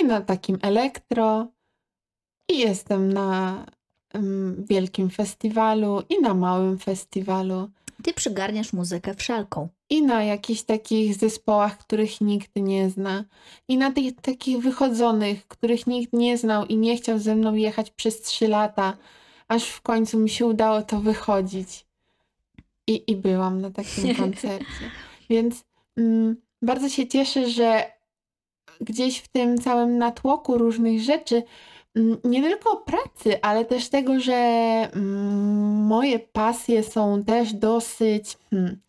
i 0.00 0.04
na 0.04 0.20
takim 0.20 0.58
elektro, 0.62 1.46
i 2.52 2.58
jestem 2.58 3.12
na 3.12 3.66
mm, 4.14 4.64
wielkim 4.68 5.10
festiwalu, 5.10 6.02
i 6.08 6.20
na 6.20 6.34
małym 6.34 6.78
festiwalu, 6.78 7.68
Ty 8.02 8.12
przygarniasz 8.14 8.72
muzykę 8.72 9.14
wszelką. 9.14 9.68
i 9.90 10.02
na 10.02 10.24
jakichś 10.24 10.62
takich 10.62 11.14
zespołach, 11.14 11.78
których 11.78 12.20
nikt 12.20 12.50
nie 12.56 12.90
zna, 12.90 13.24
i 13.68 13.76
na 13.76 13.92
tych 13.92 14.16
takich 14.20 14.58
wychodzonych, 14.58 15.48
których 15.48 15.86
nikt 15.86 16.12
nie 16.12 16.38
znał 16.38 16.66
i 16.66 16.76
nie 16.76 16.96
chciał 16.96 17.18
ze 17.18 17.34
mną 17.36 17.54
jechać 17.54 17.90
przez 17.90 18.20
trzy 18.20 18.48
lata, 18.48 18.96
aż 19.48 19.64
w 19.64 19.80
końcu 19.80 20.18
mi 20.18 20.30
się 20.30 20.46
udało 20.46 20.82
to 20.82 21.00
wychodzić. 21.00 21.86
I, 22.86 23.04
i 23.10 23.16
byłam 23.16 23.60
na 23.60 23.70
takim 23.70 24.14
koncercie. 24.24 24.90
Więc 25.30 25.64
mm, 25.96 26.36
bardzo 26.62 26.88
się 26.88 27.08
cieszę, 27.08 27.50
że 27.50 27.92
gdzieś 28.80 29.18
w 29.18 29.28
tym 29.28 29.58
całym 29.58 29.98
natłoku 29.98 30.58
różnych 30.58 31.00
rzeczy, 31.00 31.42
nie 32.24 32.42
tylko 32.42 32.76
pracy, 32.76 33.42
ale 33.42 33.64
też 33.64 33.88
tego, 33.88 34.20
że 34.20 34.32
mm, 34.32 35.86
moje 35.86 36.18
pasje 36.18 36.82
są 36.82 37.24
też 37.24 37.52
dosyć, 37.52 38.38
hmm, 38.50 38.80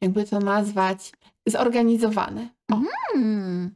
jakby 0.00 0.24
to 0.24 0.38
nazwać, 0.38 1.12
zorganizowane. 1.46 2.48
O, 2.72 2.80
Hmm. 3.12 3.70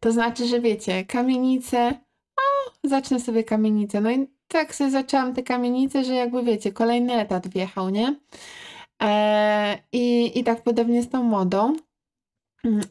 to 0.00 0.12
znaczy, 0.12 0.46
że 0.46 0.60
wiecie, 0.60 1.04
kamienice, 1.04 2.00
o, 2.36 2.72
zacznę 2.88 3.20
sobie 3.20 3.44
kamienicę. 3.44 4.00
No 4.00 4.10
i 4.10 4.26
tak 4.48 4.74
sobie 4.74 4.90
zaczęłam 4.90 5.34
te 5.34 5.42
kamienice, 5.42 6.04
że 6.04 6.14
jakby 6.14 6.42
wiecie, 6.42 6.72
kolejny 6.72 7.12
etat 7.12 7.48
wjechał, 7.48 7.90
nie? 7.90 8.16
E, 9.02 9.78
i, 9.92 10.32
I 10.38 10.44
tak 10.44 10.62
podobnie 10.62 11.02
z 11.02 11.08
tą 11.08 11.22
modą. 11.22 11.76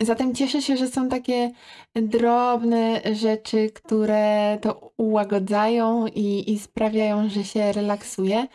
Zatem 0.01 0.35
cieszę 0.35 0.61
się, 0.61 0.77
że 0.77 0.87
są 0.87 1.09
takie 1.09 1.51
drobne 1.95 3.01
rzeczy, 3.13 3.69
które 3.73 4.57
to 4.61 4.91
ułagadzają 4.97 6.07
i, 6.07 6.51
i 6.51 6.59
sprawiają, 6.59 7.29
że 7.29 7.43
się 7.43 7.71
relaksuje. 7.71 8.47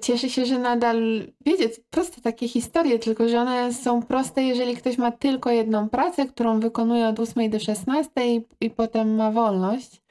Cieszę 0.00 0.30
się, 0.30 0.46
że 0.46 0.58
nadal, 0.58 1.26
wiecie, 1.46 1.68
proste 1.90 2.20
takie 2.20 2.48
historie, 2.48 2.98
tylko 2.98 3.28
że 3.28 3.40
one 3.40 3.72
są 3.72 4.02
proste, 4.02 4.42
jeżeli 4.42 4.76
ktoś 4.76 4.98
ma 4.98 5.12
tylko 5.12 5.50
jedną 5.50 5.88
pracę, 5.88 6.26
którą 6.26 6.60
wykonuje 6.60 7.08
od 7.08 7.20
8 7.20 7.50
do 7.50 7.60
16 7.60 8.10
i, 8.26 8.46
i 8.60 8.70
potem 8.70 9.14
ma 9.14 9.30
wolność. 9.30 10.01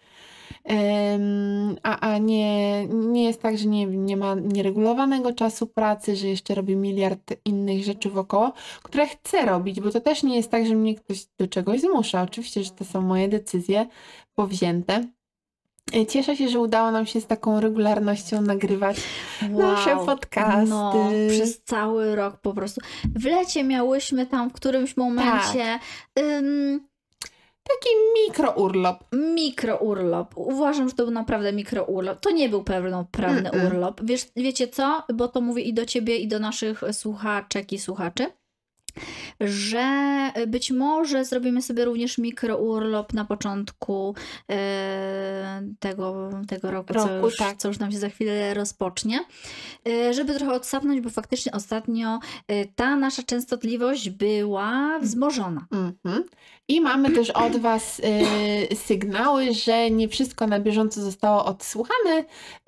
A 1.83 1.99
a 1.99 2.17
nie, 2.17 2.85
nie 2.87 3.23
jest 3.23 3.41
tak, 3.41 3.57
że 3.57 3.65
nie, 3.65 3.85
nie 3.85 4.17
ma 4.17 4.35
nieregulowanego 4.35 5.33
czasu 5.33 5.67
pracy, 5.67 6.15
że 6.15 6.27
jeszcze 6.27 6.55
robi 6.55 6.75
miliard 6.75 7.33
innych 7.45 7.83
rzeczy 7.83 8.09
wokoło, 8.09 8.53
które 8.83 9.07
chcę 9.07 9.45
robić, 9.45 9.81
bo 9.81 9.89
to 9.91 10.01
też 10.01 10.23
nie 10.23 10.35
jest 10.35 10.51
tak, 10.51 10.65
że 10.65 10.75
mnie 10.75 10.95
ktoś 10.95 11.25
do 11.37 11.47
czegoś 11.47 11.81
zmusza. 11.81 12.21
Oczywiście, 12.21 12.63
że 12.63 12.71
to 12.71 12.85
są 12.85 13.01
moje 13.01 13.27
decyzje 13.29 13.87
powzięte. 14.35 15.05
E, 15.95 16.05
Cieszę 16.05 16.35
się, 16.35 16.49
że 16.49 16.59
udało 16.59 16.91
nam 16.91 17.05
się 17.05 17.21
z 17.21 17.27
taką 17.27 17.59
regularnością 17.59 18.41
nagrywać 18.41 18.97
nasze 19.49 19.97
podcasty. 20.05 20.69
No, 20.69 21.09
przez 21.29 21.63
cały 21.63 22.15
rok 22.15 22.37
po 22.37 22.53
prostu. 22.53 22.81
W 23.15 23.25
lecie 23.25 23.63
miałyśmy 23.63 24.25
tam 24.25 24.49
w 24.49 24.53
którymś 24.53 24.97
momencie 24.97 25.79
Tak. 26.13 26.23
ym, 26.23 26.90
Taki 27.63 27.89
mikrourlop. 28.27 29.03
mikrourlop. 29.13 30.37
Uważam, 30.37 30.89
że 30.89 30.95
to 30.95 31.03
był 31.03 31.13
naprawdę 31.13 31.53
mikrourlop. 31.53 32.19
To 32.19 32.31
nie 32.31 32.49
był 32.49 32.63
pewno 32.63 33.05
prawny 33.11 33.49
Mm-mm. 33.49 33.67
urlop. 33.67 34.01
Wiesz, 34.03 34.25
wiecie 34.35 34.67
co? 34.67 35.03
Bo 35.13 35.27
to 35.27 35.41
mówię 35.41 35.63
i 35.63 35.73
do 35.73 35.85
ciebie, 35.85 36.17
i 36.17 36.27
do 36.27 36.39
naszych 36.39 36.81
słuchaczek 36.91 37.73
i 37.73 37.79
słuchaczy. 37.79 38.31
Że 39.39 40.11
być 40.47 40.71
może 40.71 41.25
zrobimy 41.25 41.61
sobie 41.61 41.85
również 41.85 42.17
mikrourlop 42.17 43.13
na 43.13 43.25
początku 43.25 44.15
e, 44.49 45.61
tego, 45.79 46.29
tego 46.47 46.71
roku, 46.71 46.93
co, 46.93 47.07
Roku, 47.07 47.25
już, 47.25 47.37
tak. 47.37 47.57
co 47.57 47.67
już 47.67 47.79
nam 47.79 47.91
się 47.91 47.97
za 47.97 48.09
chwilę 48.09 48.53
rozpocznie, 48.53 49.19
e, 49.87 50.13
żeby 50.13 50.33
trochę 50.33 50.53
odsapnąć, 50.53 51.01
bo 51.01 51.09
faktycznie 51.09 51.51
ostatnio 51.51 52.19
e, 52.47 52.65
ta 52.65 52.95
nasza 52.95 53.23
częstotliwość 53.23 54.09
była 54.09 54.99
wzmożona. 54.99 55.65
Mhm. 55.71 56.23
I 56.67 56.81
mamy 56.81 57.11
też 57.11 57.29
od 57.29 57.57
Was 57.57 58.01
sygnały, 58.85 59.53
że 59.53 59.91
nie 59.91 60.09
wszystko 60.09 60.47
na 60.47 60.59
bieżąco 60.59 61.01
zostało 61.01 61.45
odsłuchane, 61.45 62.15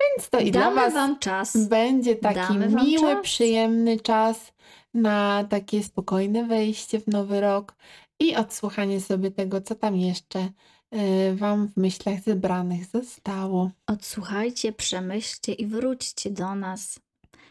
więc 0.00 0.30
to 0.30 0.38
i 0.38 0.50
dla 0.50 0.60
Damy 0.60 0.76
Was 0.76 0.94
Wam 0.94 1.18
czas. 1.18 1.56
będzie 1.68 2.16
taki 2.16 2.58
miły, 2.58 3.14
czas. 3.14 3.22
przyjemny 3.22 4.00
czas 4.00 4.53
na 4.94 5.44
takie 5.50 5.82
spokojne 5.84 6.44
wejście 6.44 7.00
w 7.00 7.06
nowy 7.06 7.40
rok 7.40 7.74
i 8.20 8.36
odsłuchanie 8.36 9.00
sobie 9.00 9.30
tego, 9.30 9.60
co 9.60 9.74
tam 9.74 9.96
jeszcze 9.96 10.48
y, 10.94 11.36
Wam 11.36 11.68
w 11.68 11.76
myślach 11.76 12.20
zebranych 12.22 12.86
zostało. 12.86 13.70
Odsłuchajcie, 13.86 14.72
przemyślcie 14.72 15.52
i 15.52 15.66
wróćcie 15.66 16.30
do 16.30 16.54
nas 16.54 17.00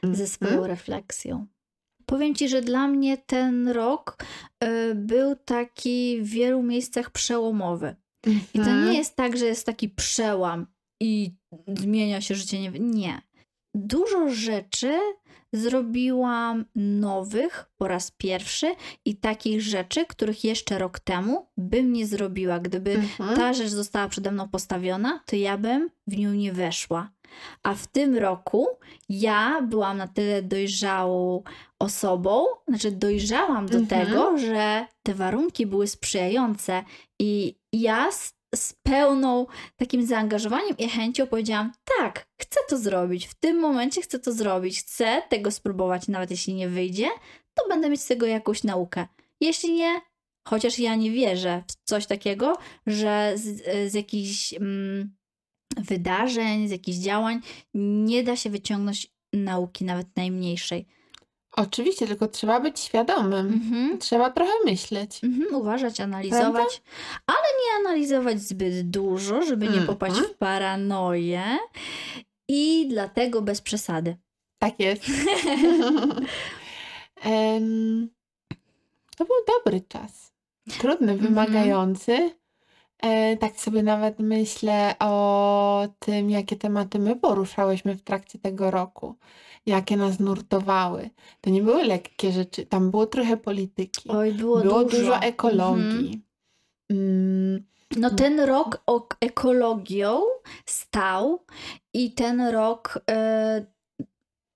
ze 0.04 0.28
swoją 0.28 0.52
Mhm. 0.52 0.68
refleksją. 0.70 1.46
Powiem 2.06 2.36
ci, 2.36 2.50
że 2.50 2.62
dla 2.62 2.88
mnie 2.88 3.18
ten 3.18 3.68
rok 3.70 4.18
y, 4.64 4.96
był 4.96 5.36
taki 5.36 6.22
w 6.22 6.30
wielu 6.30 6.64
miejscach 6.64 7.10
przełomowy. 7.12 7.96
I 8.28 8.60
to 8.60 8.60
Mhm. 8.60 8.86
nie 8.91 8.98
jest 8.98 9.16
tak, 9.16 9.38
że 9.38 9.46
jest 9.46 9.66
taki 9.66 9.89
przełam 9.89 10.68
i 11.02 11.32
zmienia 11.68 12.22
się 12.22 12.36
życie. 12.36 12.60
Nie. 12.60 12.80
nie. 12.80 13.22
Dużo 13.76 14.30
rzeczy 14.30 15.00
zrobiłam 15.54 16.66
nowych 16.76 17.66
po 17.78 17.88
raz 17.88 18.12
pierwszy 18.12 18.76
i 19.06 19.16
takich 19.18 19.62
rzeczy, 19.62 20.06
których 20.06 20.43
jeszcze 20.43 20.78
rok 20.80 20.99
temu 20.99 21.47
bym 21.58 21.93
nie 21.93 22.08
zrobiła. 22.08 22.60
Gdyby 22.60 22.91
Mhm. 22.91 23.36
ta 23.36 23.54
rzecz 23.54 23.70
została 23.70 24.08
przede 24.10 24.32
mną 24.32 24.49
postawiona, 24.49 25.20
to 25.26 25.36
ja 25.36 25.58
bym 25.58 25.89
w 26.08 26.18
nią 26.18 26.34
nie 26.34 26.54
weszła. 26.54 27.12
A 27.64 27.74
w 27.74 27.88
tym 27.88 28.18
roku 28.18 28.68
ja 29.10 29.62
byłam 29.62 29.97
na 29.97 30.08
tyle 30.08 30.41
dojrzałą 30.41 31.43
osobą, 31.80 32.45
znaczy 32.68 32.91
dojrzałam 32.91 33.66
do 33.70 33.78
Mhm. 33.78 34.06
tego, 34.08 34.38
że 34.38 34.86
te 35.04 35.14
warunki 35.14 35.66
były 35.66 35.88
sprzyjające 35.88 36.84
i 37.20 37.56
ja 37.74 38.12
z, 38.12 38.34
z 38.56 38.74
pełną 38.74 39.45
takim 39.76 40.06
zaangażowaniem 40.06 40.78
i 40.78 40.89
chęcią 40.89 41.28
powiedziałam: 41.28 41.72
tak, 41.97 42.28
chcę 42.38 42.60
to 42.70 42.78
zrobić. 42.78 43.28
W 43.28 43.36
tym 43.36 43.60
momencie 43.60 44.01
chcę 44.01 44.20
to 44.20 44.34
zrobić. 44.34 44.80
Chcę 44.80 45.22
tego 45.30 45.51
spróbować, 45.51 46.08
nawet 46.08 46.32
jeśli 46.32 46.54
nie 46.54 46.70
wyjdzie, 46.70 47.08
to 47.54 47.68
będę 47.70 47.89
mieć 47.89 48.01
z 48.01 48.08
tego 48.08 48.26
jakąś 48.26 48.64
naukę. 48.64 49.08
Jeśli 49.41 49.74
nie, 49.74 50.01
chociaż 50.47 50.80
ja 50.80 50.95
nie 50.95 51.12
wierzę 51.12 51.64
w 51.68 51.89
coś 51.89 52.06
takiego, 52.06 52.58
że 52.88 53.34
z, 53.36 53.91
z 53.91 53.93
jakichś 53.93 54.54
mm, 54.54 55.16
wydarzeń, 55.78 56.68
z 56.68 56.72
jakichś 56.72 56.97
działań 56.97 57.39
nie 57.74 58.24
da 58.24 58.36
się 58.36 58.49
wyciągnąć 58.49 59.14
nauki, 59.34 59.86
nawet 59.86 60.08
najmniejszej. 60.16 60.88
Oczywiście, 61.56 62.08
tylko 62.08 62.28
trzeba 62.28 62.60
być 62.60 62.80
świadomym. 62.80 63.47
Mhm. 63.54 63.99
Trzeba 63.99 64.30
trochę 64.30 64.51
myśleć. 64.66 65.24
Mhm, 65.24 65.56
uważać, 65.56 65.99
analizować, 65.99 66.82
ale 67.28 67.38
nie 67.38 67.88
analizować 67.89 68.41
zbyt 68.41 68.89
dużo, 68.89 69.41
żeby 69.45 69.68
nie 69.68 69.82
popaść 69.82 70.16
Mhm. 70.16 70.34
w 70.34 70.38
paranoję 70.38 71.43
i 72.47 72.88
dlatego 72.89 73.41
bez 73.41 73.62
przesady. 73.62 74.18
Tak 74.60 74.80
jest. 74.80 75.04
Em, 77.24 78.10
to 79.18 79.26
był 79.26 79.36
dobry 79.47 79.82
czas. 79.82 80.34
Trudny, 80.80 81.12
Mhm. 81.12 81.30
wymagający. 81.30 82.32
E, 83.04 83.38
tak 83.38 83.56
sobie 83.60 83.84
nawet 83.84 84.20
myślę 84.20 84.95
o 84.99 85.88
tym, 85.99 86.30
jakie 86.30 86.56
tematy 86.56 86.99
my 86.99 87.16
poruszałyśmy 87.16 87.95
w 87.95 88.01
trakcie 88.01 88.39
tego 88.39 88.72
roku. 88.72 89.16
Jakie 89.66 89.97
nas 89.97 90.20
nurtowały. 90.20 91.09
To 91.41 91.49
nie 91.49 91.61
były 91.64 91.84
lekkie 91.84 92.32
rzeczy, 92.32 92.66
tam 92.66 92.91
było 92.91 93.05
trochę 93.05 93.38
polityki. 93.38 94.09
Oj, 94.09 94.34
było, 94.34 94.61
Było 94.61 94.84
dużo, 94.84 94.97
dużo 94.97 95.14
Mhm. 95.14 95.34
ekologii. 95.34 96.22
Mm, 96.91 97.64
No 97.97 98.09
ten 98.09 98.39
rok 98.39 98.84
ok- 98.86 99.18
ekologią 99.22 100.22
stał 100.66 101.39
i 101.93 102.11
ten 102.11 102.41
rok 102.41 102.99
e, 103.09 103.66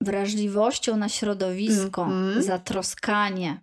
wrażliwością 0.00 0.96
na 0.96 1.08
środowisko, 1.08 2.02
Mhm. 2.02 2.42
zatroskanie, 2.42 3.60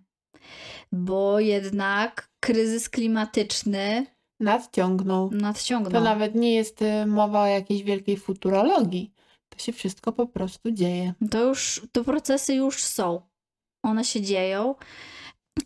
bo 0.92 1.40
jednak 1.40 2.28
kryzys 2.40 2.88
klimatyczny 2.88 4.06
nadciągnął. 4.40 5.28
To 5.30 5.36
nadciągnął. 5.36 6.02
nawet 6.04 6.34
nie 6.34 6.54
jest 6.54 6.82
y, 6.82 7.06
mowa 7.06 7.42
o 7.42 7.46
jakiejś 7.46 7.82
wielkiej 7.82 8.16
futurologii. 8.16 9.12
To 9.56 9.62
się 9.62 9.72
wszystko 9.72 10.12
po 10.12 10.26
prostu 10.26 10.70
dzieje. 10.70 11.14
To 11.30 11.44
już, 11.44 11.82
te 11.92 12.04
procesy 12.04 12.54
już 12.54 12.82
są. 12.84 13.20
One 13.82 14.04
się 14.04 14.20
dzieją. 14.20 14.74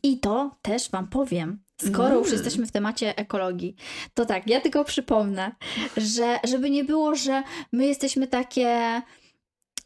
I 0.03 0.18
to 0.18 0.57
też 0.62 0.91
Wam 0.91 1.09
powiem, 1.09 1.62
skoro 1.82 2.14
już 2.18 2.26
Mm. 2.28 2.32
jesteśmy 2.38 2.66
w 2.66 2.72
temacie 2.72 3.16
ekologii, 3.16 3.76
to 4.14 4.26
tak, 4.26 4.47
ja 4.47 4.61
tylko 4.61 4.84
przypomnę, 4.84 5.55
że 5.97 6.38
żeby 6.45 6.70
nie 6.70 6.84
było, 6.84 7.14
że 7.14 7.43
my 7.72 7.86
jesteśmy 7.86 8.26
takie, 8.26 9.03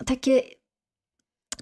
takie, 0.07 0.43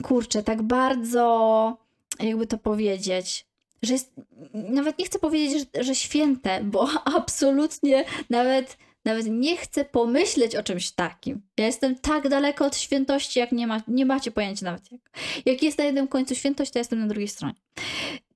kurczę, 0.03 0.43
tak 0.43 0.63
bardzo, 0.63 1.77
jakby 2.21 2.47
to 2.47 2.59
powiedzieć, 2.59 3.47
że 3.83 3.93
jest, 3.93 4.13
nawet 4.55 4.99
nie 4.99 5.05
chcę 5.05 5.19
powiedzieć, 5.19 5.69
że, 5.75 5.85
że 5.85 5.95
święte, 5.95 6.65
bo 6.65 6.89
absolutnie 7.19 8.05
nawet, 8.31 8.79
nawet 9.05 9.27
nie 9.27 9.57
chcę 9.57 9.85
pomyśleć 9.85 10.57
o 10.57 10.63
czymś 10.63 10.91
takim. 10.91 11.43
Ja 11.59 11.67
jestem 11.67 11.97
tak 11.99 12.29
daleko 12.29 12.67
od 12.67 12.77
świętości, 12.77 13.39
jak 13.39 13.53
nie, 13.53 13.67
ma, 13.67 13.81
nie 13.89 14.07
macie 14.07 14.31
pojęcia 14.31 14.65
nawet 14.67 14.93
jak. 14.93 15.01
Jak 15.47 15.63
jest 15.63 15.79
na 15.79 15.85
jednym 15.85 16.09
końcu 16.09 16.35
świętość, 16.35 16.71
to 16.71 16.79
jestem 16.79 16.99
na 16.99 17.07
drugiej 17.07 17.29
stronie. 17.29 17.55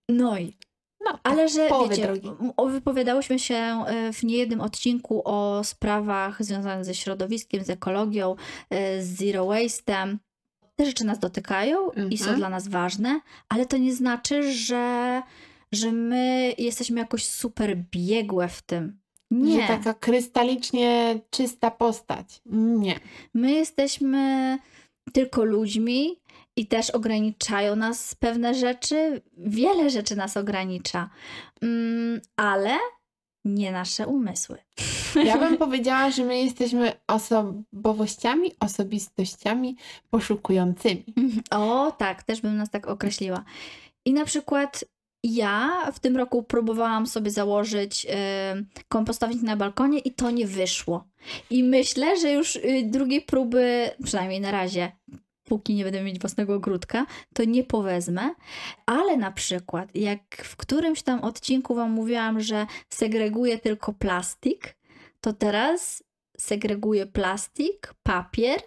No 0.08 0.38
i 0.38 0.56
No, 1.04 1.18
ale 1.22 1.48
że 1.48 1.68
wiecie, 1.90 2.12
wypowiadałyśmy 2.68 3.38
się 3.38 3.54
e, 3.54 4.12
w 4.12 4.22
niejednym 4.22 4.60
odcinku 4.60 5.22
o 5.24 5.64
sprawach 5.64 6.44
związanych 6.44 6.84
ze 6.84 6.94
środowiskiem, 6.94 7.64
z 7.64 7.70
ekologią, 7.70 8.36
e, 8.70 9.02
z 9.02 9.06
zero 9.18 9.46
waste'em. 9.46 10.16
Te 10.76 10.86
rzeczy 10.86 11.04
nas 11.04 11.18
dotykają 11.18 11.90
i 12.10 12.18
są 12.18 12.24
Mhm. 12.24 12.38
dla 12.38 12.48
nas 12.48 12.68
ważne, 12.68 13.20
ale 13.48 13.66
to 13.66 13.76
nie 13.76 13.94
znaczy, 13.94 14.52
że, 14.52 15.22
że 15.72 15.92
my 15.92 16.54
jesteśmy 16.58 17.00
jakoś 17.00 17.24
super 17.28 17.76
biegłe 17.76 18.48
w 18.48 18.62
tym. 18.62 18.98
Nie. 19.30 19.60
Że 19.60 19.68
taka 19.68 19.94
krystalicznie 19.94 21.20
czysta 21.30 21.70
postać. 21.70 22.40
Nie. 22.46 23.00
My 23.34 23.52
jesteśmy 23.52 24.58
tylko 25.12 25.44
ludźmi 25.44 26.20
i 26.56 26.66
też 26.66 26.90
ograniczają 26.90 27.76
nas 27.76 28.14
pewne 28.14 28.54
rzeczy. 28.54 29.22
Wiele 29.36 29.90
rzeczy 29.90 30.16
nas 30.16 30.36
ogranicza, 30.36 31.10
mm, 31.62 32.20
ale 32.36 32.76
nie 33.44 33.72
nasze 33.72 34.06
umysły. 34.06 34.58
Ja 35.24 35.38
bym 35.38 35.56
powiedziała, 35.66 36.10
że 36.10 36.24
my 36.24 36.38
jesteśmy 36.38 36.92
osobowościami, 37.06 38.52
osobistościami 38.60 39.76
poszukującymi. 40.10 41.04
O, 41.50 41.92
tak, 41.98 42.22
też 42.22 42.40
bym 42.40 42.56
nas 42.56 42.70
tak 42.70 42.86
określiła. 42.86 43.44
I 44.04 44.12
na 44.12 44.24
przykład 44.24 44.84
ja 45.34 45.90
w 45.92 46.00
tym 46.00 46.16
roku 46.16 46.42
próbowałam 46.42 47.06
sobie 47.06 47.30
założyć 47.30 48.04
y, 48.04 48.08
kompostownik 48.88 49.42
na 49.42 49.56
balkonie 49.56 49.98
i 49.98 50.14
to 50.14 50.30
nie 50.30 50.46
wyszło. 50.46 51.04
I 51.50 51.64
myślę, 51.64 52.20
że 52.20 52.32
już 52.32 52.56
y, 52.56 52.82
drugiej 52.84 53.22
próby, 53.22 53.90
przynajmniej 54.04 54.40
na 54.40 54.50
razie, 54.50 54.92
póki 55.44 55.74
nie 55.74 55.84
będę 55.84 56.02
mieć 56.02 56.18
własnego 56.20 56.54
ogródka, 56.54 57.06
to 57.34 57.44
nie 57.44 57.64
powezmę. 57.64 58.34
Ale 58.86 59.16
na 59.16 59.32
przykład, 59.32 59.88
jak 59.94 60.36
w 60.44 60.56
którymś 60.56 61.02
tam 61.02 61.24
odcinku 61.24 61.74
Wam 61.74 61.90
mówiłam, 61.90 62.40
że 62.40 62.66
segreguję 62.88 63.58
tylko 63.58 63.92
plastik, 63.92 64.76
to 65.20 65.32
teraz 65.32 66.04
segreguję 66.38 67.06
plastik, 67.06 67.94
papier, 68.02 68.60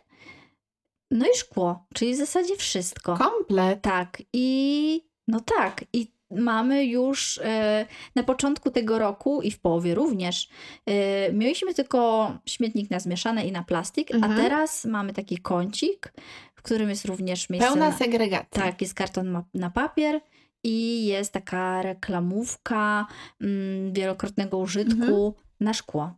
no 1.11 1.25
i 1.25 1.37
szkło, 1.37 1.85
czyli 1.93 2.13
w 2.13 2.17
zasadzie 2.17 2.55
wszystko. 2.55 3.17
Komplet. 3.17 3.81
Tak, 3.81 4.21
i 4.33 5.09
no 5.27 5.39
tak, 5.39 5.85
i 5.93 6.18
mamy 6.31 6.85
już 6.85 7.37
e, 7.43 7.85
na 8.15 8.23
początku 8.23 8.71
tego 8.71 8.99
roku 8.99 9.41
i 9.41 9.51
w 9.51 9.59
połowie 9.59 9.95
również 9.95 10.49
e, 10.85 11.33
mieliśmy 11.33 11.73
tylko 11.73 12.31
śmietnik 12.45 12.89
na 12.91 12.99
zmieszane 12.99 13.45
i 13.47 13.51
na 13.51 13.63
plastik, 13.63 14.11
Mhm. 14.15 14.33
a 14.33 14.35
teraz 14.35 14.85
mamy 14.85 15.13
taki 15.13 15.37
kącik, 15.37 16.13
w 16.55 16.61
którym 16.61 16.89
jest 16.89 17.05
również 17.05 17.49
miejsce 17.49 17.69
Pełna 17.69 17.89
na, 17.89 17.97
segregacja. 17.97 18.63
tak, 18.63 18.81
jest 18.81 18.93
karton 18.93 19.43
na 19.53 19.69
papier 19.69 20.21
i 20.63 21.05
jest 21.05 21.33
taka 21.33 21.81
reklamówka 21.81 23.07
mm, 23.41 23.93
wielokrotnego 23.93 24.57
użytku 24.57 24.95
Mhm. 25.03 25.33
na 25.59 25.73
szkło. 25.73 26.13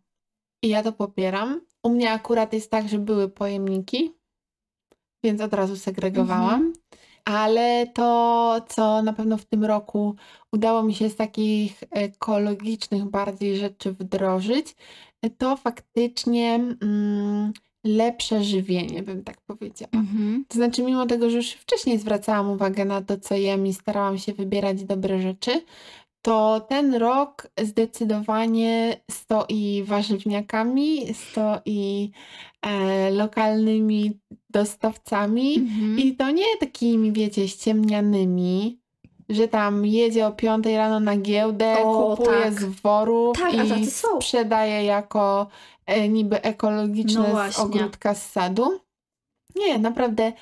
I 0.64 0.70
ja 0.70 0.84
to 0.84 0.92
popieram. 0.94 1.62
U 1.84 1.90
mnie 1.90 2.12
akurat 2.12 2.54
jest 2.54 2.72
tak, 2.72 2.90
że 2.90 3.00
były 3.00 3.30
pojemniki, 3.30 4.14
więc 5.24 5.42
od 5.42 5.54
razu 5.54 5.76
segregowałam. 5.76 6.54
Mhm. 6.54 6.74
Ale 7.26 7.88
to, 7.94 8.62
co 8.70 9.02
na 9.02 9.14
pewno 9.14 9.38
w 9.38 9.46
tym 9.46 9.66
roku 9.66 10.16
udało 10.52 10.84
mi 10.84 10.94
się 10.94 11.10
z 11.10 11.16
takich 11.16 11.84
ekologicznych 11.92 13.06
bardziej 13.06 13.58
rzeczy 13.58 13.92
wdrożyć, 13.92 14.76
to 15.38 15.58
faktycznie 15.58 16.56
mm, 16.82 17.54
lepsze 17.84 18.44
żywienie, 18.44 19.04
bym 19.04 19.24
tak 19.24 19.42
powiedziała. 19.42 19.92
Mhm. 19.94 20.46
To 20.48 20.56
znaczy, 20.56 20.84
mimo 20.84 21.06
tego, 21.06 21.30
że 21.30 21.38
już 21.38 21.52
wcześniej 21.52 22.00
zwracałam 22.00 22.50
uwagę 22.50 22.86
na 22.86 23.02
to, 23.02 23.18
co 23.18 23.36
jem 23.36 23.68
i 23.68 23.74
starałam 23.74 24.18
się 24.18 24.34
wybierać 24.34 24.84
dobre 24.84 25.22
rzeczy, 25.22 25.62
to 26.22 26.66
ten 26.70 26.96
rok 26.96 27.48
zdecydowanie 27.62 29.02
stoi 29.12 29.84
warzywniakami, 29.84 31.14
stoi 31.14 32.12
e, 32.62 33.12
lokalnymi 33.12 34.20
dostawcami 34.50 35.56
Mhm. 35.60 36.00
i 36.00 36.16
to 36.16 36.32
nie 36.32 36.58
takimi, 36.60 37.12
wiecie, 37.12 37.48
ściemnianymi, 37.48 38.80
że 39.30 39.48
tam 39.48 39.86
jedzie 39.86 40.28
o 40.28 40.32
5 40.32 40.66
rano 40.66 41.00
na 41.00 41.18
giełdę, 41.18 41.76
O, 41.84 42.16
kupuje 42.18 42.42
tak. 42.42 42.54
z 42.54 42.64
worów 42.66 43.38
Tak, 43.38 43.54
i 43.54 43.86
sprzedaje 43.86 44.84
jako 44.84 45.48
e, 45.86 46.10
niby 46.10 46.42
ekologiczne 46.42 47.34
No 47.34 47.52
z 47.52 47.60
ogródka 47.60 48.14
z 48.16 48.32
sadu. 48.32 48.80
Nie, 49.56 49.78
naprawdę 49.80 50.34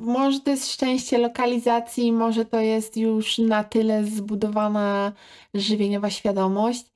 Może 0.00 0.40
to 0.40 0.50
jest 0.50 0.72
szczęście 0.72 1.18
lokalizacji, 1.18 2.12
może 2.12 2.44
to 2.44 2.60
jest 2.60 2.96
już 2.96 3.38
na 3.38 3.64
tyle 3.64 4.04
zbudowana 4.04 5.12
żywieniowa 5.54 6.10
świadomość, 6.10 6.86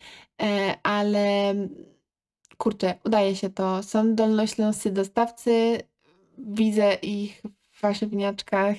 e, 0.43 0.75
ale 0.83 1.55
kurczę, 2.57 2.95
udaje 3.05 3.37
się 3.37 3.51
to. 3.51 3.83
Są 3.83 4.15
dolnośląscy 4.15 4.91
dostawcy, 4.91 5.81
widzę 6.39 6.95
ich 6.95 7.43
w 7.71 7.81
warzywniaczkach, 7.81 8.77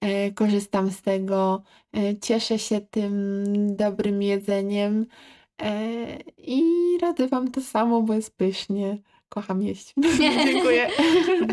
e, 0.00 0.32
korzystam 0.32 0.90
z 0.90 1.02
tego, 1.02 1.62
e, 1.96 2.18
cieszę 2.18 2.58
się 2.58 2.80
tym 2.80 3.54
dobrym 3.76 4.22
jedzeniem 4.22 5.06
i 6.38 6.62
radzę 7.02 7.28
Wam 7.28 7.50
to 7.50 7.60
samo, 7.60 8.02
bo 8.02 8.14
jest 8.14 8.36
pysznie. 8.36 8.98
Kocham 9.32 9.62
jeść. 9.62 9.94
Dziękuję. 10.44 10.88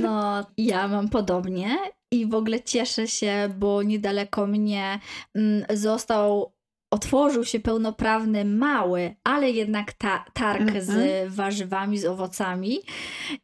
No, 0.02 0.46
ja 0.58 0.88
mam 0.88 1.10
podobnie 1.10 1.78
i 2.12 2.26
w 2.26 2.36
ogóle 2.36 2.64
cieszę 2.64 3.08
się, 3.08 3.50
bo 3.58 3.84
niedaleko 3.84 4.48
mnie 4.48 5.00
mm, 5.36 5.66
został, 5.74 6.54
otworzył 6.92 7.46
się 7.46 7.60
pełnoprawny, 7.60 8.46
mały, 8.46 9.16
ale 9.24 9.52
jednak 9.52 9.94
ta, 9.94 10.26
targ 10.34 10.62
Mhm. 10.62 10.82
z 10.86 11.34
warzywami, 11.34 11.98
z 12.00 12.06
owocami. 12.06 12.80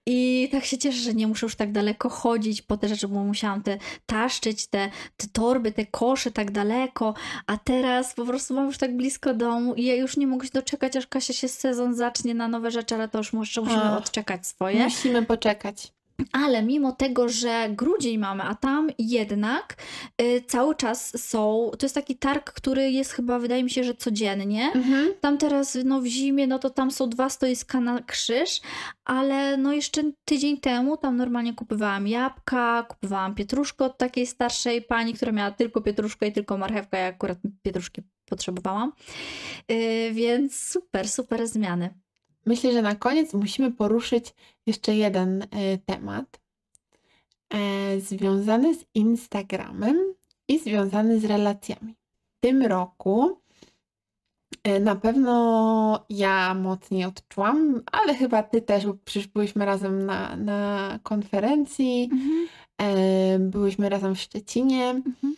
I 0.05 0.49
tak 0.51 0.65
się 0.65 0.77
cieszę, 0.77 0.97
że 0.99 1.13
nie 1.13 1.27
muszę 1.27 1.45
już 1.45 1.55
tak 1.55 1.71
daleko 1.71 2.09
chodzić 2.09 2.61
po 2.61 2.77
te 2.77 2.87
rzeczy, 2.87 3.07
bo 3.07 3.23
musiałam 3.23 3.63
te 3.63 3.77
taszczyć, 4.05 4.67
te, 4.67 4.89
te 5.17 5.27
torby, 5.27 5.71
te 5.71 5.85
kosze 5.85 6.31
tak 6.31 6.51
daleko, 6.51 7.13
a 7.47 7.57
teraz 7.57 8.13
po 8.13 8.25
prostu 8.25 8.53
mam 8.53 8.65
już 8.65 8.77
tak 8.77 8.97
blisko 8.97 9.33
domu 9.33 9.73
i 9.73 9.85
ja 9.85 9.95
już 9.95 10.17
nie 10.17 10.27
mogę 10.27 10.45
się 10.45 10.51
doczekać, 10.53 10.95
aż 10.95 11.07
Kasia 11.07 11.33
się 11.33 11.47
sezon 11.47 11.95
zacznie 11.95 12.33
na 12.33 12.47
nowe 12.47 12.71
rzeczy, 12.71 12.95
ale 12.95 13.07
to 13.07 13.17
już 13.17 13.33
jeszcze 13.33 13.61
musimy 13.61 13.83
Ach. 13.83 13.97
odczekać 13.97 14.47
swoje. 14.47 14.83
Musimy 14.83 15.25
poczekać. 15.25 15.94
Ale 16.31 16.63
mimo 16.63 16.91
tego, 16.91 17.29
że 17.29 17.69
grudzień 17.69 18.17
mamy, 18.17 18.43
a 18.43 18.55
tam 18.55 18.89
jednak 18.99 19.75
y, 20.21 20.41
cały 20.47 20.75
czas 20.75 21.21
są, 21.29 21.71
to 21.79 21.85
jest 21.85 21.95
taki 21.95 22.15
targ, 22.15 22.51
który 22.53 22.91
jest 22.91 23.11
chyba, 23.11 23.39
wydaje 23.39 23.63
mi 23.63 23.69
się, 23.69 23.83
że 23.83 23.95
codziennie. 23.95 24.71
Mhm. 24.75 25.13
Tam 25.21 25.37
teraz 25.37 25.77
no, 25.85 26.01
w 26.01 26.05
zimie, 26.05 26.47
no 26.47 26.59
to 26.59 26.69
tam 26.69 26.91
są 26.91 27.09
dwa 27.09 27.29
stoiska 27.29 27.79
na 27.81 28.01
krzyż, 28.01 28.61
ale 29.05 29.57
no 29.57 29.73
jeszcze 29.73 30.03
tydzień 30.25 30.57
temu 30.57 30.97
tam 30.97 31.17
normalnie 31.17 31.53
kupowałam 31.53 32.07
jabłka, 32.07 32.83
kupowałam 32.89 33.35
pietruszkę 33.35 33.85
od 33.85 33.97
takiej 33.97 34.27
starszej 34.27 34.81
pani, 34.81 35.13
która 35.13 35.31
miała 35.31 35.51
tylko 35.51 35.81
pietruszkę 35.81 36.27
i 36.27 36.31
tylko 36.31 36.57
marchewkę, 36.57 36.97
ja 36.97 37.07
akurat 37.07 37.37
pietruszki 37.63 38.01
potrzebowałam. 38.25 38.91
Y, 39.71 40.11
więc 40.13 40.59
super, 40.59 41.09
super 41.09 41.47
zmiany. 41.47 42.04
Myślę, 42.45 42.71
że 42.71 42.81
na 42.81 42.95
koniec 42.95 43.33
musimy 43.33 43.71
poruszyć 43.71 44.33
jeszcze 44.65 44.95
jeden 44.95 45.41
e, 45.41 45.77
temat 45.77 46.39
e, 47.49 47.99
związany 47.99 48.75
z 48.75 48.85
Instagramem 48.93 50.13
i 50.47 50.59
związany 50.59 51.19
z 51.19 51.25
relacjami. 51.25 51.95
W 52.37 52.39
tym 52.39 52.63
roku 52.63 53.39
e, 54.63 54.79
na 54.79 54.95
pewno 54.95 56.05
ja 56.09 56.53
mocniej 56.53 57.05
odczułam, 57.05 57.81
ale 57.91 58.15
chyba 58.15 58.43
ty 58.43 58.61
też, 58.61 58.85
bo 58.85 58.93
przecież 59.05 59.27
byliśmy 59.27 59.65
razem 59.65 60.05
na, 60.05 60.35
na 60.35 60.99
konferencji, 61.03 62.09
e, 62.81 63.39
byłyśmy 63.39 63.89
razem 63.89 64.15
w 64.15 64.19
Szczecinie. 64.19 64.89
Mhm. 64.89 65.35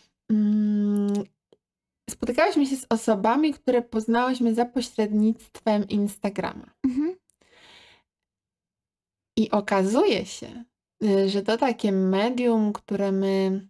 Spotykałyśmy 2.09 2.65
się 2.65 2.75
z 2.77 2.85
osobami, 2.89 3.53
które 3.53 3.81
poznałyśmy 3.81 4.53
za 4.55 4.65
pośrednictwem 4.65 5.87
Instagrama. 5.87 6.73
Mhm. 6.85 7.15
I 9.37 9.51
okazuje 9.51 10.25
się, 10.25 10.63
y, 11.03 11.29
że 11.29 11.41
to 11.41 11.57
takie 11.57 11.91
medium, 11.91 12.73
które 12.73 13.11
my 13.11 13.67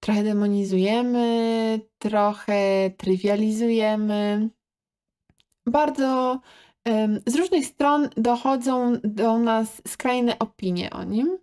trochę 0.00 0.22
demonizujemy, 0.22 1.80
trochę 1.98 2.90
trywializujemy, 2.96 4.48
bardzo 5.66 6.40
em, 6.84 7.20
z 7.26 7.34
różnych 7.34 7.66
stron 7.66 8.08
dochodzą 8.16 8.92
do 9.04 9.38
nas 9.38 9.82
skrajne 9.88 10.38
opinie 10.38 10.90
o 10.90 11.04
nim. 11.04 11.38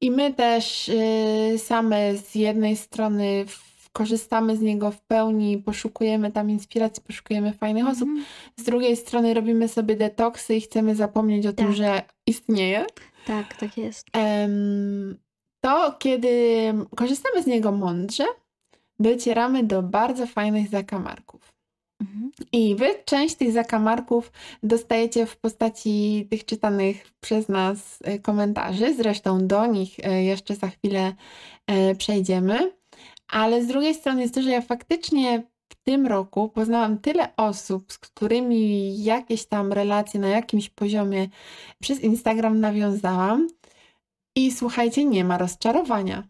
I 0.00 0.10
my 0.10 0.34
też 0.34 0.88
y, 0.88 1.58
same 1.58 2.16
z 2.16 2.34
jednej 2.34 2.76
strony 2.76 3.44
w- 3.46 3.69
korzystamy 3.92 4.56
z 4.56 4.60
niego 4.60 4.90
w 4.90 5.00
pełni, 5.00 5.58
poszukujemy 5.58 6.32
tam 6.32 6.50
inspiracji, 6.50 7.02
poszukujemy 7.06 7.52
fajnych 7.52 7.86
osób. 7.86 8.08
Mhm. 8.08 8.26
Z 8.56 8.62
drugiej 8.62 8.96
strony 8.96 9.34
robimy 9.34 9.68
sobie 9.68 9.96
detoksy 9.96 10.54
i 10.54 10.60
chcemy 10.60 10.94
zapomnieć 10.94 11.46
o 11.46 11.52
tym, 11.52 11.66
Tak. 11.66 11.76
że 11.76 12.02
istnieje. 12.26 12.86
Tak, 13.26 13.56
tak 13.56 13.76
jest. 13.76 14.06
To 15.60 15.96
kiedy 15.98 16.28
korzystamy 16.96 17.42
z 17.42 17.46
niego 17.46 17.72
mądrze, 17.72 18.24
docieramy 18.98 19.64
do 19.64 19.82
bardzo 19.82 20.26
fajnych 20.26 20.68
zakamarków. 20.68 21.52
Mhm. 22.00 22.30
I 22.52 22.74
wy 22.74 22.94
część 23.04 23.34
tych 23.34 23.52
zakamarków 23.52 24.32
dostajecie 24.62 25.26
w 25.26 25.36
postaci 25.36 26.26
tych 26.30 26.44
czytanych 26.44 27.12
przez 27.20 27.48
nas 27.48 27.98
e, 28.04 28.18
komentarzy. 28.18 28.94
Zresztą 28.94 29.46
do 29.46 29.66
nich 29.66 29.98
e, 30.02 30.24
jeszcze 30.24 30.54
za 30.54 30.68
chwilę 30.68 31.14
e, 31.66 31.94
przejdziemy. 31.94 32.72
Ale 33.30 33.62
z 33.64 33.66
drugiej 33.66 33.94
strony 33.94 34.22
jest 34.22 34.34
to, 34.34 34.42
że 34.42 34.50
ja 34.50 34.60
faktycznie 34.62 35.42
w 35.72 35.74
tym 35.84 36.06
roku 36.06 36.48
poznałam 36.48 36.98
tyle 36.98 37.36
osób, 37.36 37.92
z 37.92 37.98
którymi 37.98 39.04
jakieś 39.04 39.46
tam 39.46 39.72
relacje 39.72 40.20
na 40.20 40.28
jakimś 40.28 40.68
poziomie 40.70 41.28
przez 41.82 42.00
Instagram 42.00 42.60
nawiązałam. 42.60 43.48
I 44.36 44.52
słuchajcie, 44.52 45.04
nie 45.04 45.24
ma 45.24 45.38
rozczarowania. 45.38 46.22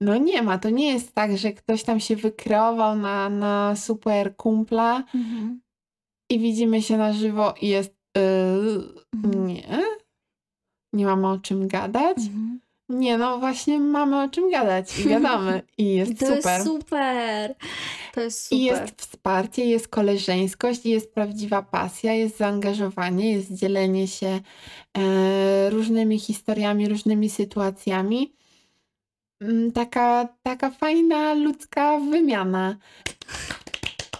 No 0.00 0.16
nie 0.16 0.42
ma, 0.42 0.58
to 0.58 0.70
nie 0.70 0.92
jest 0.92 1.12
tak, 1.14 1.38
że 1.38 1.52
ktoś 1.52 1.82
tam 1.82 2.00
się 2.00 2.16
wykreował 2.16 2.96
na, 2.96 3.28
na 3.28 3.76
super 3.76 4.36
kumpla 4.36 5.04
Mhm. 5.14 5.60
i 6.30 6.38
widzimy 6.38 6.82
się 6.82 6.96
na 6.96 7.12
żywo 7.12 7.54
i 7.60 7.68
jest 7.68 7.94
yy, 8.16 8.22
Mhm. 9.14 9.46
nie, 9.46 9.78
nie 10.92 11.06
mamy 11.06 11.28
o 11.28 11.38
czym 11.38 11.68
gadać. 11.68 12.18
Mhm. 12.18 12.60
Nie, 12.90 13.18
no 13.18 13.38
właśnie 13.38 13.78
mamy 13.78 14.22
o 14.22 14.28
czym 14.28 14.50
gadać 14.50 14.98
i 14.98 15.08
gadamy 15.08 15.62
i 15.78 15.82
I 15.84 15.94
jest 15.94 16.20
to 16.20 16.26
super. 16.26 16.52
jest 16.52 16.64
super. 16.66 17.54
To 18.14 18.20
jest 18.20 18.44
super. 18.44 18.58
I 18.58 18.64
jest 18.64 19.02
wsparcie, 19.02 19.64
jest 19.64 19.88
koleżeńskość, 19.88 20.86
jest 20.86 21.14
prawdziwa 21.14 21.62
pasja, 21.62 22.14
jest 22.14 22.36
zaangażowanie, 22.36 23.32
jest 23.32 23.52
dzielenie 23.52 24.08
się 24.08 24.40
e, 24.98 25.70
różnymi 25.70 26.18
historiami, 26.18 26.88
różnymi 26.88 27.30
sytuacjami. 27.30 28.32
Mm, 29.40 29.72
Taka, 29.72 30.28
taka 30.42 30.70
fajna 30.70 31.34
ludzka 31.34 31.98
wymiana. 31.98 32.76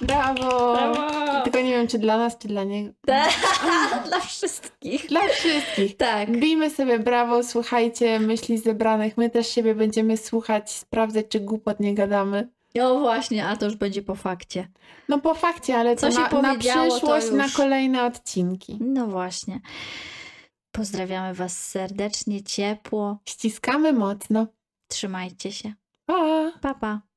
Brawo! 0.00 0.74
Brawo! 0.74 1.42
Tylko 1.44 1.60
nie 1.60 1.70
wiem, 1.70 1.86
czy 1.88 1.98
dla 1.98 2.18
nas, 2.18 2.38
czy 2.38 2.48
dla 2.48 2.64
niego. 2.64 2.92
Dla 4.08 4.20
wszystkich. 4.20 5.06
Dla 5.08 5.28
wszystkich. 5.28 5.96
Tak. 5.96 6.38
Bijmy 6.38 6.70
sobie 6.70 6.98
brawo, 6.98 7.42
słuchajcie 7.42 8.20
myśli 8.20 8.58
zebranych. 8.58 9.16
My 9.16 9.30
też 9.30 9.48
siebie 9.48 9.74
będziemy 9.74 10.16
słuchać, 10.16 10.70
sprawdzać, 10.70 11.26
czy 11.28 11.40
głupot 11.40 11.80
nie 11.80 11.94
gadamy. 11.94 12.48
No 12.74 13.00
właśnie, 13.00 13.46
a 13.46 13.56
to 13.56 13.64
już 13.64 13.76
będzie 13.76 14.02
po 14.02 14.14
fakcie. 14.14 14.68
No 15.08 15.18
po 15.18 15.34
fakcie, 15.34 15.76
ale 15.76 15.96
to 15.96 16.00
Co 16.00 16.10
się 16.10 16.20
na, 16.36 16.42
na 16.42 16.54
to 16.54 16.60
przyszłość, 16.60 17.30
na 17.30 17.48
kolejne 17.48 18.04
odcinki. 18.04 18.78
No 18.80 19.06
właśnie. 19.06 19.60
Pozdrawiamy 20.72 21.34
Was 21.34 21.68
serdecznie, 21.68 22.42
ciepło. 22.42 23.18
Ściskamy 23.28 23.92
mocno. 23.92 24.46
Trzymajcie 24.88 25.52
się. 25.52 25.72
Pa! 26.06 26.52
Pa, 26.60 26.74
pa. 26.74 27.09